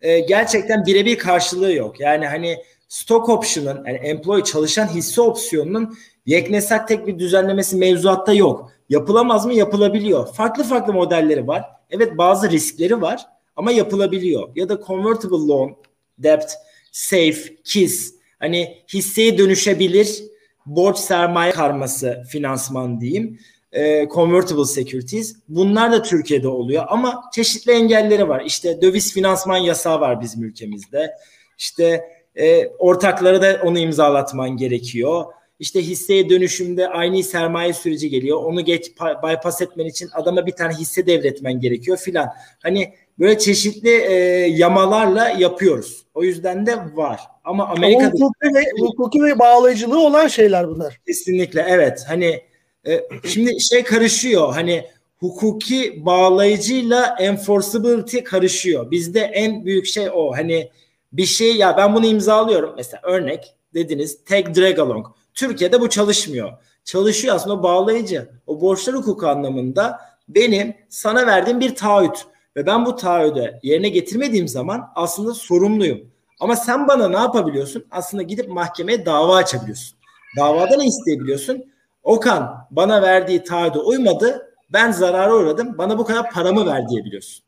e, 0.00 0.20
gerçekten 0.20 0.86
birebir 0.86 1.18
karşılığı 1.18 1.72
yok. 1.72 2.00
Yani 2.00 2.26
hani 2.26 2.56
stock 2.88 3.28
option'ın 3.28 3.84
yani 3.86 3.96
employee 3.96 4.44
çalışan 4.44 4.86
hisse 4.86 5.20
opsiyonunun 5.20 5.98
yeknesak 6.26 6.88
tek 6.88 7.06
bir 7.06 7.18
düzenlemesi 7.18 7.76
mevzuatta 7.76 8.32
yok. 8.32 8.72
Yapılamaz 8.88 9.46
mı? 9.46 9.54
Yapılabiliyor. 9.54 10.34
Farklı 10.34 10.64
farklı 10.64 10.92
modelleri 10.92 11.46
var. 11.46 11.64
Evet 11.90 12.18
bazı 12.18 12.50
riskleri 12.50 13.02
var 13.02 13.26
ama 13.56 13.72
yapılabiliyor. 13.72 14.48
Ya 14.56 14.68
da 14.68 14.80
convertible 14.86 15.46
loan, 15.48 15.76
debt, 16.18 16.52
safe, 16.92 17.56
KISS 17.64 18.14
hani 18.38 18.78
hisseye 18.92 19.38
dönüşebilir 19.38 20.22
borç 20.66 20.98
sermaye 20.98 21.52
karması 21.52 22.22
finansman 22.30 23.00
diyeyim 23.00 23.38
e, 23.72 24.08
convertible 24.14 24.64
securities. 24.64 25.36
Bunlar 25.48 25.92
da 25.92 26.02
Türkiye'de 26.02 26.48
oluyor 26.48 26.84
ama 26.88 27.22
çeşitli 27.34 27.72
engelleri 27.72 28.28
var. 28.28 28.42
İşte 28.46 28.82
döviz 28.82 29.12
finansman 29.12 29.56
yasağı 29.56 30.00
var 30.00 30.20
bizim 30.20 30.42
ülkemizde. 30.42 31.14
İşte 31.58 32.04
e, 32.36 32.68
ortakları 32.68 33.42
da 33.42 33.60
onu 33.64 33.78
imzalatman 33.78 34.56
gerekiyor. 34.56 35.24
İşte 35.58 35.82
hisseye 35.82 36.28
dönüşümde 36.28 36.88
aynı 36.88 37.22
sermaye 37.22 37.72
süreci 37.72 38.10
geliyor. 38.10 38.44
Onu 38.44 38.64
geç 38.64 38.92
bypass 39.00 39.62
etmen 39.62 39.86
için 39.86 40.08
adama 40.12 40.46
bir 40.46 40.52
tane 40.52 40.74
hisse 40.74 41.06
devretmen 41.06 41.60
gerekiyor 41.60 41.96
filan. 41.96 42.28
Hani 42.62 42.94
böyle 43.18 43.38
çeşitli 43.38 43.90
e, 43.90 44.14
yamalarla 44.46 45.28
yapıyoruz. 45.28 46.06
O 46.14 46.22
yüzden 46.22 46.66
de 46.66 46.78
var. 46.94 47.20
Ama 47.44 47.68
Amerika'da 47.68 48.06
hukuki 48.06 48.54
ve, 48.54 48.64
hukuki 48.80 49.22
ve 49.22 49.38
bağlayıcılığı 49.38 50.00
olan 50.00 50.28
şeyler 50.28 50.68
bunlar. 50.68 51.00
Kesinlikle 51.06 51.66
evet. 51.68 52.04
Hani 52.08 52.42
e, 52.86 53.00
şimdi 53.26 53.60
şey 53.60 53.82
karışıyor 53.82 54.52
hani 54.52 54.84
hukuki 55.18 56.06
bağlayıcıyla 56.06 57.16
enforceability 57.18 58.18
karışıyor. 58.18 58.90
Bizde 58.90 59.20
en 59.20 59.64
büyük 59.64 59.86
şey 59.86 60.10
o. 60.14 60.32
Hani 60.32 60.70
bir 61.12 61.26
şey 61.26 61.56
ya 61.56 61.76
ben 61.76 61.94
bunu 61.94 62.06
imzalıyorum. 62.06 62.74
Mesela 62.76 63.00
örnek 63.02 63.54
dediniz 63.74 64.24
tag 64.24 64.56
drag 64.56 64.78
along. 64.78 65.06
Türkiye'de 65.34 65.80
bu 65.80 65.90
çalışmıyor. 65.90 66.52
Çalışıyor 66.84 67.34
aslında 67.34 67.62
bağlayıcı. 67.62 68.28
O 68.46 68.60
borçlar 68.60 68.96
hukuku 68.96 69.26
anlamında 69.26 70.00
benim 70.28 70.74
sana 70.88 71.26
verdiğim 71.26 71.60
bir 71.60 71.74
taahhüt 71.74 72.26
ve 72.56 72.66
ben 72.66 72.86
bu 72.86 72.96
taahhüdü 72.96 73.58
yerine 73.62 73.88
getirmediğim 73.88 74.48
zaman 74.48 74.92
aslında 74.94 75.34
sorumluyum. 75.34 76.10
Ama 76.40 76.56
sen 76.56 76.88
bana 76.88 77.08
ne 77.08 77.16
yapabiliyorsun? 77.16 77.84
Aslında 77.90 78.22
gidip 78.22 78.48
mahkemeye 78.48 79.06
dava 79.06 79.36
açabiliyorsun. 79.36 79.98
Davada 80.38 80.76
ne 80.76 80.86
isteyebiliyorsun? 80.86 81.64
Okan 82.02 82.66
bana 82.70 83.02
verdiği 83.02 83.44
taahhüde 83.44 83.78
uymadı. 83.78 84.54
Ben 84.72 84.92
zarara 84.92 85.34
uğradım. 85.34 85.78
Bana 85.78 85.98
bu 85.98 86.04
kadar 86.04 86.30
paramı 86.30 86.66
ver 86.66 86.88
diyebiliyorsun. 86.88 87.44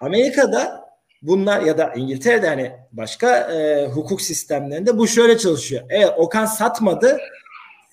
Amerika'da 0.00 0.90
bunlar 1.22 1.60
ya 1.60 1.78
da 1.78 1.92
İngiltere'de 1.96 2.48
hani 2.48 2.72
başka 2.92 3.36
e, 3.36 3.86
hukuk 3.86 4.20
sistemlerinde 4.20 4.98
bu 4.98 5.08
şöyle 5.08 5.38
çalışıyor. 5.38 5.82
Evet 5.88 6.10
Okan 6.16 6.46
satmadı 6.46 7.18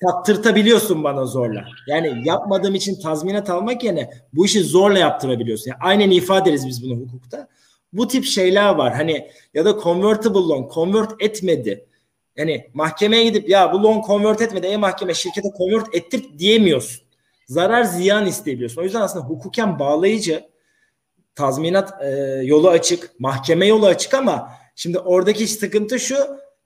sattırtabiliyorsun 0.02 1.04
bana 1.04 1.26
zorla. 1.26 1.66
Yani 1.88 2.22
yapmadığım 2.26 2.76
için 2.76 3.02
tazminat 3.02 3.50
almak 3.50 3.84
yerine 3.84 4.10
bu 4.34 4.46
işi 4.46 4.64
zorla 4.64 5.00
yaptırabiliyorsun. 5.00 5.72
Yani 5.72 5.80
aynen 5.82 6.12
ifade 6.12 6.50
ederiz 6.50 6.68
biz 6.68 6.84
bunu 6.84 6.96
hukukta. 7.00 7.48
Bu 7.94 8.08
tip 8.08 8.26
şeyler 8.26 8.76
var. 8.76 8.96
Hani 8.96 9.32
ya 9.54 9.66
da 9.66 9.80
convertible 9.84 10.40
loan 10.40 10.70
convert 10.74 11.12
etmedi. 11.20 11.86
Yani 12.36 12.68
mahkemeye 12.74 13.24
gidip 13.24 13.50
ya 13.50 13.74
bu 13.74 13.84
loan 13.84 14.02
convert 14.08 14.42
etmedi. 14.42 14.68
E 14.68 14.78
mahkeme 14.78 15.14
şirkete 15.14 15.50
convert 15.58 15.96
ettir 15.96 16.26
diyemiyorsun. 16.40 17.08
Zarar 17.48 17.84
ziyan 17.84 18.26
isteyebiliyorsun. 18.26 18.82
O 18.82 18.84
yüzden 18.84 19.02
aslında 19.02 19.26
hukuken 19.26 19.80
bağlayıcı 19.80 20.48
tazminat 21.36 22.04
e, 22.04 22.08
yolu 22.44 22.70
açık, 22.70 23.20
mahkeme 23.20 23.68
yolu 23.68 23.86
açık 23.86 24.14
ama 24.14 24.52
şimdi 24.76 25.00
oradaki 25.00 25.48
sıkıntı 25.48 26.00
şu 26.00 26.16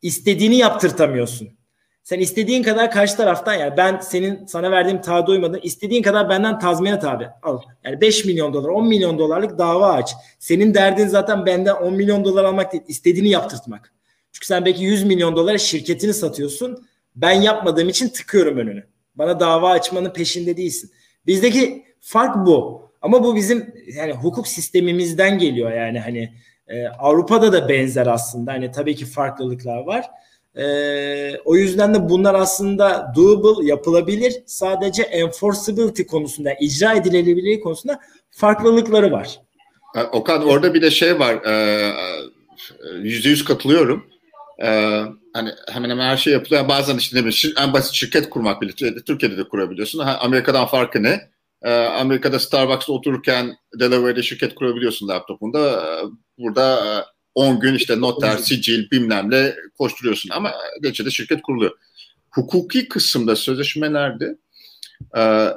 istediğini 0.02 0.56
yaptırtamıyorsun. 0.56 1.61
Sen 2.04 2.20
istediğin 2.20 2.64
kadar 2.64 2.92
karşı 2.92 3.18
taraftan 3.18 3.54
yani 3.54 3.78
ben 3.78 4.00
senin 4.00 4.46
sana 4.46 4.72
verdiğim 4.72 5.02
taahhüde 5.02 5.32
uymadın. 5.32 5.60
istediğin 5.64 6.04
kadar 6.04 6.30
benden 6.30 6.60
tazminat 6.60 7.06
abi 7.06 7.28
al. 7.44 7.62
Yani 7.84 8.02
5 8.02 8.26
milyon 8.26 8.54
dolar 8.54 8.70
10 8.70 8.88
milyon 8.88 9.20
dolarlık 9.20 9.58
dava 9.58 9.94
aç. 9.94 10.14
Senin 10.40 10.74
derdin 10.74 11.08
zaten 11.08 11.46
benden 11.46 11.76
10 11.76 11.94
milyon 11.94 12.26
dolar 12.26 12.44
almak 12.44 12.72
değil. 12.72 12.84
istediğini 12.88 13.30
yaptırtmak. 13.30 13.94
Çünkü 14.32 14.48
sen 14.48 14.66
belki 14.66 14.84
100 14.84 15.04
milyon 15.04 15.36
dolara 15.36 15.58
şirketini 15.58 16.14
satıyorsun. 16.14 16.88
Ben 17.16 17.32
yapmadığım 17.32 17.90
için 17.90 18.10
tıkıyorum 18.10 18.58
önünü. 18.58 18.84
Bana 19.16 19.40
dava 19.40 19.70
açmanın 19.70 20.14
peşinde 20.14 20.58
değilsin. 20.58 20.92
Bizdeki 21.28 21.86
fark 22.00 22.46
bu. 22.46 22.92
Ama 23.02 23.24
bu 23.24 23.36
bizim 23.36 23.74
yani 23.96 24.14
hukuk 24.14 24.48
sistemimizden 24.48 25.38
geliyor 25.38 25.72
yani 25.72 26.00
hani 26.00 26.34
e, 26.68 26.88
Avrupa'da 26.88 27.54
da 27.54 27.70
benzer 27.70 28.08
aslında. 28.08 28.52
Hani 28.52 28.72
tabii 28.72 28.96
ki 28.96 29.06
farklılıklar 29.06 29.78
var. 29.78 30.10
E, 30.56 31.38
o 31.46 31.56
yüzden 31.56 31.94
de 31.94 32.10
bunlar 32.10 32.36
aslında 32.36 33.14
doable 33.16 33.66
yapılabilir. 33.68 34.34
Sadece 34.46 35.04
enforceability 35.04 36.04
konusunda, 36.04 36.54
icra 36.60 36.94
edilebilirliği 36.94 37.60
konusunda 37.60 38.00
farklılıkları 38.32 39.12
var. 39.12 39.40
Okan 40.12 40.46
orada 40.46 40.74
bir 40.74 40.82
de 40.82 40.92
şey 40.92 41.20
var. 41.20 41.36
Yüzde 43.02 43.30
yüz 43.30 43.44
katılıyorum. 43.44 44.06
Ee, 44.64 45.02
hani 45.34 45.50
hemen 45.72 45.90
hemen 45.90 46.10
her 46.10 46.18
şey 46.18 46.34
yapılıyor. 46.34 46.68
Bazen 46.68 46.98
işte 46.98 47.18
ne 47.18 47.26
bileyim, 47.26 47.56
en 47.60 47.74
basit 47.74 47.94
şirket 47.94 48.30
kurmak 48.30 48.62
bile 48.62 48.72
Türkiye'de 49.06 49.38
de 49.38 49.44
kurabiliyorsun. 49.44 50.00
Ha, 50.00 50.18
Amerika'dan 50.22 50.66
farkı 50.66 51.04
ne? 51.04 51.30
Ee, 51.64 51.72
Amerika'da 51.74 52.40
Starbucks'ta 52.40 52.94
otururken 52.94 53.56
Delaware'de 53.80 54.24
şirket 54.24 54.56
kurabiliyorsun 54.56 55.08
laptopunda. 55.08 55.84
Burada 56.38 57.06
10 57.36 57.60
gün 57.60 57.74
işte 57.74 58.02
noter, 58.02 58.38
sicil, 58.38 58.92
bilmemle 58.92 59.56
koşturuyorsun 59.78 60.30
ama 60.30 60.54
neticede 60.82 61.12
şirket 61.12 61.42
kuruluyor. 61.42 61.78
Hukuki 62.32 62.88
kısımda 62.88 63.36
sözleşmelerde 63.36 64.38
e, 65.18 65.50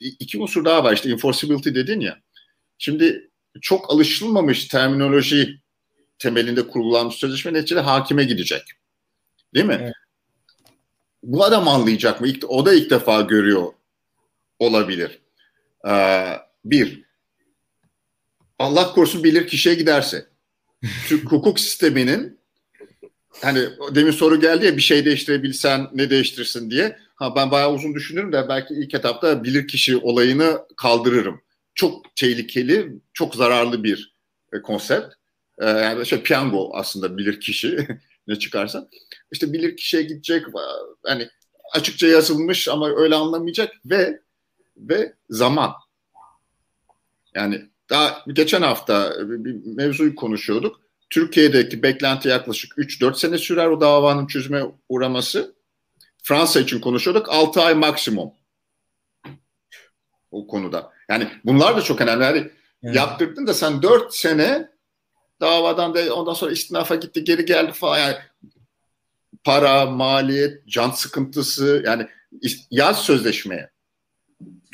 iki 0.00 0.38
unsur 0.38 0.64
daha 0.64 0.84
var. 0.84 0.92
İşte 0.92 1.10
enforceability 1.10 1.74
dedin 1.74 2.00
ya. 2.00 2.18
Şimdi 2.78 3.30
çok 3.60 3.90
alışılmamış 3.90 4.64
terminoloji 4.64 5.60
temelinde 6.18 6.66
kurulan 6.66 7.08
sözleşme 7.08 7.52
neticede 7.52 7.80
hakime 7.80 8.24
gidecek. 8.24 8.62
Değil 9.54 9.66
mi? 9.66 9.78
Evet. 9.82 9.94
Bu 11.22 11.44
adam 11.44 11.68
anlayacak 11.68 12.20
mı? 12.20 12.28
İlk, 12.28 12.50
o 12.50 12.66
da 12.66 12.74
ilk 12.74 12.90
defa 12.90 13.20
görüyor 13.20 13.72
olabilir. 14.58 15.20
Ee, 15.88 16.32
bir, 16.64 17.02
Allah 18.58 18.92
korusun 18.92 19.24
bilir 19.24 19.48
kişiye 19.48 19.74
giderse. 19.74 20.26
Türk 21.08 21.32
hukuk 21.32 21.60
sisteminin 21.60 22.38
hani 23.42 23.60
demin 23.94 24.10
soru 24.10 24.40
geldi 24.40 24.66
ya 24.66 24.76
bir 24.76 24.82
şey 24.82 25.04
değiştirebilsen 25.04 25.88
ne 25.94 26.10
değiştirsin 26.10 26.70
diye. 26.70 26.98
Ha 27.14 27.36
ben 27.36 27.50
bayağı 27.50 27.72
uzun 27.72 27.94
düşünürüm 27.94 28.32
de 28.32 28.48
belki 28.48 28.74
ilk 28.74 28.94
etapta 28.94 29.44
bilir 29.44 29.68
kişi 29.68 29.96
olayını 29.96 30.66
kaldırırım. 30.76 31.40
Çok 31.74 32.16
tehlikeli, 32.16 32.92
çok 33.12 33.34
zararlı 33.34 33.84
bir 33.84 34.14
e, 34.52 34.62
konsept. 34.62 35.14
E, 35.58 35.66
yani 35.66 36.06
şey 36.06 36.22
piyango 36.22 36.70
aslında 36.74 37.18
bilir 37.18 37.40
kişi 37.40 37.88
ne 38.26 38.38
çıkarsa. 38.38 38.88
İşte 39.32 39.52
bilir 39.52 39.76
kişiye 39.76 40.02
gidecek 40.02 40.44
hani 41.02 41.28
açıkça 41.72 42.06
yazılmış 42.06 42.68
ama 42.68 42.90
öyle 42.96 43.14
anlamayacak 43.14 43.72
ve 43.84 44.20
ve 44.76 45.14
zaman. 45.30 45.72
Yani 47.34 47.68
daha 47.90 48.24
geçen 48.32 48.62
hafta 48.62 49.12
bir 49.20 49.76
mevzuyu 49.76 50.14
konuşuyorduk. 50.14 50.80
Türkiye'deki 51.10 51.82
beklenti 51.82 52.28
yaklaşık 52.28 52.72
3-4 52.78 53.18
sene 53.18 53.38
sürer 53.38 53.66
o 53.66 53.80
davanın 53.80 54.26
çözüme 54.26 54.62
uğraması. 54.88 55.56
Fransa 56.22 56.60
için 56.60 56.80
konuşuyorduk 56.80 57.28
6 57.28 57.62
ay 57.62 57.74
maksimum 57.74 58.32
o 60.30 60.46
konuda. 60.46 60.92
Yani 61.08 61.28
bunlar 61.44 61.76
da 61.76 61.82
çok 61.82 62.00
önemli. 62.00 62.24
Yani 62.24 62.50
evet. 62.82 62.96
yaptırdın 62.96 63.46
da 63.46 63.54
sen 63.54 63.82
4 63.82 64.14
sene 64.14 64.68
davadan 65.40 65.94
da 65.94 66.14
ondan 66.14 66.34
sonra 66.34 66.52
istinafa 66.52 66.94
gitti 66.94 67.24
geri 67.24 67.44
geldi 67.44 67.72
falan. 67.72 67.98
Yani 67.98 68.16
para, 69.44 69.86
maliyet, 69.86 70.68
can 70.68 70.90
sıkıntısı 70.90 71.82
yani 71.86 72.08
yaz 72.70 72.98
sözleşmeye. 72.98 73.70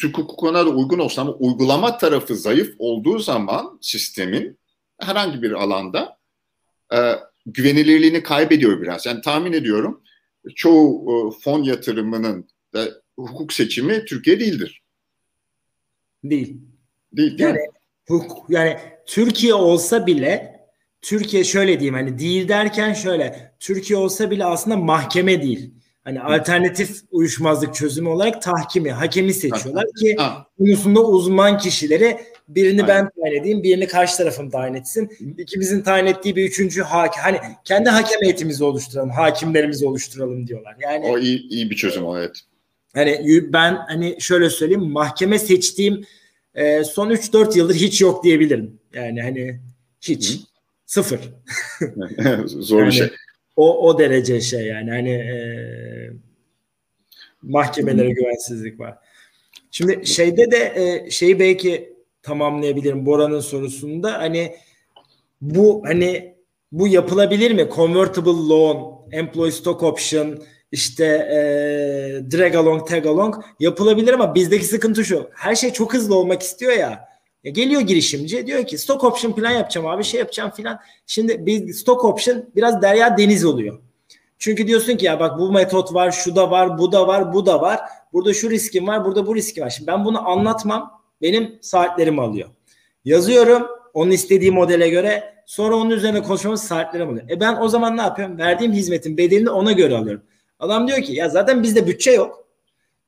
Türk 0.00 0.18
hukukuna 0.18 0.66
da 0.66 0.70
uygun 0.70 0.98
olsa 0.98 1.22
ama 1.22 1.32
uygulama 1.32 1.98
tarafı 1.98 2.36
zayıf 2.36 2.74
olduğu 2.78 3.18
zaman 3.18 3.78
sistemin 3.80 4.58
herhangi 5.00 5.42
bir 5.42 5.52
alanda 5.52 6.18
e, 6.92 6.98
güvenilirliğini 7.46 8.22
kaybediyor 8.22 8.82
biraz. 8.82 9.06
Yani 9.06 9.20
tahmin 9.20 9.52
ediyorum 9.52 10.02
çoğu 10.54 11.10
e, 11.10 11.40
fon 11.40 11.62
yatırımının 11.62 12.48
da 12.74 12.88
hukuk 13.16 13.52
seçimi 13.52 14.04
Türkiye 14.04 14.40
değildir. 14.40 14.82
Değil. 16.24 16.60
Değil, 17.12 17.38
değil 17.38 17.40
yani, 17.40 17.58
mi? 17.58 17.66
Hukuk, 18.08 18.50
yani 18.50 18.78
Türkiye 19.06 19.54
olsa 19.54 20.06
bile 20.06 20.60
Türkiye 21.02 21.44
şöyle 21.44 21.80
diyeyim 21.80 21.94
hani 21.94 22.18
değil 22.18 22.48
derken 22.48 22.92
şöyle 22.92 23.54
Türkiye 23.60 23.98
olsa 23.98 24.30
bile 24.30 24.44
aslında 24.44 24.76
mahkeme 24.76 25.42
değil. 25.42 25.74
Hani 26.04 26.20
alternatif 26.20 27.00
uyuşmazlık 27.10 27.74
çözümü 27.74 28.08
olarak 28.08 28.42
tahkimi, 28.42 28.92
hakemi 28.92 29.34
seçiyorlar 29.34 29.84
ki 30.00 30.16
konusunda 30.58 31.00
uzman 31.00 31.58
kişileri 31.58 32.18
birini 32.48 32.88
ben 32.88 33.08
tayin 33.10 33.40
edeyim, 33.40 33.62
birini 33.62 33.86
karşı 33.86 34.16
tarafım 34.16 34.50
tayin 34.50 34.74
etsin. 34.74 35.10
İkimizin 35.38 35.82
tayin 35.82 36.06
ettiği 36.06 36.36
bir 36.36 36.44
üçüncü 36.44 36.82
hakim. 36.82 37.22
Hani 37.22 37.38
kendi 37.64 37.90
hakem 37.90 38.22
heyetimizi 38.22 38.64
oluşturalım, 38.64 39.10
hakimlerimizi 39.10 39.86
oluşturalım 39.86 40.46
diyorlar. 40.46 40.76
Yani 40.80 41.06
o 41.06 41.18
iyi, 41.18 41.48
iyi 41.48 41.70
bir 41.70 41.76
çözüm 41.76 42.04
o 42.04 42.18
evet. 42.18 42.40
Hani 42.94 43.42
ben 43.52 43.74
hani 43.88 44.16
şöyle 44.20 44.50
söyleyeyim 44.50 44.90
mahkeme 44.90 45.38
seçtiğim 45.38 46.04
e, 46.54 46.84
son 46.84 47.10
3-4 47.10 47.58
yıldır 47.58 47.74
hiç 47.74 48.00
yok 48.00 48.24
diyebilirim. 48.24 48.78
Yani 48.94 49.22
hani 49.22 49.60
hiç. 50.00 50.34
Hı. 50.34 50.38
Sıfır. 50.86 51.20
Zor 52.46 52.78
yani, 52.78 52.86
bir 52.86 52.92
şey. 52.92 53.08
O, 53.56 53.88
o 53.88 53.98
derece 53.98 54.40
şey 54.40 54.66
yani 54.66 54.90
hani 54.90 55.10
e, 55.10 55.36
mahkemelere 57.42 58.10
güvensizlik 58.10 58.80
var. 58.80 58.98
Şimdi 59.70 60.06
şeyde 60.06 60.50
de 60.50 60.72
e, 60.76 61.10
şeyi 61.10 61.38
belki 61.38 61.92
tamamlayabilirim 62.22 63.06
Bora'nın 63.06 63.40
sorusunda 63.40 64.12
hani 64.12 64.56
bu 65.40 65.82
hani 65.86 66.34
bu 66.72 66.88
yapılabilir 66.88 67.50
mi? 67.50 67.68
Convertible 67.74 68.48
loan, 68.48 68.92
employee 69.12 69.52
stock 69.52 69.82
option, 69.82 70.42
işte 70.72 71.04
e, 71.04 71.38
drag 72.32 72.54
along, 72.54 72.88
tag 72.88 73.06
along 73.06 73.44
yapılabilir 73.60 74.12
ama 74.12 74.34
bizdeki 74.34 74.64
sıkıntı 74.64 75.04
şu. 75.04 75.30
Her 75.34 75.54
şey 75.54 75.72
çok 75.72 75.94
hızlı 75.94 76.14
olmak 76.14 76.42
istiyor 76.42 76.72
ya. 76.72 77.11
Ya 77.44 77.50
geliyor 77.50 77.80
girişimci 77.80 78.46
diyor 78.46 78.66
ki 78.66 78.78
stock 78.78 79.04
option 79.04 79.32
plan 79.32 79.50
yapacağım 79.50 79.86
abi 79.86 80.04
şey 80.04 80.20
yapacağım 80.20 80.50
filan. 80.50 80.78
Şimdi 81.06 81.46
bir 81.46 81.72
stock 81.72 82.04
option 82.04 82.44
biraz 82.56 82.82
derya 82.82 83.18
deniz 83.18 83.44
oluyor. 83.44 83.78
Çünkü 84.38 84.66
diyorsun 84.66 84.96
ki 84.96 85.06
ya 85.06 85.20
bak 85.20 85.38
bu 85.38 85.52
metot 85.52 85.94
var, 85.94 86.10
şu 86.10 86.36
da 86.36 86.50
var, 86.50 86.78
bu 86.78 86.92
da 86.92 87.06
var, 87.06 87.32
bu 87.32 87.46
da 87.46 87.60
var. 87.60 87.80
Burada 88.12 88.34
şu 88.34 88.50
riskim 88.50 88.86
var, 88.86 89.04
burada 89.04 89.26
bu 89.26 89.36
riski 89.36 89.60
var. 89.60 89.70
Şimdi 89.70 89.86
ben 89.86 90.04
bunu 90.04 90.28
anlatmam 90.28 91.00
benim 91.22 91.58
saatlerimi 91.60 92.22
alıyor. 92.22 92.48
Yazıyorum 93.04 93.66
onun 93.94 94.10
istediği 94.10 94.50
modele 94.50 94.88
göre 94.88 95.34
sonra 95.46 95.76
onun 95.76 95.90
üzerine 95.90 96.22
konuşmamız 96.22 96.62
saatlerim 96.62 97.08
alıyor. 97.08 97.30
E 97.30 97.40
ben 97.40 97.56
o 97.56 97.68
zaman 97.68 97.96
ne 97.96 98.02
yapıyorum? 98.02 98.38
Verdiğim 98.38 98.72
hizmetin 98.72 99.16
bedelini 99.16 99.50
ona 99.50 99.72
göre 99.72 99.96
alıyorum. 99.96 100.22
Adam 100.58 100.88
diyor 100.88 101.02
ki 101.02 101.12
ya 101.12 101.28
zaten 101.28 101.62
bizde 101.62 101.86
bütçe 101.86 102.10
yok. 102.10 102.48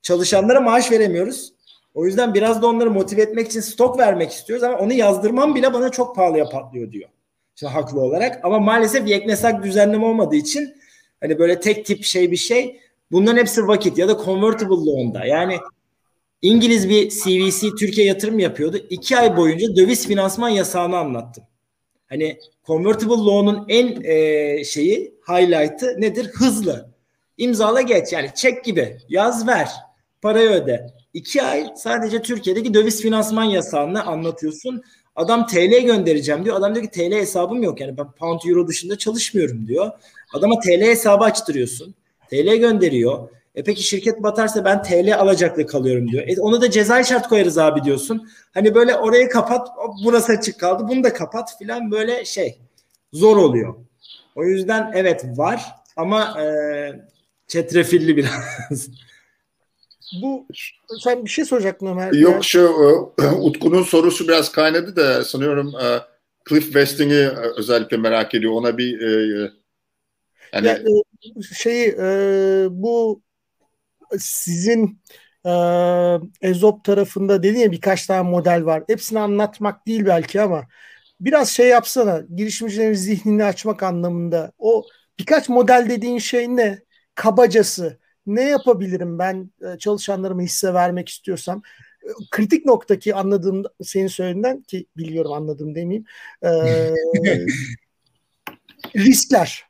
Çalışanlara 0.02 0.60
maaş 0.60 0.92
veremiyoruz. 0.92 1.52
O 1.94 2.06
yüzden 2.06 2.34
biraz 2.34 2.62
da 2.62 2.66
onları 2.66 2.90
motive 2.90 3.22
etmek 3.22 3.46
için 3.46 3.60
stok 3.60 3.98
vermek 3.98 4.30
istiyoruz 4.30 4.62
ama 4.64 4.78
onu 4.78 4.92
yazdırmam 4.92 5.54
bile 5.54 5.72
bana 5.72 5.90
çok 5.90 6.16
pahalıya 6.16 6.48
patlıyor 6.48 6.92
diyor. 6.92 7.08
İşte 7.54 7.66
haklı 7.66 8.00
olarak 8.00 8.44
ama 8.44 8.58
maalesef 8.58 9.08
yeknesak 9.08 9.64
düzenleme 9.64 10.06
olmadığı 10.06 10.36
için 10.36 10.74
hani 11.20 11.38
böyle 11.38 11.60
tek 11.60 11.86
tip 11.86 12.04
şey 12.04 12.30
bir 12.30 12.36
şey 12.36 12.80
bunların 13.12 13.38
hepsi 13.38 13.68
vakit 13.68 13.98
ya 13.98 14.08
da 14.08 14.24
convertible 14.24 14.74
loan'da 14.74 15.24
yani 15.24 15.58
İngiliz 16.42 16.88
bir 16.88 17.10
CVC 17.10 17.68
Türkiye 17.78 18.06
yatırım 18.06 18.38
yapıyordu. 18.38 18.76
İki 18.90 19.18
ay 19.18 19.36
boyunca 19.36 19.76
döviz 19.76 20.08
finansman 20.08 20.48
yasağını 20.48 20.96
anlattım. 20.96 21.44
Hani 22.06 22.38
convertible 22.66 23.14
loan'un 23.14 23.64
en 23.68 24.02
e, 24.04 24.64
şeyi 24.64 25.14
highlight'ı 25.28 26.00
nedir? 26.00 26.26
Hızlı. 26.26 26.88
İmzala 27.38 27.80
geç 27.80 28.12
yani 28.12 28.30
çek 28.34 28.64
gibi 28.64 28.98
yaz 29.08 29.48
ver 29.48 29.68
parayı 30.22 30.50
öde. 30.50 30.86
İki 31.14 31.42
ay 31.42 31.66
sadece 31.76 32.22
Türkiye'deki 32.22 32.74
döviz 32.74 33.02
finansman 33.02 33.44
yasağını 33.44 34.04
anlatıyorsun. 34.04 34.82
Adam 35.16 35.46
TL 35.46 35.80
göndereceğim 35.86 36.44
diyor. 36.44 36.56
Adam 36.56 36.74
diyor 36.74 36.86
ki 36.86 36.90
TL 36.90 37.12
hesabım 37.12 37.62
yok. 37.62 37.80
Yani 37.80 37.96
ben 37.98 38.12
pound 38.12 38.40
euro 38.48 38.66
dışında 38.68 38.98
çalışmıyorum 38.98 39.66
diyor. 39.66 39.90
Adama 40.34 40.60
TL 40.60 40.80
hesabı 40.80 41.24
açtırıyorsun. 41.24 41.94
TL 42.30 42.56
gönderiyor. 42.56 43.28
E 43.54 43.62
peki 43.64 43.82
şirket 43.82 44.22
batarsa 44.22 44.64
ben 44.64 44.82
TL 44.82 45.14
alacaklı 45.18 45.66
kalıyorum 45.66 46.08
diyor. 46.08 46.24
E 46.28 46.40
onu 46.40 46.60
da 46.60 46.70
cezai 46.70 47.04
şart 47.04 47.28
koyarız 47.28 47.58
abi 47.58 47.84
diyorsun. 47.84 48.28
Hani 48.54 48.74
böyle 48.74 48.96
orayı 48.96 49.28
kapat 49.28 49.68
burası 50.04 50.32
açık 50.32 50.60
kaldı 50.60 50.86
bunu 50.88 51.04
da 51.04 51.12
kapat 51.12 51.58
filan 51.58 51.90
böyle 51.90 52.24
şey 52.24 52.58
zor 53.12 53.36
oluyor. 53.36 53.74
O 54.36 54.44
yüzden 54.44 54.92
evet 54.94 55.24
var 55.36 55.64
ama 55.96 56.42
e, 56.42 56.46
çetrefilli 57.48 58.16
biraz. 58.16 58.30
Bu 60.22 60.46
sen 61.04 61.24
bir 61.24 61.30
şey 61.30 61.44
soracaktın 61.44 61.86
Ömer. 61.86 62.12
Yok 62.12 62.44
şu 62.44 62.60
e, 63.18 63.24
Utku'nun 63.40 63.82
sorusu 63.82 64.28
biraz 64.28 64.52
kaynadı 64.52 64.96
da 64.96 65.24
sanıyorum 65.24 65.74
e, 65.82 66.00
Cliff 66.48 66.64
Westing'i 66.64 67.14
e, 67.14 67.28
özellikle 67.56 67.96
merak 67.96 68.34
ediyor. 68.34 68.52
Ona 68.52 68.78
bir 68.78 69.00
yani 70.52 70.66
ya, 70.66 70.78
şey 71.58 71.96
bu 72.70 73.22
sizin 74.18 75.00
Ezop 76.42 76.84
tarafında 76.84 77.42
dediğin 77.42 77.64
ya 77.64 77.72
birkaç 77.72 78.06
tane 78.06 78.30
model 78.30 78.64
var. 78.64 78.82
Hepsini 78.86 79.18
anlatmak 79.18 79.86
değil 79.86 80.06
belki 80.06 80.40
ama 80.40 80.64
biraz 81.20 81.50
şey 81.50 81.68
yapsana 81.68 82.22
girişimcilerin 82.34 82.94
zihnini 82.94 83.44
açmak 83.44 83.82
anlamında. 83.82 84.52
O 84.58 84.86
birkaç 85.18 85.48
model 85.48 85.86
dediğin 85.90 86.18
şey 86.18 86.48
ne? 86.48 86.78
Kabacası 87.14 87.98
ne 88.26 88.42
yapabilirim 88.42 89.18
ben 89.18 89.50
e, 89.62 89.78
çalışanlarıma 89.78 90.42
hisse 90.42 90.74
vermek 90.74 91.08
istiyorsam? 91.08 91.62
E, 92.02 92.08
kritik 92.30 92.66
nokta 92.66 92.98
ki 92.98 93.14
anladığım 93.14 93.62
senin 93.82 94.06
söylediğinden 94.06 94.62
ki 94.62 94.86
biliyorum 94.96 95.32
anladım 95.32 95.74
demeyeyim 95.74 96.04
e, 96.42 96.50
riskler. 98.96 99.64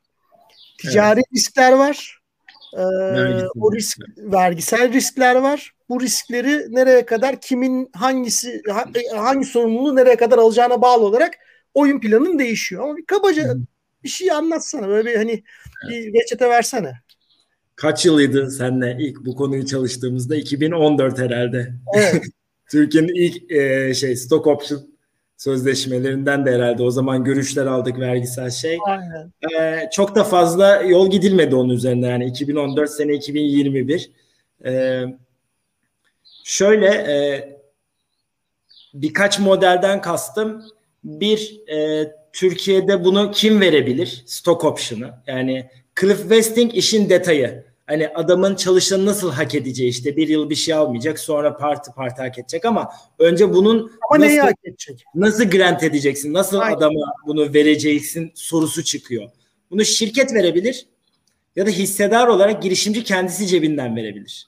Ticari 0.77 1.19
evet. 1.19 1.25
riskler 1.33 1.71
var 1.71 2.19
e, 2.75 2.83
o 3.59 3.73
risk 3.73 3.99
vergisel 4.17 4.93
riskler 4.93 5.35
var. 5.35 5.71
Bu 5.89 6.01
riskleri 6.01 6.75
nereye 6.75 7.05
kadar 7.05 7.41
kimin 7.41 7.89
hangisi 7.93 8.61
hangi 9.15 9.45
sorumluluğu 9.45 9.95
nereye 9.95 10.15
kadar 10.15 10.37
alacağına 10.37 10.81
bağlı 10.81 11.03
olarak 11.03 11.33
oyun 11.73 11.99
planın 11.99 12.39
değişiyor. 12.39 12.83
Ama 12.83 12.97
bir 12.97 13.05
kabaca 13.05 13.55
bir 14.03 14.09
şey 14.09 14.31
anlatsana 14.31 14.87
böyle 14.87 15.09
bir 15.09 15.15
hani 15.15 15.43
bir 15.89 16.13
reçete 16.13 16.49
versene 16.49 16.93
kaç 17.75 18.05
yılıydı 18.05 18.51
senle 18.51 18.97
ilk 18.99 19.25
bu 19.25 19.35
konuyu 19.35 19.65
çalıştığımızda 19.65 20.35
2014 20.35 21.19
herhalde. 21.19 21.73
Evet. 21.95 22.23
Türkiye'nin 22.71 23.15
ilk 23.15 23.51
e, 23.51 23.93
şey 23.93 24.15
stock 24.15 24.47
option 24.47 24.95
sözleşmelerinden 25.37 26.45
de 26.45 26.51
herhalde 26.51 26.83
o 26.83 26.91
zaman 26.91 27.23
görüşler 27.23 27.65
aldık 27.65 27.99
vergisel 27.99 28.49
şey. 28.49 28.77
Aynen. 28.85 29.31
E, 29.51 29.89
çok 29.91 30.15
da 30.15 30.23
fazla 30.23 30.81
yol 30.81 31.11
gidilmedi 31.11 31.55
onun 31.55 31.69
üzerinde 31.69 32.07
yani 32.07 32.25
2014 32.25 32.89
sene 32.89 33.13
2021. 33.13 34.11
E, 34.65 35.03
şöyle 36.43 36.87
e, 36.87 37.49
birkaç 38.93 39.39
modelden 39.39 40.01
kastım 40.01 40.63
bir 41.03 41.61
e, 41.69 42.11
Türkiye'de 42.33 43.03
bunu 43.03 43.31
kim 43.31 43.61
verebilir? 43.61 44.23
Stock 44.25 44.65
option'ı. 44.65 45.13
Yani 45.27 45.69
Cliff 45.99 46.29
Vesting 46.29 46.77
işin 46.77 47.09
detayı. 47.09 47.65
Hani 47.87 48.07
adamın 48.07 48.55
çalışanı 48.55 49.05
nasıl 49.05 49.31
hak 49.31 49.55
edeceği 49.55 49.89
işte 49.89 50.17
bir 50.17 50.27
yıl 50.27 50.49
bir 50.49 50.55
şey 50.55 50.73
almayacak 50.73 51.19
sonra 51.19 51.57
parti 51.57 51.91
parti 51.91 52.21
hak 52.21 52.39
edecek 52.39 52.65
ama 52.65 52.89
önce 53.19 53.53
bunun 53.53 53.77
ama 53.79 54.19
nasıl, 54.19 54.27
neyi 54.27 54.41
hak 54.41 54.55
edecek? 54.63 55.03
Nasıl 55.15 55.43
grant 55.43 55.83
edeceksin? 55.83 56.33
Nasıl 56.33 56.59
Aynen. 56.59 56.77
adama 56.77 57.13
bunu 57.25 57.53
vereceksin 57.53 58.31
sorusu 58.35 58.83
çıkıyor. 58.83 59.29
Bunu 59.71 59.85
şirket 59.85 60.33
verebilir 60.33 60.85
ya 61.55 61.65
da 61.65 61.69
hissedar 61.69 62.27
olarak 62.27 62.63
girişimci 62.63 63.03
kendisi 63.03 63.47
cebinden 63.47 63.95
verebilir. 63.95 64.47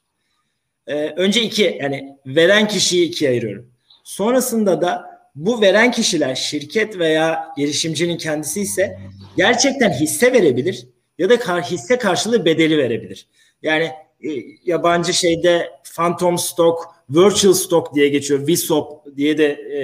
Ee, 0.88 1.10
önce 1.10 1.42
iki 1.42 1.78
yani 1.82 2.18
veren 2.26 2.68
kişiyi 2.68 3.06
ikiye 3.06 3.32
ayırıyorum. 3.32 3.72
Sonrasında 4.04 4.82
da 4.82 5.06
bu 5.36 5.62
veren 5.62 5.92
kişiler 5.92 6.36
şirket 6.36 7.00
veya 7.00 7.48
girişimcinin 7.58 8.18
kendisi 8.18 8.62
ise 8.62 9.00
gerçekten 9.38 9.90
hisse 9.90 10.34
verebilir 10.34 10.88
ya 11.18 11.30
da 11.30 11.40
kar, 11.40 11.64
hisse 11.64 11.98
karşılığı 11.98 12.46
bedeli 12.46 12.78
verebilir. 12.78 13.28
Yani 13.62 13.92
e, 14.24 14.30
yabancı 14.66 15.14
şeyde 15.14 15.70
phantom 15.96 16.38
stock, 16.38 16.80
virtual 17.10 17.54
stock 17.54 17.96
diye 17.96 18.10
geçiyor. 18.10 18.48
VSOP 18.48 19.16
diye 19.18 19.38
de 19.38 19.46
e, 19.46 19.82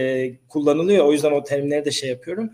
kullanılıyor. 0.49 1.05
O 1.05 1.11
yüzden 1.11 1.31
o 1.31 1.43
terimleri 1.43 1.85
de 1.85 1.91
şey 1.91 2.09
yapıyorum. 2.09 2.51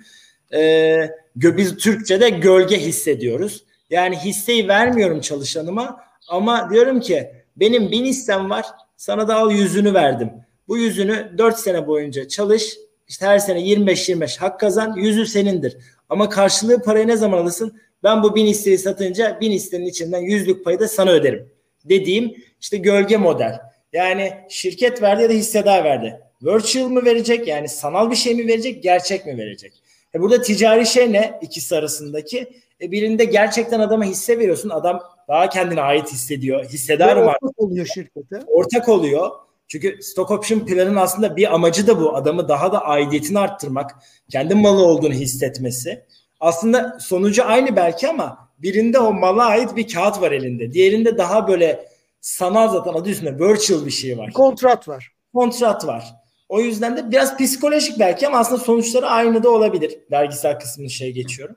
E, 0.54 0.96
biz 1.36 1.78
Türkçe'de 1.78 2.30
gölge 2.30 2.80
hissediyoruz. 2.80 3.64
Yani 3.90 4.18
hisseyi 4.18 4.68
vermiyorum 4.68 5.22
çalışanıma 5.22 6.04
ama 6.30 6.70
diyorum 6.70 7.00
ki 7.00 7.32
benim 7.58 7.92
bin 7.92 8.06
hissem 8.06 8.50
var 8.50 8.66
sana 8.98 9.28
da 9.28 9.36
al 9.36 9.52
yüzünü 9.52 9.94
verdim. 9.94 10.32
Bu 10.68 10.78
yüzünü 10.78 11.34
4 11.38 11.60
sene 11.60 11.88
boyunca 11.88 12.28
çalış. 12.28 12.78
İşte 13.08 13.26
her 13.26 13.40
sene 13.40 13.60
25-25 13.60 14.40
hak 14.40 14.60
kazan. 14.60 14.96
Yüzü 14.96 15.26
senindir. 15.26 15.78
Ama 16.10 16.30
karşılığı 16.30 16.82
parayı 16.82 17.08
ne 17.08 17.18
zaman 17.18 17.38
alırsın? 17.38 17.80
Ben 18.04 18.24
bu 18.24 18.36
bin 18.36 18.45
hisseyi 18.45 18.78
satınca 18.78 19.38
bin 19.41 19.52
hissenin 19.52 19.86
içinden 19.86 20.22
yüzlük 20.22 20.66
payı 20.66 20.80
da 20.80 20.88
sana 20.88 21.12
öderim. 21.12 21.50
Dediğim 21.86 22.36
işte 22.62 22.78
gölge 22.78 23.18
model. 23.18 23.60
Yani 23.93 24.34
şirket 24.50 25.02
verdi 25.02 25.22
ya 25.22 25.30
da 25.30 25.34
hissedar 25.34 25.84
verdi. 25.84 26.20
Virtual 26.41 26.88
mı 26.88 27.06
verecek 27.06 27.47
yani 27.47 27.68
sanal 27.68 28.12
bir 28.12 28.16
şey 28.16 28.36
mi 28.36 28.47
verecek 28.47 28.84
gerçek 28.84 29.26
mi 29.26 29.38
verecek? 29.38 29.74
E 30.16 30.20
burada 30.20 30.41
ticari 30.41 30.86
şey 30.86 31.12
ne 31.12 31.39
ikisi 31.41 31.76
arasındaki? 31.76 32.47
E 32.82 32.91
birinde 32.91 33.26
gerçekten 33.26 33.80
adama 33.80 34.06
hisse 34.06 34.39
veriyorsun. 34.39 34.70
Adam 34.70 35.02
daha 35.28 35.50
kendine 35.50 35.82
ait 35.82 36.12
hissediyor. 36.12 36.66
Hissedar 36.66 37.18
mı? 37.18 37.24
Ortak 37.24 37.60
oluyor 37.60 37.86
şirkete. 37.86 38.39
Ortak 38.47 38.89
oluyor. 38.89 39.30
Çünkü 39.68 39.97
stock 40.02 40.32
option 40.32 40.60
planın 40.60 40.95
aslında 40.95 41.36
bir 41.36 41.54
amacı 41.54 41.88
da 41.88 42.02
bu. 42.02 42.16
Adamı 42.16 42.47
daha 42.47 42.72
da 42.72 42.82
aidiyetini 42.86 43.39
arttırmak. 43.39 43.95
Kendi 44.32 44.56
malı 44.56 44.84
olduğunu 44.84 45.14
hissetmesi 45.14 46.06
aslında 46.40 46.98
sonucu 47.00 47.46
aynı 47.46 47.76
belki 47.76 48.10
ama 48.10 48.50
birinde 48.58 49.00
o 49.00 49.14
mala 49.14 49.46
ait 49.46 49.76
bir 49.76 49.88
kağıt 49.88 50.22
var 50.22 50.32
elinde. 50.32 50.74
Diğerinde 50.74 51.18
daha 51.18 51.48
böyle 51.48 51.86
sanal 52.22 52.74
zaten 52.74 52.94
adı 52.94 53.10
üstünde 53.10 53.40
virtual 53.40 53.86
bir 53.86 53.92
şey 53.92 54.18
var. 54.18 54.34
Kontrat 54.34 54.88
var. 54.88 55.12
Kontrat 55.34 55.88
var. 55.88 56.16
O 56.50 56.62
yüzden 56.62 56.98
de 56.98 57.12
biraz 57.12 57.38
psikolojik 57.38 58.00
belki 58.00 58.28
ama 58.28 58.38
aslında 58.38 58.62
sonuçları 58.62 59.08
aynı 59.08 59.44
da 59.44 59.50
olabilir. 59.50 60.00
Vergisel 60.12 60.60
kısmını 60.60 60.90
şey 60.90 61.12
geçiyorum. 61.12 61.56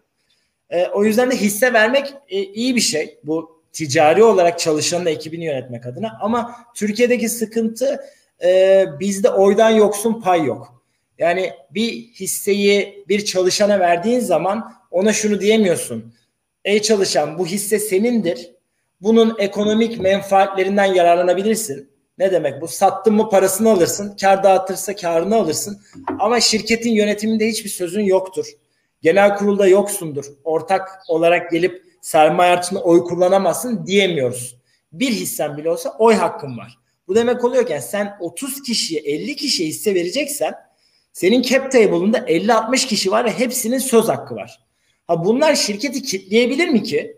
E, 0.70 0.86
o 0.86 1.04
yüzden 1.04 1.30
de 1.30 1.36
hisse 1.36 1.72
vermek 1.72 2.14
e, 2.28 2.42
iyi 2.42 2.76
bir 2.76 2.80
şey. 2.80 3.18
Bu 3.24 3.62
ticari 3.72 4.24
olarak 4.24 4.58
çalışanın 4.58 5.06
ekibini 5.06 5.44
yönetmek 5.44 5.86
adına. 5.86 6.18
Ama 6.20 6.56
Türkiye'deki 6.74 7.28
sıkıntı 7.28 8.00
e, 8.44 8.84
bizde 9.00 9.30
oydan 9.30 9.70
yoksun 9.70 10.20
pay 10.20 10.44
yok. 10.44 10.81
Yani 11.18 11.52
bir 11.70 11.92
hisseyi 11.92 13.04
bir 13.08 13.24
çalışana 13.24 13.80
verdiğin 13.80 14.20
zaman 14.20 14.72
ona 14.90 15.12
şunu 15.12 15.40
diyemiyorsun. 15.40 16.14
Ey 16.64 16.82
çalışan 16.82 17.38
bu 17.38 17.46
hisse 17.46 17.78
senindir. 17.78 18.50
Bunun 19.00 19.36
ekonomik 19.38 20.00
menfaatlerinden 20.00 20.84
yararlanabilirsin. 20.84 21.90
Ne 22.18 22.32
demek 22.32 22.60
bu? 22.60 22.68
Sattın 22.68 23.14
mı 23.14 23.30
parasını 23.30 23.70
alırsın. 23.70 24.16
Kar 24.20 24.42
dağıtırsa 24.42 24.96
karını 24.96 25.36
alırsın. 25.36 25.80
Ama 26.18 26.40
şirketin 26.40 26.90
yönetiminde 26.90 27.48
hiçbir 27.48 27.70
sözün 27.70 28.02
yoktur. 28.02 28.46
Genel 29.02 29.36
kurulda 29.36 29.66
yoksundur. 29.66 30.24
Ortak 30.44 30.88
olarak 31.08 31.50
gelip 31.50 31.82
sermaye 32.00 32.52
artışında 32.52 32.82
oy 32.82 33.04
kullanamazsın 33.04 33.86
diyemiyoruz. 33.86 34.56
Bir 34.92 35.10
hissen 35.10 35.56
bile 35.56 35.70
olsa 35.70 35.96
oy 35.98 36.14
hakkın 36.14 36.58
var. 36.58 36.78
Bu 37.08 37.14
demek 37.14 37.44
oluyorken 37.44 37.80
sen 37.80 38.16
30 38.20 38.62
kişiye 38.62 39.00
50 39.00 39.36
kişiye 39.36 39.68
hisse 39.68 39.94
vereceksen 39.94 40.54
senin 41.12 41.42
cap 41.42 41.72
table'ında 41.72 42.18
50-60 42.18 42.86
kişi 42.86 43.10
var 43.10 43.24
ve 43.24 43.30
hepsinin 43.30 43.78
söz 43.78 44.08
hakkı 44.08 44.34
var. 44.34 44.60
Ha 45.06 45.24
bunlar 45.24 45.54
şirketi 45.54 46.02
kitleyebilir 46.02 46.68
mi 46.68 46.82
ki? 46.82 47.16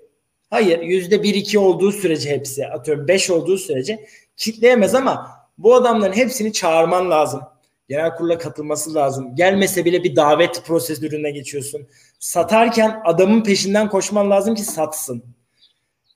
Hayır. 0.51 0.81
Yüzde 0.81 1.23
bir 1.23 1.35
iki 1.35 1.59
olduğu 1.59 1.93
sürece 1.93 2.31
hepsi 2.31 2.67
atıyorum 2.67 3.09
beş 3.09 3.31
olduğu 3.31 3.59
sürece 3.59 4.07
kitleyemez 4.37 4.95
ama 4.95 5.31
bu 5.59 5.75
adamların 5.75 6.13
hepsini 6.13 6.53
çağırman 6.53 7.11
lazım. 7.11 7.41
Genel 7.89 8.15
kurula 8.17 8.39
katılması 8.39 8.95
lazım. 8.95 9.37
Gelmese 9.37 9.85
bile 9.85 10.05
bir 10.05 10.17
davet 10.17 10.65
prosedürüne 10.67 11.31
geçiyorsun. 11.31 11.89
Satarken 12.19 13.01
adamın 13.05 13.43
peşinden 13.43 13.89
koşman 13.89 14.31
lazım 14.31 14.55
ki 14.55 14.63
satsın. 14.63 15.25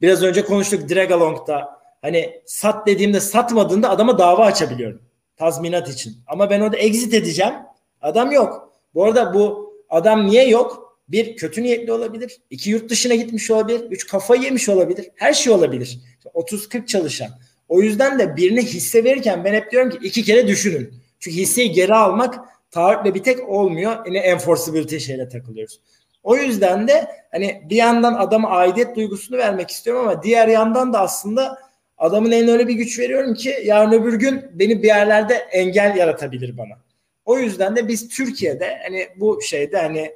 Biraz 0.03 0.23
önce 0.23 0.45
konuştuk 0.45 0.91
Dragalong'da. 0.91 1.79
Hani 2.03 2.43
sat 2.47 2.87
dediğimde 2.87 3.21
satmadığında 3.21 3.91
adama 3.91 4.19
dava 4.19 4.45
açabiliyorum. 4.45 5.03
Tazminat 5.37 5.89
için. 5.89 6.17
Ama 6.27 6.51
ben 6.51 6.61
orada 6.61 6.77
exit 6.77 7.15
edeceğim. 7.15 7.55
Adam 8.03 8.33
yok. 8.33 8.73
Bu 8.95 9.05
arada 9.05 9.35
bu 9.35 9.75
adam 9.91 10.27
niye 10.27 10.49
yok? 10.49 10.99
Bir 11.09 11.37
kötü 11.37 11.63
niyetli 11.63 11.93
olabilir. 11.93 12.37
iki 12.51 12.71
yurt 12.71 12.91
dışına 12.91 13.15
gitmiş 13.15 13.51
olabilir. 13.51 13.81
Üç 13.91 14.07
kafa 14.07 14.37
yemiş 14.37 14.69
olabilir. 14.69 15.11
Her 15.15 15.33
şey 15.33 15.53
olabilir. 15.53 15.99
30-40 16.35 16.87
çalışan. 16.87 17.29
O 17.69 17.83
yüzden 17.83 18.19
de 18.19 18.37
birine 18.37 18.63
hisse 18.63 19.05
verirken 19.05 19.45
ben 19.45 19.55
hep 19.55 19.71
diyorum 19.71 19.91
ki 19.91 19.99
iki 20.03 20.23
kere 20.23 20.49
düşünün. 20.49 20.95
Çünkü 21.21 21.37
hisseyi 21.37 21.73
geri 21.73 21.95
almak 21.95 22.35
taahhütle 22.71 23.15
bir 23.15 23.23
tek 23.23 23.49
olmuyor. 23.49 24.07
Yine 24.07 24.19
enforceability 24.19 24.99
şeyle 24.99 25.29
takılıyoruz. 25.29 25.81
O 26.23 26.37
yüzden 26.37 26.89
de 26.89 27.09
hani 27.31 27.63
bir 27.71 27.77
yandan 27.77 28.15
adama 28.15 28.49
aidiyet 28.49 28.97
duygusunu 28.97 29.39
vermek 29.39 29.71
istiyorum 29.71 30.09
ama 30.09 30.23
diğer 30.23 30.49
yandan 30.49 30.93
da 30.93 31.01
aslında 31.01 31.59
adamın 31.99 32.31
eline 32.31 32.51
öyle 32.51 32.69
bir 32.69 32.75
güç 32.75 32.99
veriyorum 32.99 33.35
ki 33.35 33.57
yarın 33.65 33.93
öbür 33.93 34.15
gün 34.15 34.45
beni 34.53 34.83
bir 34.83 34.87
yerlerde 34.87 35.35
engel 35.35 35.97
yaratabilir 35.97 36.59
bana. 36.59 36.88
O 37.29 37.39
yüzden 37.39 37.77
de 37.77 37.89
biz 37.89 38.09
Türkiye'de 38.09 38.79
hani 38.83 39.09
bu 39.17 39.43
şeyde 39.43 39.79
hani 39.79 40.13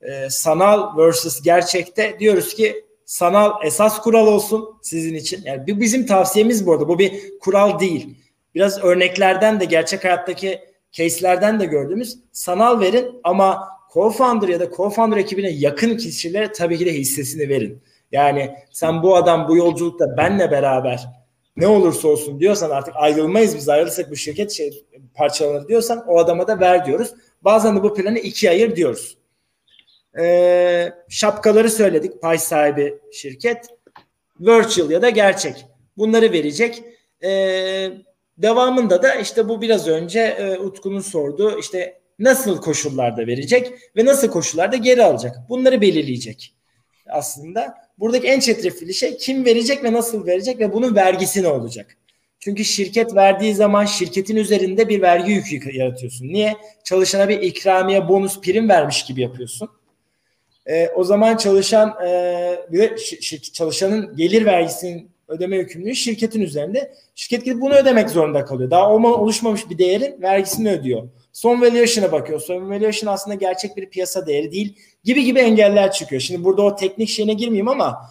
e, 0.00 0.30
sanal 0.30 0.98
versus 0.98 1.42
gerçekte 1.42 2.16
diyoruz 2.18 2.54
ki 2.54 2.84
sanal 3.04 3.66
esas 3.66 4.00
kural 4.00 4.26
olsun 4.26 4.68
sizin 4.82 5.14
için. 5.14 5.42
Yani 5.44 5.66
bir 5.66 5.80
bizim 5.80 6.06
tavsiyemiz 6.06 6.66
bu 6.66 6.72
arada. 6.72 6.88
Bu 6.88 6.98
bir 6.98 7.38
kural 7.38 7.78
değil. 7.80 8.16
Biraz 8.54 8.84
örneklerden 8.84 9.60
de 9.60 9.64
gerçek 9.64 10.04
hayattaki 10.04 10.60
case'lerden 10.92 11.60
de 11.60 11.66
gördüğümüz 11.66 12.18
sanal 12.32 12.80
verin 12.80 13.20
ama 13.24 13.68
co-founder 13.94 14.50
ya 14.50 14.60
da 14.60 14.64
co-founder 14.64 15.18
ekibine 15.18 15.50
yakın 15.50 15.96
kişilere 15.96 16.52
tabii 16.52 16.78
ki 16.78 16.86
de 16.86 16.92
hissesini 16.92 17.48
verin. 17.48 17.82
Yani 18.12 18.54
sen 18.72 19.02
bu 19.02 19.16
adam 19.16 19.48
bu 19.48 19.56
yolculukta 19.56 20.16
benle 20.16 20.50
beraber 20.50 21.06
ne 21.56 21.66
olursa 21.66 22.08
olsun 22.08 22.40
diyorsan 22.40 22.70
artık 22.70 22.94
ayrılmayız 22.96 23.56
biz 23.56 23.68
ayrılırsak 23.68 24.10
bu 24.10 24.16
şirket 24.16 24.52
şey 24.52 24.84
parçalanır 25.14 25.68
diyorsan 25.68 26.04
o 26.08 26.18
adama 26.18 26.46
da 26.48 26.60
ver 26.60 26.86
diyoruz. 26.86 27.14
Bazen 27.42 27.76
de 27.76 27.82
bu 27.82 27.94
planı 27.94 28.18
ikiye 28.18 28.52
ayır 28.52 28.76
diyoruz. 28.76 29.18
Ee, 30.18 30.92
şapkaları 31.08 31.70
söyledik 31.70 32.22
pay 32.22 32.38
sahibi 32.38 32.98
şirket. 33.12 33.66
Virtual 34.40 34.90
ya 34.90 35.02
da 35.02 35.10
gerçek. 35.10 35.66
Bunları 35.96 36.32
verecek. 36.32 36.84
Ee, 37.24 37.90
devamında 38.38 39.02
da 39.02 39.14
işte 39.14 39.48
bu 39.48 39.60
biraz 39.60 39.88
önce 39.88 40.20
e, 40.20 40.58
Utku'nun 40.58 41.00
sorduğu 41.00 41.58
işte 41.58 42.00
nasıl 42.18 42.60
koşullarda 42.60 43.26
verecek 43.26 43.72
ve 43.96 44.04
nasıl 44.04 44.28
koşullarda 44.28 44.76
geri 44.76 45.04
alacak. 45.04 45.36
Bunları 45.48 45.80
belirleyecek 45.80 46.54
aslında. 47.10 47.74
Buradaki 47.98 48.26
en 48.26 48.40
çetrefilli 48.40 48.94
şey 48.94 49.16
kim 49.16 49.44
verecek 49.44 49.84
ve 49.84 49.92
nasıl 49.92 50.26
verecek 50.26 50.60
ve 50.60 50.72
bunun 50.72 50.94
vergisi 50.94 51.42
ne 51.42 51.48
olacak? 51.48 51.96
Çünkü 52.38 52.64
şirket 52.64 53.14
verdiği 53.14 53.54
zaman 53.54 53.84
şirketin 53.84 54.36
üzerinde 54.36 54.88
bir 54.88 55.02
vergi 55.02 55.32
yükü 55.32 55.76
yaratıyorsun. 55.76 56.28
Niye? 56.28 56.56
Çalışana 56.84 57.28
bir 57.28 57.42
ikramiye, 57.42 58.08
bonus, 58.08 58.40
prim 58.40 58.68
vermiş 58.68 59.04
gibi 59.04 59.20
yapıyorsun. 59.20 59.68
E, 60.66 60.88
o 60.88 61.04
zaman 61.04 61.36
çalışan 61.36 61.94
e, 62.06 62.96
çalışanın 63.52 64.16
gelir 64.16 64.46
vergisinin 64.46 65.10
ödeme 65.28 65.56
yükümlülüğü 65.56 65.94
şirketin 65.94 66.40
üzerinde. 66.40 66.94
Şirket 67.14 67.44
gidip 67.44 67.60
bunu 67.60 67.74
ödemek 67.74 68.10
zorunda 68.10 68.44
kalıyor. 68.44 68.70
Daha 68.70 68.92
oluşmamış 68.92 69.70
bir 69.70 69.78
değerin 69.78 70.22
vergisini 70.22 70.70
ödüyor. 70.70 71.08
Son 71.32 71.60
valuation'a 71.60 72.12
bakıyor. 72.12 72.40
Son 72.40 72.70
valuation 72.70 73.12
aslında 73.12 73.34
gerçek 73.34 73.76
bir 73.76 73.90
piyasa 73.90 74.26
değeri 74.26 74.52
değil 74.52 74.78
gibi 75.04 75.24
gibi 75.24 75.38
engeller 75.38 75.92
çıkıyor. 75.92 76.22
Şimdi 76.22 76.44
burada 76.44 76.62
o 76.62 76.76
teknik 76.76 77.08
şeyine 77.08 77.32
girmeyeyim 77.32 77.68
ama 77.68 78.10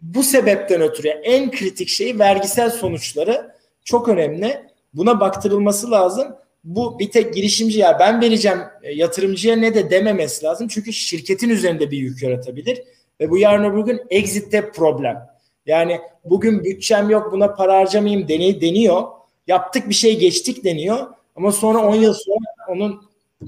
bu 0.00 0.22
sebepten 0.22 0.80
ötürü 0.80 1.08
en 1.08 1.50
kritik 1.50 1.88
şey 1.88 2.18
vergisel 2.18 2.70
sonuçları 2.70 3.54
çok 3.84 4.08
önemli. 4.08 4.62
Buna 4.94 5.20
baktırılması 5.20 5.90
lazım. 5.90 6.36
Bu 6.64 6.98
bir 6.98 7.10
tek 7.10 7.34
girişimci 7.34 7.78
ya 7.78 7.96
ben 8.00 8.20
vereceğim 8.20 8.58
e, 8.82 8.92
yatırımcıya 8.92 9.56
ne 9.56 9.74
de 9.74 9.90
dememesi 9.90 10.44
lazım. 10.44 10.68
Çünkü 10.68 10.92
şirketin 10.92 11.48
üzerinde 11.48 11.90
bir 11.90 11.98
yük 11.98 12.22
yaratabilir. 12.22 12.82
Ve 13.20 13.30
bu 13.30 13.38
yarın 13.38 13.64
öbür 13.64 13.84
gün 13.84 14.00
exit'te 14.10 14.70
problem. 14.72 15.26
Yani 15.66 16.00
bugün 16.24 16.64
bütçem 16.64 17.10
yok 17.10 17.32
buna 17.32 17.54
para 17.54 17.76
harcamayayım 17.76 18.28
deniyor. 18.28 19.02
Yaptık 19.46 19.88
bir 19.88 19.94
şey 19.94 20.18
geçtik 20.18 20.64
deniyor. 20.64 21.06
Ama 21.36 21.52
sonra 21.52 21.78
10 21.78 21.94
yıl 21.94 22.14
sonra 22.14 22.46
onun 22.68 23.02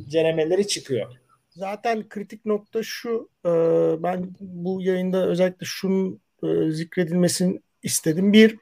cenemeleri 0.09 0.69
çıkıyor. 0.69 1.22
Zaten 1.55 2.09
kritik 2.09 2.47
nokta 2.47 2.83
şu, 2.83 3.29
e, 3.45 3.51
ben 4.03 4.29
bu 4.41 4.83
yayında 4.83 5.27
özellikle 5.27 5.67
şunun 5.67 6.21
e, 6.43 6.71
zikredilmesini 6.71 7.61
istedim. 7.83 8.33
Bir, 8.33 8.57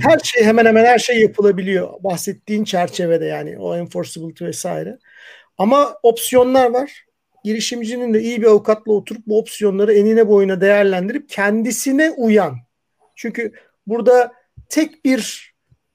her 0.00 0.18
şey 0.18 0.44
hemen 0.44 0.66
hemen 0.66 0.84
her 0.84 0.98
şey 0.98 1.20
yapılabiliyor. 1.20 1.90
Bahsettiğin 2.04 2.64
çerçevede 2.64 3.24
yani 3.24 3.58
o 3.58 3.76
enforceability 3.76 4.44
vesaire. 4.44 4.98
Ama 5.58 5.94
opsiyonlar 6.02 6.70
var. 6.70 7.04
Girişimcinin 7.44 8.14
de 8.14 8.22
iyi 8.22 8.42
bir 8.42 8.46
avukatla 8.46 8.92
oturup 8.92 9.26
bu 9.26 9.38
opsiyonları 9.38 9.94
enine 9.94 10.28
boyuna 10.28 10.60
değerlendirip 10.60 11.28
kendisine 11.28 12.10
uyan. 12.10 12.56
Çünkü 13.16 13.52
burada 13.86 14.32
tek 14.68 15.04
bir 15.04 15.47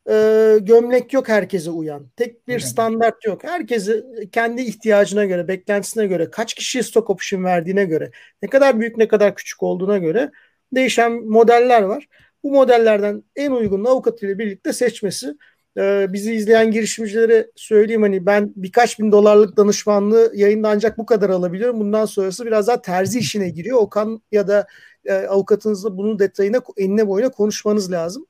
e, 0.09 0.57
gömlek 0.61 1.13
yok 1.13 1.29
herkese 1.29 1.69
uyan. 1.69 2.07
Tek 2.15 2.47
bir 2.47 2.59
standart 2.59 3.25
yok. 3.25 3.43
Herkesi 3.43 4.03
kendi 4.31 4.61
ihtiyacına 4.61 5.25
göre, 5.25 5.47
beklentisine 5.47 6.07
göre, 6.07 6.31
kaç 6.31 6.53
kişiye 6.53 6.83
stock 6.83 7.09
option 7.09 7.43
verdiğine 7.43 7.85
göre, 7.85 8.11
ne 8.41 8.49
kadar 8.49 8.79
büyük 8.79 8.97
ne 8.97 9.07
kadar 9.07 9.35
küçük 9.35 9.63
olduğuna 9.63 9.97
göre 9.97 10.31
değişen 10.75 11.11
modeller 11.11 11.81
var. 11.81 12.07
Bu 12.43 12.51
modellerden 12.51 13.23
en 13.35 13.51
uygun 13.51 13.85
avukatıyla 13.85 14.39
birlikte 14.39 14.73
seçmesi 14.73 15.35
e, 15.77 16.13
bizi 16.13 16.33
izleyen 16.33 16.71
girişimcilere 16.71 17.51
söyleyeyim 17.55 18.01
hani 18.01 18.25
ben 18.25 18.53
birkaç 18.55 18.99
bin 18.99 19.11
dolarlık 19.11 19.57
danışmanlığı 19.57 20.31
yayında 20.35 20.69
ancak 20.69 20.97
bu 20.97 21.05
kadar 21.05 21.29
alabiliyorum. 21.29 21.79
Bundan 21.79 22.05
sonrası 22.05 22.45
biraz 22.45 22.67
daha 22.67 22.81
terzi 22.81 23.19
işine 23.19 23.49
giriyor. 23.49 23.77
Okan 23.77 24.21
ya 24.31 24.47
da 24.47 24.67
e, 25.05 25.13
avukatınızla 25.13 25.97
bunun 25.97 26.19
detayına 26.19 26.61
enine 26.77 27.07
boyuna 27.07 27.29
konuşmanız 27.29 27.91
lazım. 27.91 28.25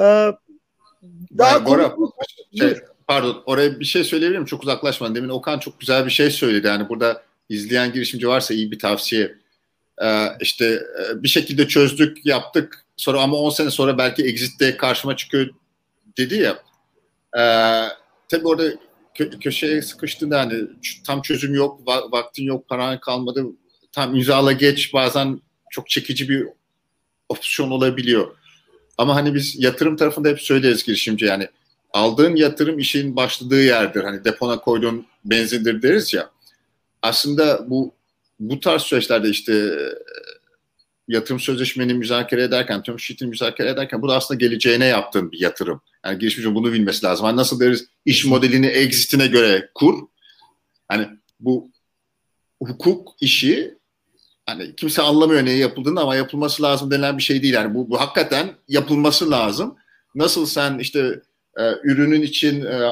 E, 0.00 0.04
daha 1.38 1.66
Bora, 1.66 1.96
şey, 2.58 2.76
pardon 3.06 3.42
oraya 3.46 3.80
bir 3.80 3.84
şey 3.84 4.04
söyleyebilir 4.04 4.38
miyim? 4.38 4.46
Çok 4.46 4.62
uzaklaşmadan. 4.62 5.14
Demin 5.14 5.28
Okan 5.28 5.58
çok 5.58 5.80
güzel 5.80 6.06
bir 6.06 6.10
şey 6.10 6.30
söyledi. 6.30 6.66
Yani 6.66 6.88
burada 6.88 7.22
izleyen 7.48 7.92
girişimci 7.92 8.28
varsa 8.28 8.54
iyi 8.54 8.70
bir 8.70 8.78
tavsiye. 8.78 9.34
Ee, 10.02 10.28
işte 10.40 10.64
e, 10.64 11.22
bir 11.22 11.28
şekilde 11.28 11.68
çözdük, 11.68 12.26
yaptık. 12.26 12.84
Sonra 12.96 13.20
ama 13.20 13.36
10 13.36 13.50
sene 13.50 13.70
sonra 13.70 13.98
belki 13.98 14.22
exit'te 14.24 14.76
karşıma 14.76 15.16
çıkıyor 15.16 15.48
dedi 16.18 16.34
ya. 16.34 16.58
E, 17.38 17.42
tabii 18.28 18.46
orada 18.46 18.64
kö- 19.14 19.40
köşeye 19.40 19.82
sıkıştığında 19.82 20.40
hani 20.40 20.62
tam 21.06 21.22
çözüm 21.22 21.54
yok, 21.54 21.80
va- 21.80 22.12
vaktin 22.12 22.44
yok, 22.44 22.68
paran 22.68 23.00
kalmadı. 23.00 23.44
Tam 23.92 24.14
imzala 24.14 24.52
geç 24.52 24.94
bazen 24.94 25.40
çok 25.70 25.88
çekici 25.88 26.28
bir 26.28 26.46
opsiyon 27.28 27.70
olabiliyor. 27.70 28.36
Ama 28.98 29.14
hani 29.14 29.34
biz 29.34 29.62
yatırım 29.62 29.96
tarafında 29.96 30.28
hep 30.28 30.40
söyleriz 30.40 30.84
girişimci 30.84 31.24
yani 31.24 31.48
aldığın 31.92 32.36
yatırım 32.36 32.78
işin 32.78 33.16
başladığı 33.16 33.62
yerdir. 33.62 34.04
Hani 34.04 34.24
depona 34.24 34.58
koyduğun 34.60 35.06
benzindir 35.24 35.82
deriz 35.82 36.14
ya. 36.14 36.30
Aslında 37.02 37.70
bu 37.70 37.94
bu 38.40 38.60
tarz 38.60 38.82
süreçlerde 38.82 39.28
işte 39.28 39.52
e, 39.52 39.76
yatırım 41.08 41.40
sözleşmeni 41.40 41.94
müzakere 41.94 42.42
ederken, 42.42 42.82
tüm 42.82 43.00
sheet'ini 43.00 43.28
müzakere 43.28 43.70
ederken 43.70 44.02
bu 44.02 44.08
da 44.08 44.16
aslında 44.16 44.38
geleceğine 44.38 44.86
yaptığın 44.86 45.32
bir 45.32 45.40
yatırım. 45.40 45.80
Yani 46.04 46.18
girişimcinin 46.18 46.54
bunu 46.54 46.72
bilmesi 46.72 47.06
lazım. 47.06 47.26
Hani 47.26 47.36
nasıl 47.36 47.60
deriz 47.60 47.86
iş 48.04 48.24
modelini 48.24 48.66
exit'ine 48.66 49.26
göre 49.26 49.70
kur. 49.74 50.06
Hani 50.88 51.08
bu 51.40 51.70
hukuk 52.62 53.16
işi 53.20 53.75
hani 54.46 54.76
kimse 54.76 55.02
anlamıyor 55.02 55.44
neye 55.44 55.58
yapıldığını 55.58 56.00
ama 56.00 56.16
yapılması 56.16 56.62
lazım 56.62 56.90
denilen 56.90 57.18
bir 57.18 57.22
şey 57.22 57.42
değil. 57.42 57.54
Yani 57.54 57.74
bu, 57.74 57.90
bu 57.90 58.00
hakikaten 58.00 58.50
yapılması 58.68 59.30
lazım. 59.30 59.76
Nasıl 60.14 60.46
sen 60.46 60.78
işte 60.78 61.20
e, 61.58 61.62
ürünün 61.84 62.22
için 62.22 62.64
e, 62.64 62.90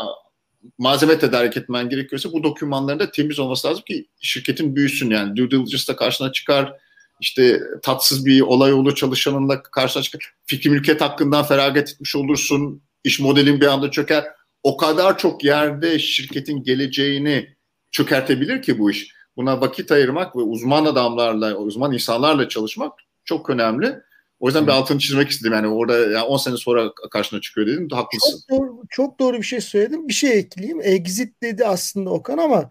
malzeme 0.78 1.18
tedarik 1.18 1.56
etmen 1.56 1.88
gerekiyorsa 1.88 2.32
bu 2.32 2.42
dokümanların 2.42 2.98
da 2.98 3.10
temiz 3.10 3.38
olması 3.38 3.68
lazım 3.68 3.84
ki 3.84 4.06
şirketin 4.20 4.76
büyüsün 4.76 5.10
yani. 5.10 5.36
Due 5.36 5.50
diligence'da 5.50 5.96
karşına 5.96 6.32
çıkar, 6.32 6.72
işte 7.20 7.60
tatsız 7.82 8.26
bir 8.26 8.40
olay 8.40 8.72
olur 8.72 8.94
çalışanınla 8.94 9.62
karşına 9.62 10.02
çıkar. 10.02 10.34
Fikri 10.46 10.70
mülkiyet 10.70 11.00
hakkından 11.00 11.44
feragat 11.44 11.90
etmiş 11.90 12.16
olursun, 12.16 12.82
iş 13.04 13.20
modelin 13.20 13.60
bir 13.60 13.66
anda 13.66 13.90
çöker. 13.90 14.24
O 14.62 14.76
kadar 14.76 15.18
çok 15.18 15.44
yerde 15.44 15.98
şirketin 15.98 16.62
geleceğini 16.62 17.56
çökertebilir 17.90 18.62
ki 18.62 18.78
bu 18.78 18.90
iş 18.90 19.14
buna 19.36 19.60
vakit 19.60 19.92
ayırmak 19.92 20.36
ve 20.36 20.40
uzman 20.40 20.84
adamlarla, 20.84 21.54
uzman 21.56 21.92
insanlarla 21.92 22.48
çalışmak 22.48 22.92
çok 23.24 23.50
önemli. 23.50 24.00
O 24.40 24.46
yüzden 24.46 24.66
bir 24.66 24.72
altını 24.72 24.98
çizmek 24.98 25.30
istedim. 25.30 25.52
Yani 25.52 25.66
orada 25.66 25.98
yani 25.98 26.22
10 26.22 26.36
sene 26.36 26.56
sonra 26.56 26.92
karşına 27.10 27.40
çıkıyor 27.40 27.66
dedim. 27.66 27.88
Haklısın. 27.92 28.40
Çok 28.48 28.58
doğru, 28.58 28.82
çok 28.90 29.20
doğru 29.20 29.36
bir 29.36 29.42
şey 29.42 29.60
söyledim. 29.60 30.08
Bir 30.08 30.12
şey 30.12 30.38
ekleyeyim. 30.38 30.80
Exit 30.82 31.42
dedi 31.42 31.66
aslında 31.66 32.10
Okan 32.10 32.38
ama 32.38 32.70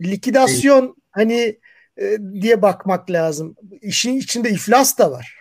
likidasyon 0.00 0.84
evet. 0.84 0.94
hani 1.10 1.58
e, 2.00 2.18
diye 2.40 2.62
bakmak 2.62 3.10
lazım. 3.10 3.56
İşin 3.80 4.16
içinde 4.16 4.50
iflas 4.50 4.98
da 4.98 5.10
var. 5.10 5.34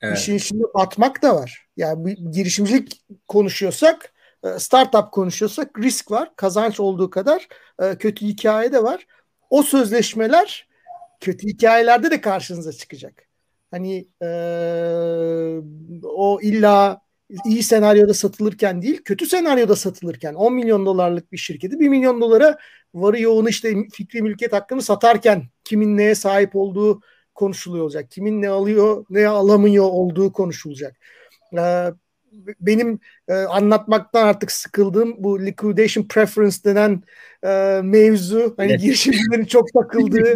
Evet. 0.00 0.18
İşin 0.18 0.34
içinde 0.34 0.64
batmak 0.74 1.22
da 1.22 1.36
var. 1.36 1.66
Yani 1.76 2.16
girişimcilik 2.30 3.02
konuşuyorsak, 3.28 4.12
e, 4.44 4.58
startup 4.58 5.12
konuşuyorsak 5.12 5.78
risk 5.78 6.10
var. 6.10 6.36
Kazanç 6.36 6.80
olduğu 6.80 7.10
kadar 7.10 7.48
e, 7.82 7.98
kötü 7.98 8.26
hikaye 8.26 8.72
de 8.72 8.82
var 8.82 9.06
o 9.54 9.62
sözleşmeler 9.62 10.68
kötü 11.20 11.46
hikayelerde 11.46 12.10
de 12.10 12.20
karşınıza 12.20 12.72
çıkacak. 12.72 13.22
Hani 13.70 14.08
e, 14.22 14.28
o 16.02 16.38
illa 16.42 17.00
iyi 17.46 17.62
senaryoda 17.62 18.14
satılırken 18.14 18.82
değil, 18.82 19.02
kötü 19.04 19.26
senaryoda 19.26 19.76
satılırken 19.76 20.34
10 20.34 20.54
milyon 20.54 20.86
dolarlık 20.86 21.32
bir 21.32 21.36
şirketi 21.36 21.80
1 21.80 21.88
milyon 21.88 22.20
dolara 22.20 22.58
varı 22.94 23.20
yoğun 23.20 23.46
işte 23.46 23.74
fikri 23.92 24.22
mülkiyet 24.22 24.52
hakkını 24.52 24.82
satarken 24.82 25.42
kimin 25.64 25.96
neye 25.96 26.14
sahip 26.14 26.56
olduğu 26.56 27.00
konuşuluyor 27.34 27.84
olacak. 27.84 28.10
Kimin 28.10 28.42
ne 28.42 28.48
alıyor, 28.48 29.04
ne 29.10 29.28
alamıyor 29.28 29.84
olduğu 29.84 30.32
konuşulacak. 30.32 30.96
Ee, 31.58 31.86
benim 32.60 32.98
e, 33.28 33.34
anlatmaktan 33.34 34.26
artık 34.26 34.52
sıkıldığım 34.52 35.14
bu 35.18 35.46
liquidation 35.46 36.04
preference 36.04 36.56
denen 36.64 37.02
e, 37.44 37.80
mevzu 37.84 38.54
hani 38.56 38.70
evet. 38.70 38.80
girişimcilerin 38.80 39.44
çok 39.44 39.72
takıldığı 39.72 40.34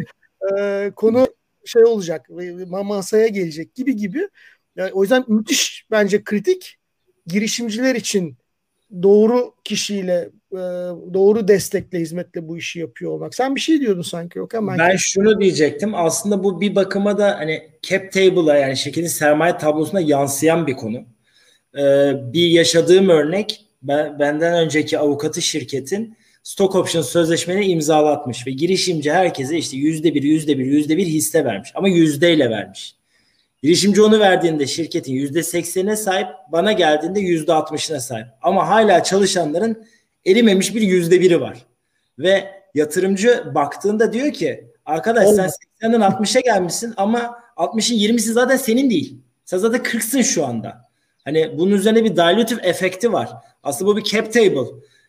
e, 0.59 0.91
konu 0.97 1.27
şey 1.65 1.85
olacak, 1.85 2.27
masaya 2.69 3.29
gelecek 3.29 3.75
gibi 3.75 3.97
gibi. 3.97 4.29
Yani 4.77 4.93
o 4.93 5.03
yüzden 5.03 5.25
müthiş 5.29 5.87
bence 5.91 6.25
kritik 6.25 6.79
girişimciler 7.27 7.95
için 7.95 8.37
doğru 9.03 9.55
kişiyle 9.65 10.31
e, 10.53 10.61
doğru 11.15 11.49
destekle 11.49 12.01
hizmetle 12.01 12.49
bu 12.49 12.57
işi 12.59 12.81
yapıyor 12.81 13.13
olmak. 13.13 13.35
Sen 13.35 13.55
bir 13.55 13.61
şey 13.61 13.81
diyordun 13.81 14.03
sanki 14.03 14.41
Okan. 14.41 14.69
Ben, 14.69 14.79
ben 14.79 14.97
şunu 14.97 15.41
diyecektim. 15.41 15.95
Aslında 15.95 16.45
bu 16.45 16.61
bir 16.61 16.75
bakıma 16.75 17.19
da 17.19 17.39
hani 17.39 17.71
cap 17.83 18.13
table'a 18.13 18.57
yani 18.57 18.77
şirketin 18.77 19.09
sermaye 19.09 19.57
tablosuna 19.57 20.01
yansıyan 20.01 20.67
bir 20.67 20.77
konu. 20.77 21.05
Ee, 21.75 22.13
bir 22.33 22.49
yaşadığım 22.49 23.09
örnek 23.09 23.65
ben, 23.83 24.19
benden 24.19 24.55
önceki 24.55 24.99
avukatı 24.99 25.43
şirketin 25.43 26.17
stock 26.43 26.75
option 26.75 27.03
sözleşmeni 27.03 27.65
imzalatmış 27.65 28.47
ve 28.47 28.51
girişimci 28.51 29.13
herkese 29.13 29.59
işte 29.59 29.77
yüzde 29.77 30.15
bir, 30.15 30.23
yüzde 30.23 30.59
bir, 30.59 30.67
yüzde 30.67 30.97
bir 30.97 31.07
hisse 31.07 31.45
vermiş 31.45 31.73
ama 31.75 31.89
yüzdeyle 31.89 32.51
vermiş. 32.51 32.95
Girişimci 33.63 34.03
onu 34.03 34.21
verdiğinde 34.21 34.67
şirketin 34.67 35.13
yüzde 35.13 35.43
seksenine 35.43 35.97
sahip, 35.97 36.27
bana 36.53 36.73
geldiğinde 36.73 37.21
yüzde 37.21 37.53
altmışına 37.53 38.01
sahip. 38.01 38.27
Ama 38.43 38.69
hala 38.69 39.03
çalışanların 39.03 39.87
erimemiş 40.27 40.75
bir 40.75 40.81
yüzde 40.81 41.21
biri 41.21 41.41
var. 41.41 41.67
Ve 42.19 42.45
yatırımcı 42.75 43.45
baktığında 43.55 44.13
diyor 44.13 44.33
ki 44.33 44.71
arkadaş 44.85 45.29
sen 45.29 45.51
80'den 45.83 46.01
60'a 46.01 46.41
gelmişsin 46.41 46.95
ama 46.97 47.39
60'ın 47.57 47.99
20'si 47.99 48.33
zaten 48.33 48.57
senin 48.57 48.91
değil. 48.91 49.21
Sen 49.45 49.59
zaten 49.59 49.81
40'sın 49.81 50.23
şu 50.23 50.47
anda. 50.47 50.88
Hani 51.29 51.59
bunun 51.59 51.73
üzerine 51.73 52.05
bir 52.05 52.17
dilutive 52.17 52.61
efekti 52.63 53.13
var. 53.13 53.31
Aslında 53.63 53.91
bu 53.91 53.97
bir 53.97 54.05
cap 54.05 54.33
table. 54.33 54.67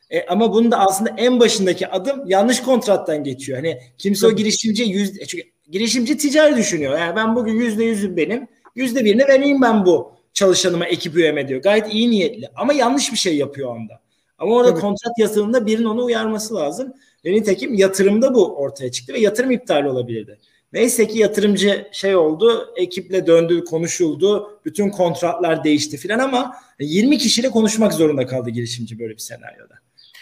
E, 0.09 0.26
ama 0.26 0.53
bunun 0.53 0.72
da 0.72 0.80
aslında 0.80 1.09
en 1.17 1.39
başındaki 1.39 1.88
adım 1.88 2.24
yanlış 2.28 2.61
kontrattan 2.61 3.24
geçiyor. 3.24 3.57
Hani 3.57 3.80
kimse 3.97 4.28
o 4.28 4.32
girişimci 4.32 4.84
yüz, 4.84 5.28
çünkü 5.28 5.43
girişimci 5.72 6.17
ticari 6.17 6.57
düşünüyor. 6.57 6.99
Yani 6.99 7.15
ben 7.15 7.36
bugün 7.36 7.53
yüzde 7.53 7.84
yüzüm 7.84 8.17
benim. 8.17 8.47
Yüzde 8.76 9.05
birini 9.05 9.28
vereyim 9.28 9.61
ben 9.61 9.86
bu 9.86 10.11
çalışanıma 10.34 10.86
ekip 10.86 11.15
üyeme 11.15 11.47
diyor. 11.47 11.61
Gayet 11.61 11.93
iyi 11.93 12.11
niyetli 12.11 12.49
ama 12.55 12.74
yanlış 12.74 13.11
bir 13.11 13.17
şey 13.17 13.38
yapıyor 13.38 13.76
anda. 13.76 14.01
Ama 14.38 14.55
orada 14.55 14.70
Tabii. 14.70 14.82
kontrat 14.82 15.20
yazılımında 15.20 15.65
birinin 15.65 15.86
onu 15.86 16.05
uyarması 16.05 16.55
lazım. 16.55 16.93
Ve 17.26 17.32
nitekim 17.32 17.74
yatırımda 17.74 18.34
bu 18.34 18.55
ortaya 18.55 18.91
çıktı 18.91 19.13
ve 19.13 19.20
yatırım 19.20 19.51
iptal 19.51 19.86
olabilirdi. 19.86 20.39
Neyse 20.74 21.07
ki 21.07 21.17
yatırımcı 21.17 21.88
şey 21.91 22.15
oldu, 22.15 22.74
ekiple 22.76 23.28
döndü, 23.28 23.63
konuşuldu, 23.63 24.59
bütün 24.65 24.89
kontratlar 24.89 25.63
değişti 25.63 25.97
filan 25.97 26.20
ama 26.20 26.55
20 26.80 27.17
kişiyle 27.17 27.49
konuşmak 27.49 27.93
zorunda 27.93 28.26
kaldı 28.26 28.49
girişimci 28.49 28.99
böyle 28.99 29.13
bir 29.13 29.17
senaryoda. 29.17 29.76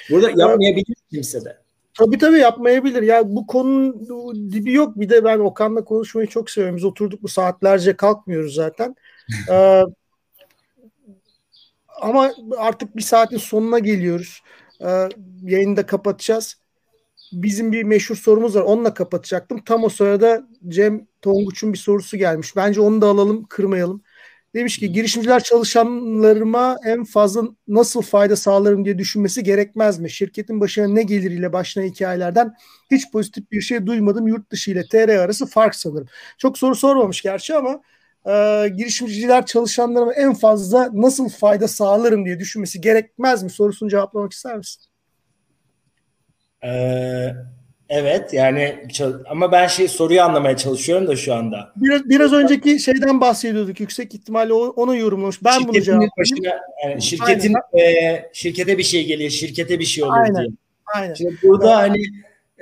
Burada 0.10 0.30
yapmayabilir 0.30 0.96
kimse 1.12 1.46
de. 1.46 1.58
Tabii 1.94 2.18
tabii 2.18 2.40
yapmayabilir. 2.40 3.04
Ya 3.04 3.36
bu 3.36 3.48
konunun 3.48 4.52
dibi 4.52 4.74
yok. 4.74 5.00
Bir 5.00 5.10
de 5.10 5.24
ben 5.24 5.40
Okan'la 5.40 5.84
konuşmayı 5.84 6.28
çok 6.28 6.50
seviyorum. 6.50 6.78
Biz 6.78 6.84
oturduk 6.84 7.24
bu 7.24 7.28
saatlerce 7.28 7.96
kalkmıyoruz 7.96 8.54
zaten. 8.54 8.96
ee, 9.52 9.84
ama 12.02 12.34
artık 12.58 12.96
bir 12.96 13.02
saatin 13.02 13.38
sonuna 13.38 13.80
geliyoruz. 13.80 14.42
Ee, 14.82 15.10
yayını 15.44 15.78
da 15.78 15.86
kapatacağız. 15.86 16.56
Bizim 17.32 17.72
bir 17.72 17.84
meşhur 17.84 18.16
sorumuz 18.16 18.56
var. 18.56 18.62
Onunla 18.62 18.94
kapatacaktım. 18.94 19.64
Tam 19.66 19.84
o 19.84 19.90
sırada 19.90 20.48
Cem 20.68 21.08
Tonguç'un 21.22 21.74
bir 21.74 21.78
sorusu 21.78 22.18
gelmiş. 22.18 22.56
Bence 22.56 22.82
onu 22.82 23.02
da 23.02 23.08
alalım, 23.08 23.44
kırmayalım. 23.50 24.02
Demiş 24.56 24.80
ki 24.80 24.92
girişimciler 24.92 25.44
çalışanlarıma 25.44 26.78
en 26.86 27.04
fazla 27.04 27.44
nasıl 27.68 28.02
fayda 28.02 28.36
sağlarım 28.36 28.86
diye 28.86 28.98
düşünmesi 28.98 29.44
gerekmez 29.44 30.00
mi? 30.00 30.10
Şirketin 30.12 30.60
başına 30.62 30.88
ne 30.88 31.04
gelir 31.04 31.32
ile 31.32 31.54
başlayan 31.54 31.88
hikayelerden 31.88 32.54
hiç 32.92 33.12
pozitif 33.12 33.52
bir 33.52 33.62
şey 33.62 33.86
duymadım. 33.86 34.28
Yurt 34.28 34.52
dışı 34.52 34.72
ile 34.72 34.88
TR 34.88 35.10
arası 35.10 35.46
fark 35.46 35.76
sanırım. 35.76 36.08
Çok 36.38 36.58
soru 36.58 36.76
sormamış 36.76 37.22
gerçi 37.22 37.56
ama 37.56 37.82
e, 38.26 38.70
girişimciler 38.78 39.46
çalışanlarıma 39.46 40.14
en 40.14 40.34
fazla 40.34 40.90
nasıl 40.94 41.30
fayda 41.30 41.68
sağlarım 41.68 42.26
diye 42.26 42.40
düşünmesi 42.40 42.82
gerekmez 42.82 43.44
mi 43.44 43.50
sorusunu 43.50 43.90
cevaplamak 43.90 44.34
ister 44.34 44.58
misin? 44.58 44.87
Ee, 46.64 47.34
Evet 47.90 48.34
yani 48.34 48.76
ama 49.30 49.52
ben 49.52 49.68
şey 49.68 49.88
soruyu 49.88 50.22
anlamaya 50.22 50.58
çalışıyorum 50.58 51.08
da 51.08 51.16
şu 51.16 51.34
anda. 51.34 51.72
Biraz, 51.76 52.10
biraz 52.10 52.34
önceki 52.34 52.80
şeyden 52.80 53.22
bahsediyorduk. 53.22 53.80
Yüksek 53.80 54.14
ihtimalle 54.16 54.54
onu 54.54 54.98
yorumlamış. 54.98 55.44
Ben 55.44 55.52
Şirketin 55.52 55.74
bunu 55.74 55.84
cevaplayayım. 55.84 56.12
Başına, 56.18 56.60
yani 56.84 57.02
şirketin 57.02 57.54
e, 57.80 58.30
şirkete 58.34 58.78
bir 58.78 58.84
şey 58.84 59.06
gelir, 59.06 59.30
şirkete 59.30 59.80
bir 59.80 59.86
şey 59.86 60.04
olur 60.04 60.18
Aynen. 60.18 60.36
diye. 60.36 60.48
Aynen. 60.96 61.14
Şimdi 61.14 61.36
burada 61.44 61.86
evet. 61.86 61.90
hani 61.90 62.04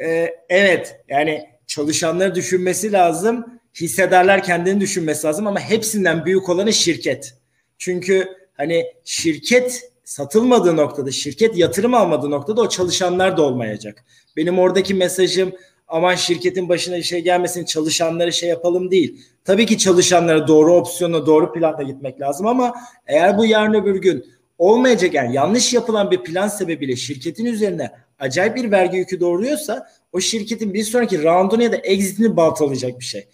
e, 0.09 0.35
evet 0.49 0.99
yani 1.09 1.49
çalışanları 1.67 2.35
düşünmesi 2.35 2.91
lazım. 2.91 3.59
Hissedarlar 3.81 4.43
kendini 4.43 4.81
düşünmesi 4.81 5.27
lazım 5.27 5.47
ama 5.47 5.59
hepsinden 5.59 6.25
büyük 6.25 6.49
olanı 6.49 6.73
şirket. 6.73 7.33
Çünkü 7.77 8.27
hani 8.53 8.85
şirket 9.03 9.91
satılmadığı 10.05 10.77
noktada, 10.77 11.11
şirket 11.11 11.57
yatırım 11.57 11.93
almadığı 11.93 12.31
noktada 12.31 12.61
o 12.61 12.69
çalışanlar 12.69 13.37
da 13.37 13.41
olmayacak. 13.41 14.05
Benim 14.37 14.59
oradaki 14.59 14.93
mesajım 14.93 15.51
aman 15.87 16.15
şirketin 16.15 16.69
başına 16.69 17.01
şey 17.01 17.21
gelmesin 17.21 17.65
çalışanları 17.65 18.33
şey 18.33 18.49
yapalım 18.49 18.91
değil. 18.91 19.21
Tabii 19.43 19.65
ki 19.65 19.77
çalışanlara 19.77 20.47
doğru 20.47 20.73
opsiyona 20.73 21.25
doğru 21.25 21.53
planla 21.53 21.83
gitmek 21.83 22.21
lazım 22.21 22.47
ama 22.47 22.73
eğer 23.07 23.37
bu 23.37 23.45
yarın 23.45 23.73
öbür 23.73 23.95
gün 23.95 24.25
olmayacak 24.57 25.13
yani 25.13 25.35
yanlış 25.35 25.73
yapılan 25.73 26.11
bir 26.11 26.23
plan 26.23 26.47
sebebiyle 26.47 26.95
şirketin 26.95 27.45
üzerine 27.45 27.91
acayip 28.19 28.55
bir 28.55 28.71
vergi 28.71 28.97
yükü 28.97 29.19
doğuruyorsa 29.19 29.87
o 30.13 30.19
şirketin 30.19 30.73
bir 30.73 30.83
sonraki 30.83 31.23
roundunu 31.23 31.63
ya 31.63 31.71
da 31.71 31.77
exitini 31.77 32.37
baltalayacak 32.37 32.99
bir 32.99 33.05
şey. 33.05 33.27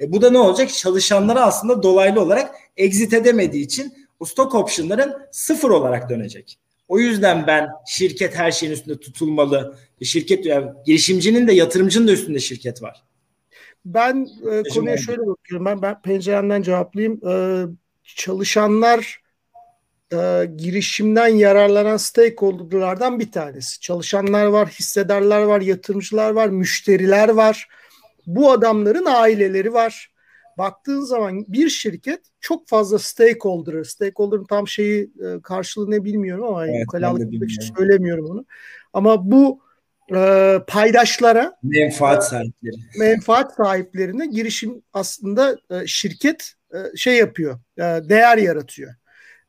E 0.00 0.12
bu 0.12 0.22
da 0.22 0.30
ne 0.30 0.38
olacak? 0.38 0.68
Çalışanlara 0.68 1.40
aslında 1.40 1.82
dolaylı 1.82 2.20
olarak 2.20 2.54
exit 2.76 3.12
edemediği 3.12 3.64
için 3.64 4.07
bu 4.20 4.26
stock 4.26 4.54
option'ların 4.54 5.16
sıfır 5.30 5.70
olarak 5.70 6.10
dönecek. 6.10 6.58
O 6.88 6.98
yüzden 6.98 7.46
ben 7.46 7.68
şirket 7.86 8.36
her 8.36 8.50
şeyin 8.50 8.72
üstünde 8.72 9.00
tutulmalı. 9.00 9.78
Şirket 10.02 10.46
yani 10.46 10.70
girişimcinin 10.86 11.48
de 11.48 11.52
yatırımcının 11.52 12.08
da 12.08 12.12
üstünde 12.12 12.38
şirket 12.38 12.82
var. 12.82 13.02
Ben 13.84 14.28
e, 14.50 14.62
konuya 14.62 14.96
şöyle 14.96 15.26
bakıyorum. 15.26 15.66
Ben, 15.66 15.82
ben 15.82 16.02
penceremden 16.02 16.62
cevaplayayım. 16.62 17.28
E, 17.28 17.34
çalışanlar 18.04 19.22
e, 20.12 20.50
girişimden 20.56 21.28
yararlanan 21.28 21.96
stakeholder'lardan 21.96 23.20
bir 23.20 23.32
tanesi. 23.32 23.80
Çalışanlar 23.80 24.46
var, 24.46 24.68
hissedarlar 24.68 25.42
var, 25.42 25.60
yatırımcılar 25.60 26.30
var, 26.30 26.48
müşteriler 26.48 27.28
var. 27.28 27.68
Bu 28.26 28.50
adamların 28.50 29.06
aileleri 29.06 29.72
var 29.72 30.10
baktığın 30.58 31.00
zaman 31.00 31.44
bir 31.48 31.68
şirket 31.68 32.20
çok 32.40 32.68
fazla 32.68 32.98
stakeholder, 32.98 33.84
stakeholder'ın 33.84 34.44
tam 34.44 34.68
şeyi 34.68 35.02
e, 35.02 35.42
karşılığı 35.42 35.90
ne 35.90 36.04
bilmiyorum 36.04 36.44
ama 36.44 36.66
evet, 36.66 36.84
ukalalık 36.84 37.32
söylemiyorum 37.76 38.30
onu. 38.30 38.44
Ama 38.92 39.30
bu 39.30 39.60
e, 40.14 40.58
paydaşlara 40.66 41.56
menfaat 41.62 42.22
e, 42.22 42.26
sahipleri 42.26 42.76
menfaat 42.98 43.54
sahiplerine 43.54 44.26
girişim 44.26 44.82
aslında 44.92 45.56
e, 45.70 45.86
şirket 45.86 46.52
e, 46.74 46.96
şey 46.96 47.16
yapıyor, 47.16 47.60
e, 47.78 47.82
değer 47.82 48.38
yaratıyor. 48.38 48.94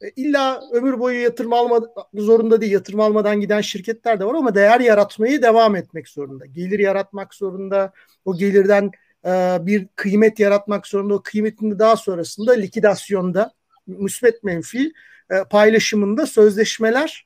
E, 0.01 0.09
illa 0.09 0.61
ömür 0.71 0.99
boyu 0.99 1.21
yatırım 1.21 1.53
alma 1.53 1.81
zorunda 2.13 2.61
değil. 2.61 2.71
Yatırım 2.71 2.99
almadan 2.99 3.41
giden 3.41 3.61
şirketler 3.61 4.19
de 4.19 4.25
var 4.25 4.33
ama 4.33 4.55
değer 4.55 4.79
yaratmayı 4.79 5.41
devam 5.41 5.75
etmek 5.75 6.07
zorunda. 6.07 6.45
Gelir 6.45 6.79
yaratmak 6.79 7.33
zorunda. 7.33 7.91
O 8.25 8.37
gelirden 8.37 8.91
bir 9.65 9.87
kıymet 9.95 10.39
yaratmak 10.39 10.87
zorunda. 10.87 11.13
O 11.13 11.21
kıymetini 11.23 11.79
daha 11.79 11.95
sonrasında 11.95 12.51
likidasyonda 12.51 13.51
müsbet 13.87 14.43
menfi 14.43 14.91
e, 15.29 15.43
paylaşımında 15.49 16.25
sözleşmeler 16.25 17.25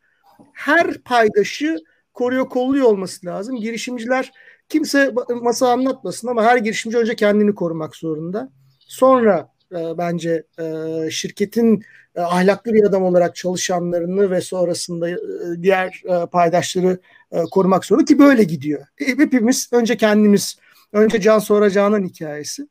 her 0.54 0.94
paydaşı 0.94 1.78
koruyor 2.14 2.50
kolluyor 2.50 2.86
olması 2.86 3.26
lazım. 3.26 3.56
Girişimciler 3.56 4.32
kimse 4.70 5.14
masa 5.42 5.72
anlatmasın 5.72 6.28
ama 6.28 6.44
her 6.44 6.58
girişimci 6.58 6.98
önce 6.98 7.16
kendini 7.16 7.56
korumak 7.56 7.96
zorunda. 7.96 8.50
Sonra 8.80 9.50
e, 9.72 9.98
bence 9.98 10.44
e, 10.60 10.66
şirketin 11.12 11.84
e, 12.16 12.22
ahlaklı 12.22 12.74
bir 12.74 12.84
adam 12.84 13.04
olarak 13.04 13.36
çalışanlarını 13.36 14.32
ve 14.32 14.42
sonrasında 14.42 15.10
e, 15.10 15.18
diğer 15.62 16.02
e, 16.06 16.26
paydaşları 16.26 17.00
e, 17.32 17.44
korumak 17.52 17.86
zorunda 17.86 18.06
ki 18.06 18.20
böyle 18.20 18.44
gidiyor. 18.44 18.86
E, 19.00 19.08
hepimiz 19.08 19.70
önce 19.72 19.98
kendimiz 19.98 20.58
Önce 20.94 21.22
Can 21.22 21.40
sonra 21.40 21.70
Canan 21.70 22.04
hikayesi. 22.04 22.68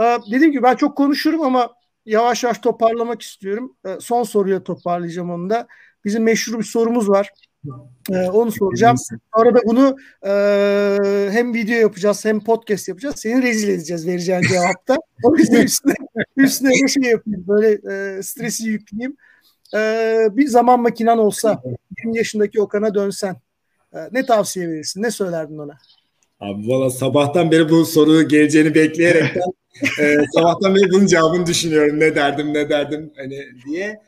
Ee, 0.00 0.18
dediğim 0.32 0.52
gibi 0.52 0.62
ben 0.62 0.74
çok 0.74 0.96
konuşurum 0.96 1.42
ama 1.42 1.70
yavaş 2.06 2.44
yavaş 2.44 2.58
toparlamak 2.58 3.22
istiyorum. 3.22 3.76
Ee, 3.86 3.96
son 4.00 4.22
soruya 4.22 4.64
toparlayacağım 4.64 5.30
onu 5.30 5.50
da. 5.50 5.66
Bizim 6.04 6.22
meşhur 6.22 6.58
bir 6.58 6.64
sorumuz 6.64 7.08
var. 7.08 7.30
Ee, 8.10 8.16
onu 8.16 8.52
soracağım. 8.52 8.96
Sonra 9.36 9.54
da 9.54 9.60
bunu 9.64 9.96
e, 10.26 11.28
hem 11.32 11.54
video 11.54 11.74
yapacağız 11.74 12.24
hem 12.24 12.40
podcast 12.40 12.88
yapacağız. 12.88 13.14
Seni 13.18 13.42
rezil 13.42 13.68
edeceğiz 13.68 14.06
vereceğin 14.06 14.42
cevapta. 14.42 14.96
O 15.22 15.36
yüzden 15.36 15.62
üstüne, 15.62 15.94
üstüne 16.36 16.70
bir 16.70 16.88
şey 16.88 17.02
yapayım. 17.02 17.44
Böyle 17.48 17.68
e, 18.18 18.22
stresi 18.22 18.68
yükleyeyim. 18.68 19.16
Bir 20.36 20.46
zaman 20.46 20.80
makinen 20.80 21.18
olsa 21.18 21.62
20 21.98 22.16
yaşındaki 22.16 22.60
Okan'a 22.60 22.94
dönsen 22.94 23.36
e, 23.92 23.98
ne 24.12 24.26
tavsiye 24.26 24.68
verirsin? 24.68 25.02
Ne 25.02 25.10
söylerdin 25.10 25.58
ona? 25.58 25.78
Abi 26.44 26.68
valla 26.68 26.90
sabahtan 26.90 27.50
beri 27.50 27.68
bu 27.68 27.84
soru 27.84 28.28
geleceğini 28.28 28.74
bekleyerekten 28.74 29.42
e, 30.00 30.16
sabahtan 30.34 30.74
beri 30.74 30.90
bunun 30.90 31.06
cevabını 31.06 31.46
düşünüyorum. 31.46 32.00
Ne 32.00 32.14
derdim 32.14 32.54
ne 32.54 32.68
derdim 32.68 33.12
hani 33.16 33.38
diye. 33.66 34.00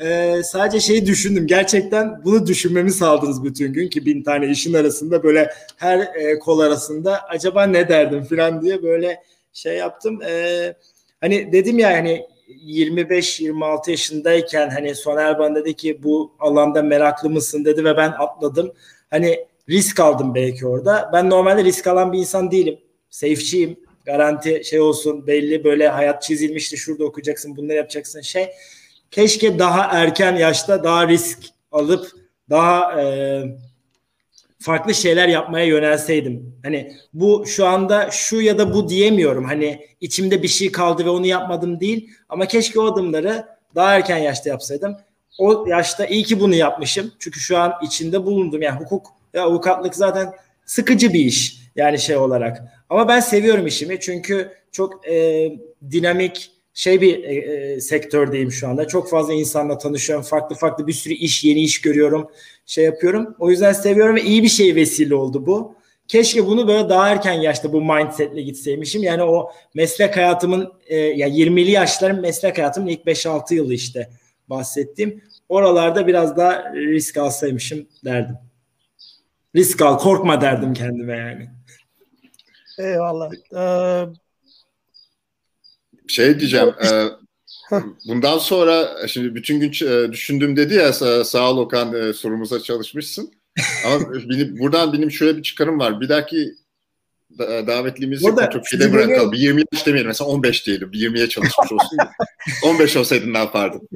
E, 0.00 0.36
sadece 0.44 0.80
şeyi 0.80 1.06
düşündüm. 1.06 1.46
Gerçekten 1.46 2.24
bunu 2.24 2.46
düşünmemi 2.46 2.90
sağladınız 2.90 3.44
bütün 3.44 3.72
gün 3.72 3.88
ki 3.88 4.06
bin 4.06 4.22
tane 4.22 4.50
işin 4.50 4.74
arasında 4.74 5.22
böyle 5.22 5.50
her 5.76 5.98
e, 5.98 6.38
kol 6.38 6.60
arasında 6.60 7.20
acaba 7.28 7.66
ne 7.66 7.88
derdim 7.88 8.24
falan 8.24 8.62
diye 8.62 8.82
böyle 8.82 9.22
şey 9.52 9.76
yaptım. 9.76 10.22
E, 10.22 10.74
hani 11.20 11.52
dedim 11.52 11.78
ya 11.78 11.90
hani 11.90 12.26
25-26 12.66 13.90
yaşındayken 13.90 14.70
hani 14.70 14.94
Soner 14.94 15.38
bana 15.38 15.54
dedi 15.54 15.74
ki 15.74 16.02
bu 16.02 16.32
alanda 16.40 16.82
meraklı 16.82 17.30
mısın 17.30 17.64
dedi 17.64 17.84
ve 17.84 17.96
ben 17.96 18.12
atladım. 18.18 18.72
Hani 19.10 19.51
risk 19.68 20.00
aldım 20.00 20.34
belki 20.34 20.66
orada. 20.66 21.10
Ben 21.12 21.30
normalde 21.30 21.64
risk 21.64 21.86
alan 21.86 22.12
bir 22.12 22.18
insan 22.18 22.50
değilim. 22.50 22.78
Safe'çiyim. 23.10 23.76
Garanti 24.06 24.62
şey 24.64 24.80
olsun 24.80 25.26
belli 25.26 25.64
böyle 25.64 25.88
hayat 25.88 26.22
çizilmişti 26.22 26.76
şurada 26.76 27.04
okuyacaksın 27.04 27.56
bunları 27.56 27.76
yapacaksın 27.76 28.20
şey. 28.20 28.50
Keşke 29.10 29.58
daha 29.58 30.00
erken 30.00 30.36
yaşta 30.36 30.84
daha 30.84 31.08
risk 31.08 31.38
alıp 31.72 32.12
daha 32.50 33.02
e, 33.02 33.42
farklı 34.58 34.94
şeyler 34.94 35.28
yapmaya 35.28 35.66
yönelseydim. 35.66 36.56
Hani 36.62 36.92
bu 37.14 37.46
şu 37.46 37.66
anda 37.66 38.10
şu 38.10 38.40
ya 38.40 38.58
da 38.58 38.74
bu 38.74 38.88
diyemiyorum. 38.88 39.44
Hani 39.44 39.86
içimde 40.00 40.42
bir 40.42 40.48
şey 40.48 40.72
kaldı 40.72 41.04
ve 41.04 41.10
onu 41.10 41.26
yapmadım 41.26 41.80
değil. 41.80 42.10
Ama 42.28 42.46
keşke 42.46 42.80
o 42.80 42.92
adımları 42.92 43.46
daha 43.74 43.94
erken 43.94 44.18
yaşta 44.18 44.48
yapsaydım. 44.48 44.96
O 45.38 45.64
yaşta 45.68 46.06
iyi 46.06 46.24
ki 46.24 46.40
bunu 46.40 46.54
yapmışım. 46.54 47.12
Çünkü 47.18 47.40
şu 47.40 47.58
an 47.58 47.72
içinde 47.82 48.24
bulundum. 48.24 48.62
Yani 48.62 48.80
hukuk 48.80 49.06
ve 49.34 49.40
avukatlık 49.40 49.94
zaten 49.94 50.32
sıkıcı 50.64 51.12
bir 51.12 51.24
iş. 51.24 51.62
Yani 51.76 51.98
şey 51.98 52.16
olarak. 52.16 52.62
Ama 52.88 53.08
ben 53.08 53.20
seviyorum 53.20 53.66
işimi. 53.66 54.00
Çünkü 54.00 54.52
çok 54.72 55.08
e, 55.08 55.48
dinamik 55.90 56.50
şey 56.74 57.00
bir 57.00 57.24
e, 57.24 57.34
e, 57.34 57.80
sektördeyim 57.80 58.52
şu 58.52 58.68
anda. 58.68 58.88
Çok 58.88 59.10
fazla 59.10 59.32
insanla 59.32 59.78
tanışıyorum. 59.78 60.24
Farklı 60.24 60.56
farklı 60.56 60.86
bir 60.86 60.92
sürü 60.92 61.14
iş, 61.14 61.44
yeni 61.44 61.60
iş 61.60 61.80
görüyorum. 61.80 62.30
Şey 62.66 62.84
yapıyorum. 62.84 63.34
O 63.38 63.50
yüzden 63.50 63.72
seviyorum 63.72 64.16
ve 64.16 64.22
iyi 64.22 64.42
bir 64.42 64.48
şey 64.48 64.74
vesile 64.74 65.14
oldu 65.14 65.46
bu. 65.46 65.74
Keşke 66.08 66.46
bunu 66.46 66.68
böyle 66.68 66.88
daha 66.88 67.08
erken 67.08 67.32
yaşta 67.32 67.72
bu 67.72 67.80
mindsetle 67.80 68.42
gitseymişim. 68.42 69.02
Yani 69.02 69.22
o 69.22 69.50
meslek 69.74 70.16
hayatımın 70.16 70.72
e, 70.86 70.96
ya 70.96 71.28
20'li 71.28 71.70
yaşlarım 71.70 72.20
meslek 72.20 72.58
hayatımın 72.58 72.88
ilk 72.88 73.00
5-6 73.06 73.54
yılı 73.54 73.74
işte 73.74 74.10
bahsettiğim. 74.48 75.24
Oralarda 75.48 76.06
biraz 76.06 76.36
daha 76.36 76.74
risk 76.74 77.16
alsaymışım 77.16 77.86
derdim. 78.04 78.36
Risk 79.56 79.82
al, 79.82 79.98
korkma 79.98 80.40
derdim 80.40 80.74
kendime 80.74 81.16
yani. 81.16 81.50
Eyvallah. 82.78 83.30
Ee, 83.56 84.06
şey 86.08 86.40
diyeceğim. 86.40 86.68
e, 86.68 87.08
bundan 88.08 88.38
sonra 88.38 89.06
şimdi 89.08 89.34
bütün 89.34 89.60
gün 89.60 89.86
e, 89.86 90.12
düşündüm 90.12 90.56
dedi 90.56 90.74
ya 90.74 90.92
sağ, 90.92 91.24
sağ 91.24 91.50
ol 91.50 91.58
Okan 91.58 91.94
e, 91.94 92.12
sorumuza 92.12 92.60
çalışmışsın. 92.60 93.32
Ama 93.86 94.14
benim, 94.30 94.58
buradan 94.58 94.92
benim 94.92 95.10
şöyle 95.10 95.36
bir 95.36 95.42
çıkarım 95.42 95.78
var. 95.78 96.00
Bir 96.00 96.08
dahaki 96.08 96.54
da, 97.38 97.66
davetliğimizi 97.66 98.24
Burada 98.24 98.50
çok 98.50 98.68
şeyde 98.68 98.92
bırakalım. 98.92 99.32
Bir 99.32 99.38
20 99.38 99.62
yaş 99.72 99.86
demeyelim. 99.86 100.08
Mesela 100.08 100.30
15 100.30 100.66
diyelim. 100.66 100.92
Bir 100.92 101.00
20'ye 101.00 101.28
çalışmış 101.28 101.72
olsun. 101.72 101.98
15 102.64 102.96
olsaydın 102.96 103.34
ne 103.34 103.38
yapardın? 103.38 103.88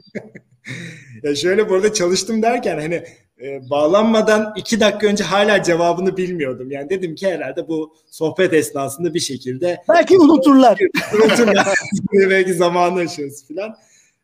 ya 1.23 1.35
şöyle 1.35 1.69
burada 1.69 1.93
çalıştım 1.93 2.43
derken 2.43 2.79
hani 2.79 3.05
e, 3.43 3.71
bağlanmadan 3.71 4.53
iki 4.57 4.81
dakika 4.81 5.07
önce 5.07 5.25
hala 5.25 5.63
cevabını 5.63 6.17
bilmiyordum. 6.17 6.71
Yani 6.71 6.91
dedim 6.91 7.15
ki 7.15 7.27
herhalde 7.29 7.69
bu 7.69 7.95
sohbet 8.11 8.53
esnasında 8.53 9.15
bir 9.15 9.21
şekilde 9.21 9.83
belki 9.89 10.19
unuturlar. 10.19 10.79
unuturlar. 11.15 11.69
belki 12.31 12.55
zamanı 12.55 13.01
aşıyoruz 13.01 13.49
falan. 13.49 13.77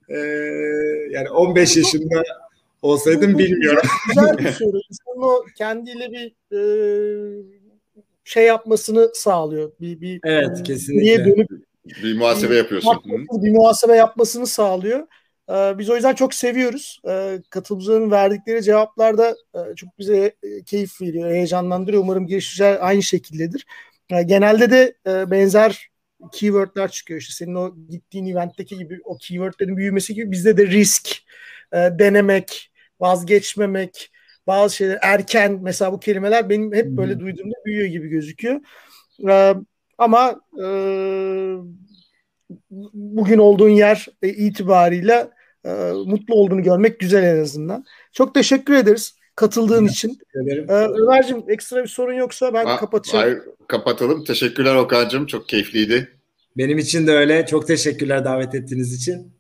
E, 0.08 0.16
yani 1.10 1.30
15 1.30 1.76
yaşında 1.76 2.22
olsaydım 2.82 3.38
bilmiyorum. 3.38 3.82
Güzel 4.08 4.38
bir 4.38 4.52
soru. 4.52 4.80
İnsanın 4.90 5.22
o 5.22 5.44
kendiyle 5.58 6.12
bir 6.12 6.32
e, 6.56 6.62
şey 8.24 8.44
yapmasını 8.44 9.10
sağlıyor. 9.14 9.72
Bir, 9.80 10.00
bir 10.00 10.20
evet 10.24 10.62
kesinlikle. 10.62 11.24
Dönüp, 11.24 11.50
bir 12.02 12.18
muhasebe 12.18 12.56
yapıyorsun. 12.56 13.02
Bir 13.32 13.50
muhasebe 13.50 13.96
yapmasını 13.96 14.46
sağlıyor. 14.46 15.06
Ee, 15.51 15.78
biz 15.78 15.90
o 15.90 15.95
yüzden 15.95 16.14
çok 16.14 16.34
seviyoruz. 16.34 17.01
Ee, 17.09 17.38
katılımcıların 17.51 18.11
verdikleri 18.11 18.62
cevaplar 18.62 19.18
da 19.18 19.36
e, 19.55 19.74
çok 19.76 19.99
bize 19.99 20.36
e, 20.43 20.62
keyif 20.62 21.01
veriyor, 21.01 21.30
heyecanlandırıyor. 21.30 22.03
Umarım 22.03 22.26
girişimciler 22.26 22.78
aynı 22.80 23.03
şekildedir. 23.03 23.66
Ee, 24.11 24.22
genelde 24.22 24.70
de 24.70 24.95
e, 25.07 25.30
benzer 25.30 25.88
keywordler 26.32 26.90
çıkıyor. 26.90 27.20
İşte 27.20 27.34
senin 27.34 27.55
o 27.55 27.74
gittiğin 27.88 28.26
eventteki 28.26 28.78
gibi 28.78 29.01
o 29.05 29.16
keywordlerin 29.16 29.76
büyümesi 29.76 30.14
gibi 30.14 30.30
bizde 30.30 30.57
de 30.57 30.66
risk, 30.66 31.09
denemek, 31.72 32.72
vazgeçmemek, 33.01 34.11
bazı 34.47 34.76
şeyler 34.76 34.99
erken 35.03 35.59
mesela 35.62 35.93
bu 35.93 36.01
kelimeler 36.01 36.51
benim 36.51 36.72
hep 36.72 36.86
böyle 36.86 37.20
duyduğumda 37.20 37.55
büyüyor 37.64 37.86
gibi 37.86 38.09
gözüküyor. 38.09 38.61
Ama 39.99 40.40
bugün 42.92 43.38
olduğun 43.38 43.68
yer 43.68 44.07
itibariyle 44.22 45.30
e, 45.64 45.70
mutlu 46.07 46.34
olduğunu 46.34 46.62
görmek 46.62 47.00
güzel 47.00 47.22
en 47.22 47.42
azından. 47.42 47.84
Çok 48.12 48.34
teşekkür 48.34 48.74
ederiz 48.74 49.16
katıldığın 49.36 49.86
için. 49.86 50.18
Ee, 50.68 50.72
Ömer'cim 50.72 51.44
ekstra 51.48 51.82
bir 51.82 51.88
sorun 51.88 52.14
yoksa 52.14 52.55
ben 52.55 52.76
kapatacağım. 52.76 53.24
Hayır, 53.24 53.38
kapatalım. 53.68 54.24
Teşekkürler 54.24 54.74
Okan'cığım. 54.74 55.26
Çok 55.26 55.48
keyifliydi. 55.48 56.09
Benim 56.57 56.78
için 56.78 57.07
de 57.07 57.12
öyle. 57.12 57.46
Çok 57.46 57.66
teşekkürler 57.66 58.24
davet 58.24 58.55
ettiğiniz 58.55 58.94
için. 58.94 59.32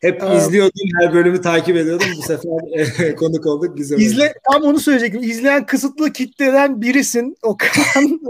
Hep 0.00 0.22
ee, 0.22 0.36
izliyordum, 0.36 0.88
her 1.00 1.14
bölümü 1.14 1.40
takip 1.40 1.76
ediyordum. 1.76 2.06
Bu 2.16 2.22
sefer 2.22 3.16
konuk 3.16 3.46
olduk. 3.46 3.76
Güzel 3.76 3.98
İzle, 3.98 4.24
oldu. 4.24 4.32
Tam 4.52 4.62
onu 4.62 4.80
söyleyecektim. 4.80 5.22
İzleyen 5.22 5.66
kısıtlı 5.66 6.12
kitleden 6.12 6.82
birisin. 6.82 7.36
Okan 7.42 7.68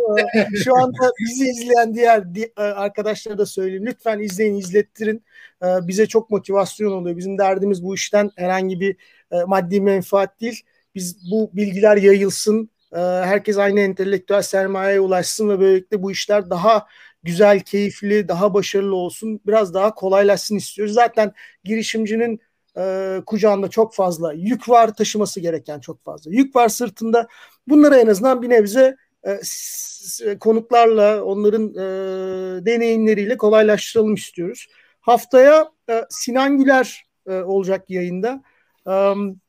şu 0.65 0.77
anda 0.77 1.13
bizi 1.21 1.45
izleyen 1.45 1.95
diğer 1.95 2.25
e, 2.57 2.63
arkadaşlara 2.63 3.39
da 3.39 3.47
söyleyeyim. 3.47 3.87
Lütfen 3.87 4.19
izleyin, 4.19 4.55
izlettirin. 4.55 5.25
Ee, 5.63 5.67
bize 5.89 6.07
çok 6.07 6.31
motivasyon 6.31 6.93
oluyor. 6.93 7.17
Bizim 7.17 7.39
derdimiz 7.39 7.85
bu 7.85 7.95
işten 7.95 8.31
herhangi 8.37 8.81
bir 8.81 8.97
e, 9.33 9.45
maddi 9.47 9.81
menfaat 9.81 10.41
değil. 10.41 10.61
Biz 10.95 11.31
bu 11.31 11.51
bilgiler 11.53 11.97
yayılsın. 11.97 12.71
Herkes 12.95 13.59
aynı 13.59 13.81
entelektüel 13.81 14.43
sermayeye 14.43 15.01
ulaşsın 15.01 15.49
ve 15.49 15.61
böylelikle 15.61 16.03
bu 16.03 16.11
işler 16.11 16.51
daha 16.51 16.87
güzel, 17.23 17.61
keyifli, 17.61 18.29
daha 18.29 18.55
başarılı 18.55 18.97
olsun, 18.97 19.41
biraz 19.47 19.75
daha 19.75 19.95
kolaylaşsın 19.95 20.57
istiyoruz. 20.57 20.95
Zaten 20.95 21.33
girişimcinin 21.65 22.41
e, 22.77 23.17
kucağında 23.27 23.69
çok 23.71 23.95
fazla 23.95 24.33
yük 24.33 24.69
var, 24.69 24.95
taşıması 24.95 25.41
gereken 25.41 25.81
çok 25.81 26.05
fazla 26.05 26.31
yük 26.31 26.57
var 26.57 26.69
sırtında. 26.69 27.29
Bunları 27.69 27.97
en 27.97 28.07
azından 28.07 28.43
bir 28.43 28.49
nebze 28.49 28.97
e, 29.25 30.39
konuklarla, 30.39 31.25
onların 31.25 31.69
e, 31.75 32.67
deneyimleriyle 32.67 33.37
kolaylaştıralım 33.37 34.15
istiyoruz. 34.15 34.67
Haftaya 35.01 35.71
e, 35.91 36.05
Sinan 36.11 36.59
Güler 36.59 37.05
e, 37.27 37.33
olacak 37.33 37.91
yayında. 37.91 38.43
Um, 38.87 39.41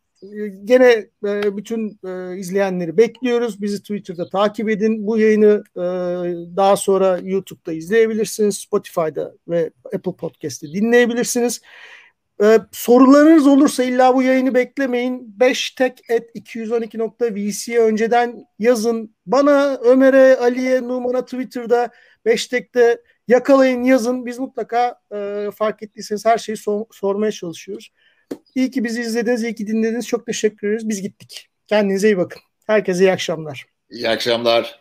gene 0.64 1.08
e, 1.26 1.58
bütün 1.58 2.00
e, 2.08 2.38
izleyenleri 2.38 2.98
bekliyoruz. 2.98 3.62
Bizi 3.62 3.82
Twitter'da 3.82 4.30
takip 4.30 4.70
edin. 4.70 5.08
Bu 5.08 5.18
yayını 5.18 5.64
e, 5.76 5.82
daha 6.56 6.78
sonra 6.78 7.20
YouTube'da 7.24 7.74
izleyebilirsiniz. 7.74 8.58
Spotify'da 8.58 9.34
ve 9.48 9.72
Apple 9.86 10.16
Podcast'te 10.16 10.68
dinleyebilirsiniz. 10.68 11.62
E, 12.44 12.60
sorularınız 12.72 13.48
olursa 13.48 13.84
illa 13.84 14.16
bu 14.16 14.24
yayını 14.24 14.54
beklemeyin. 14.54 15.36
5tek212.vc'ye 15.40 17.80
önceden 17.80 18.46
yazın. 18.60 19.16
Bana, 19.26 19.76
Ömer'e, 19.76 20.38
Ali'ye, 20.38 20.82
Numan'a 20.82 21.26
Twitter'da 21.26 21.90
5tek'te 22.26 23.02
yakalayın 23.28 23.84
yazın. 23.84 24.26
Biz 24.26 24.40
mutlaka 24.40 25.00
e, 25.14 25.50
fark 25.56 25.84
ettiyseniz 25.84 26.26
her 26.26 26.38
şeyi 26.38 26.58
sor- 26.58 26.86
sormaya 26.92 27.32
çalışıyoruz. 27.32 27.92
İyi 28.56 28.72
ki 28.72 28.84
bizi 28.84 29.02
izlediniz, 29.02 29.44
iyi 29.44 29.56
ki 29.56 29.68
dinlediniz. 29.68 30.08
Çok 30.08 30.26
teşekkür 30.26 30.68
ederiz. 30.68 30.90
Biz 30.90 31.02
gittik. 31.02 31.48
Kendinize 31.68 32.08
iyi 32.08 32.18
bakın. 32.18 32.42
Herkese 32.68 33.04
iyi 33.04 33.12
akşamlar. 33.12 33.66
İyi 33.90 34.10
akşamlar. 34.10 34.81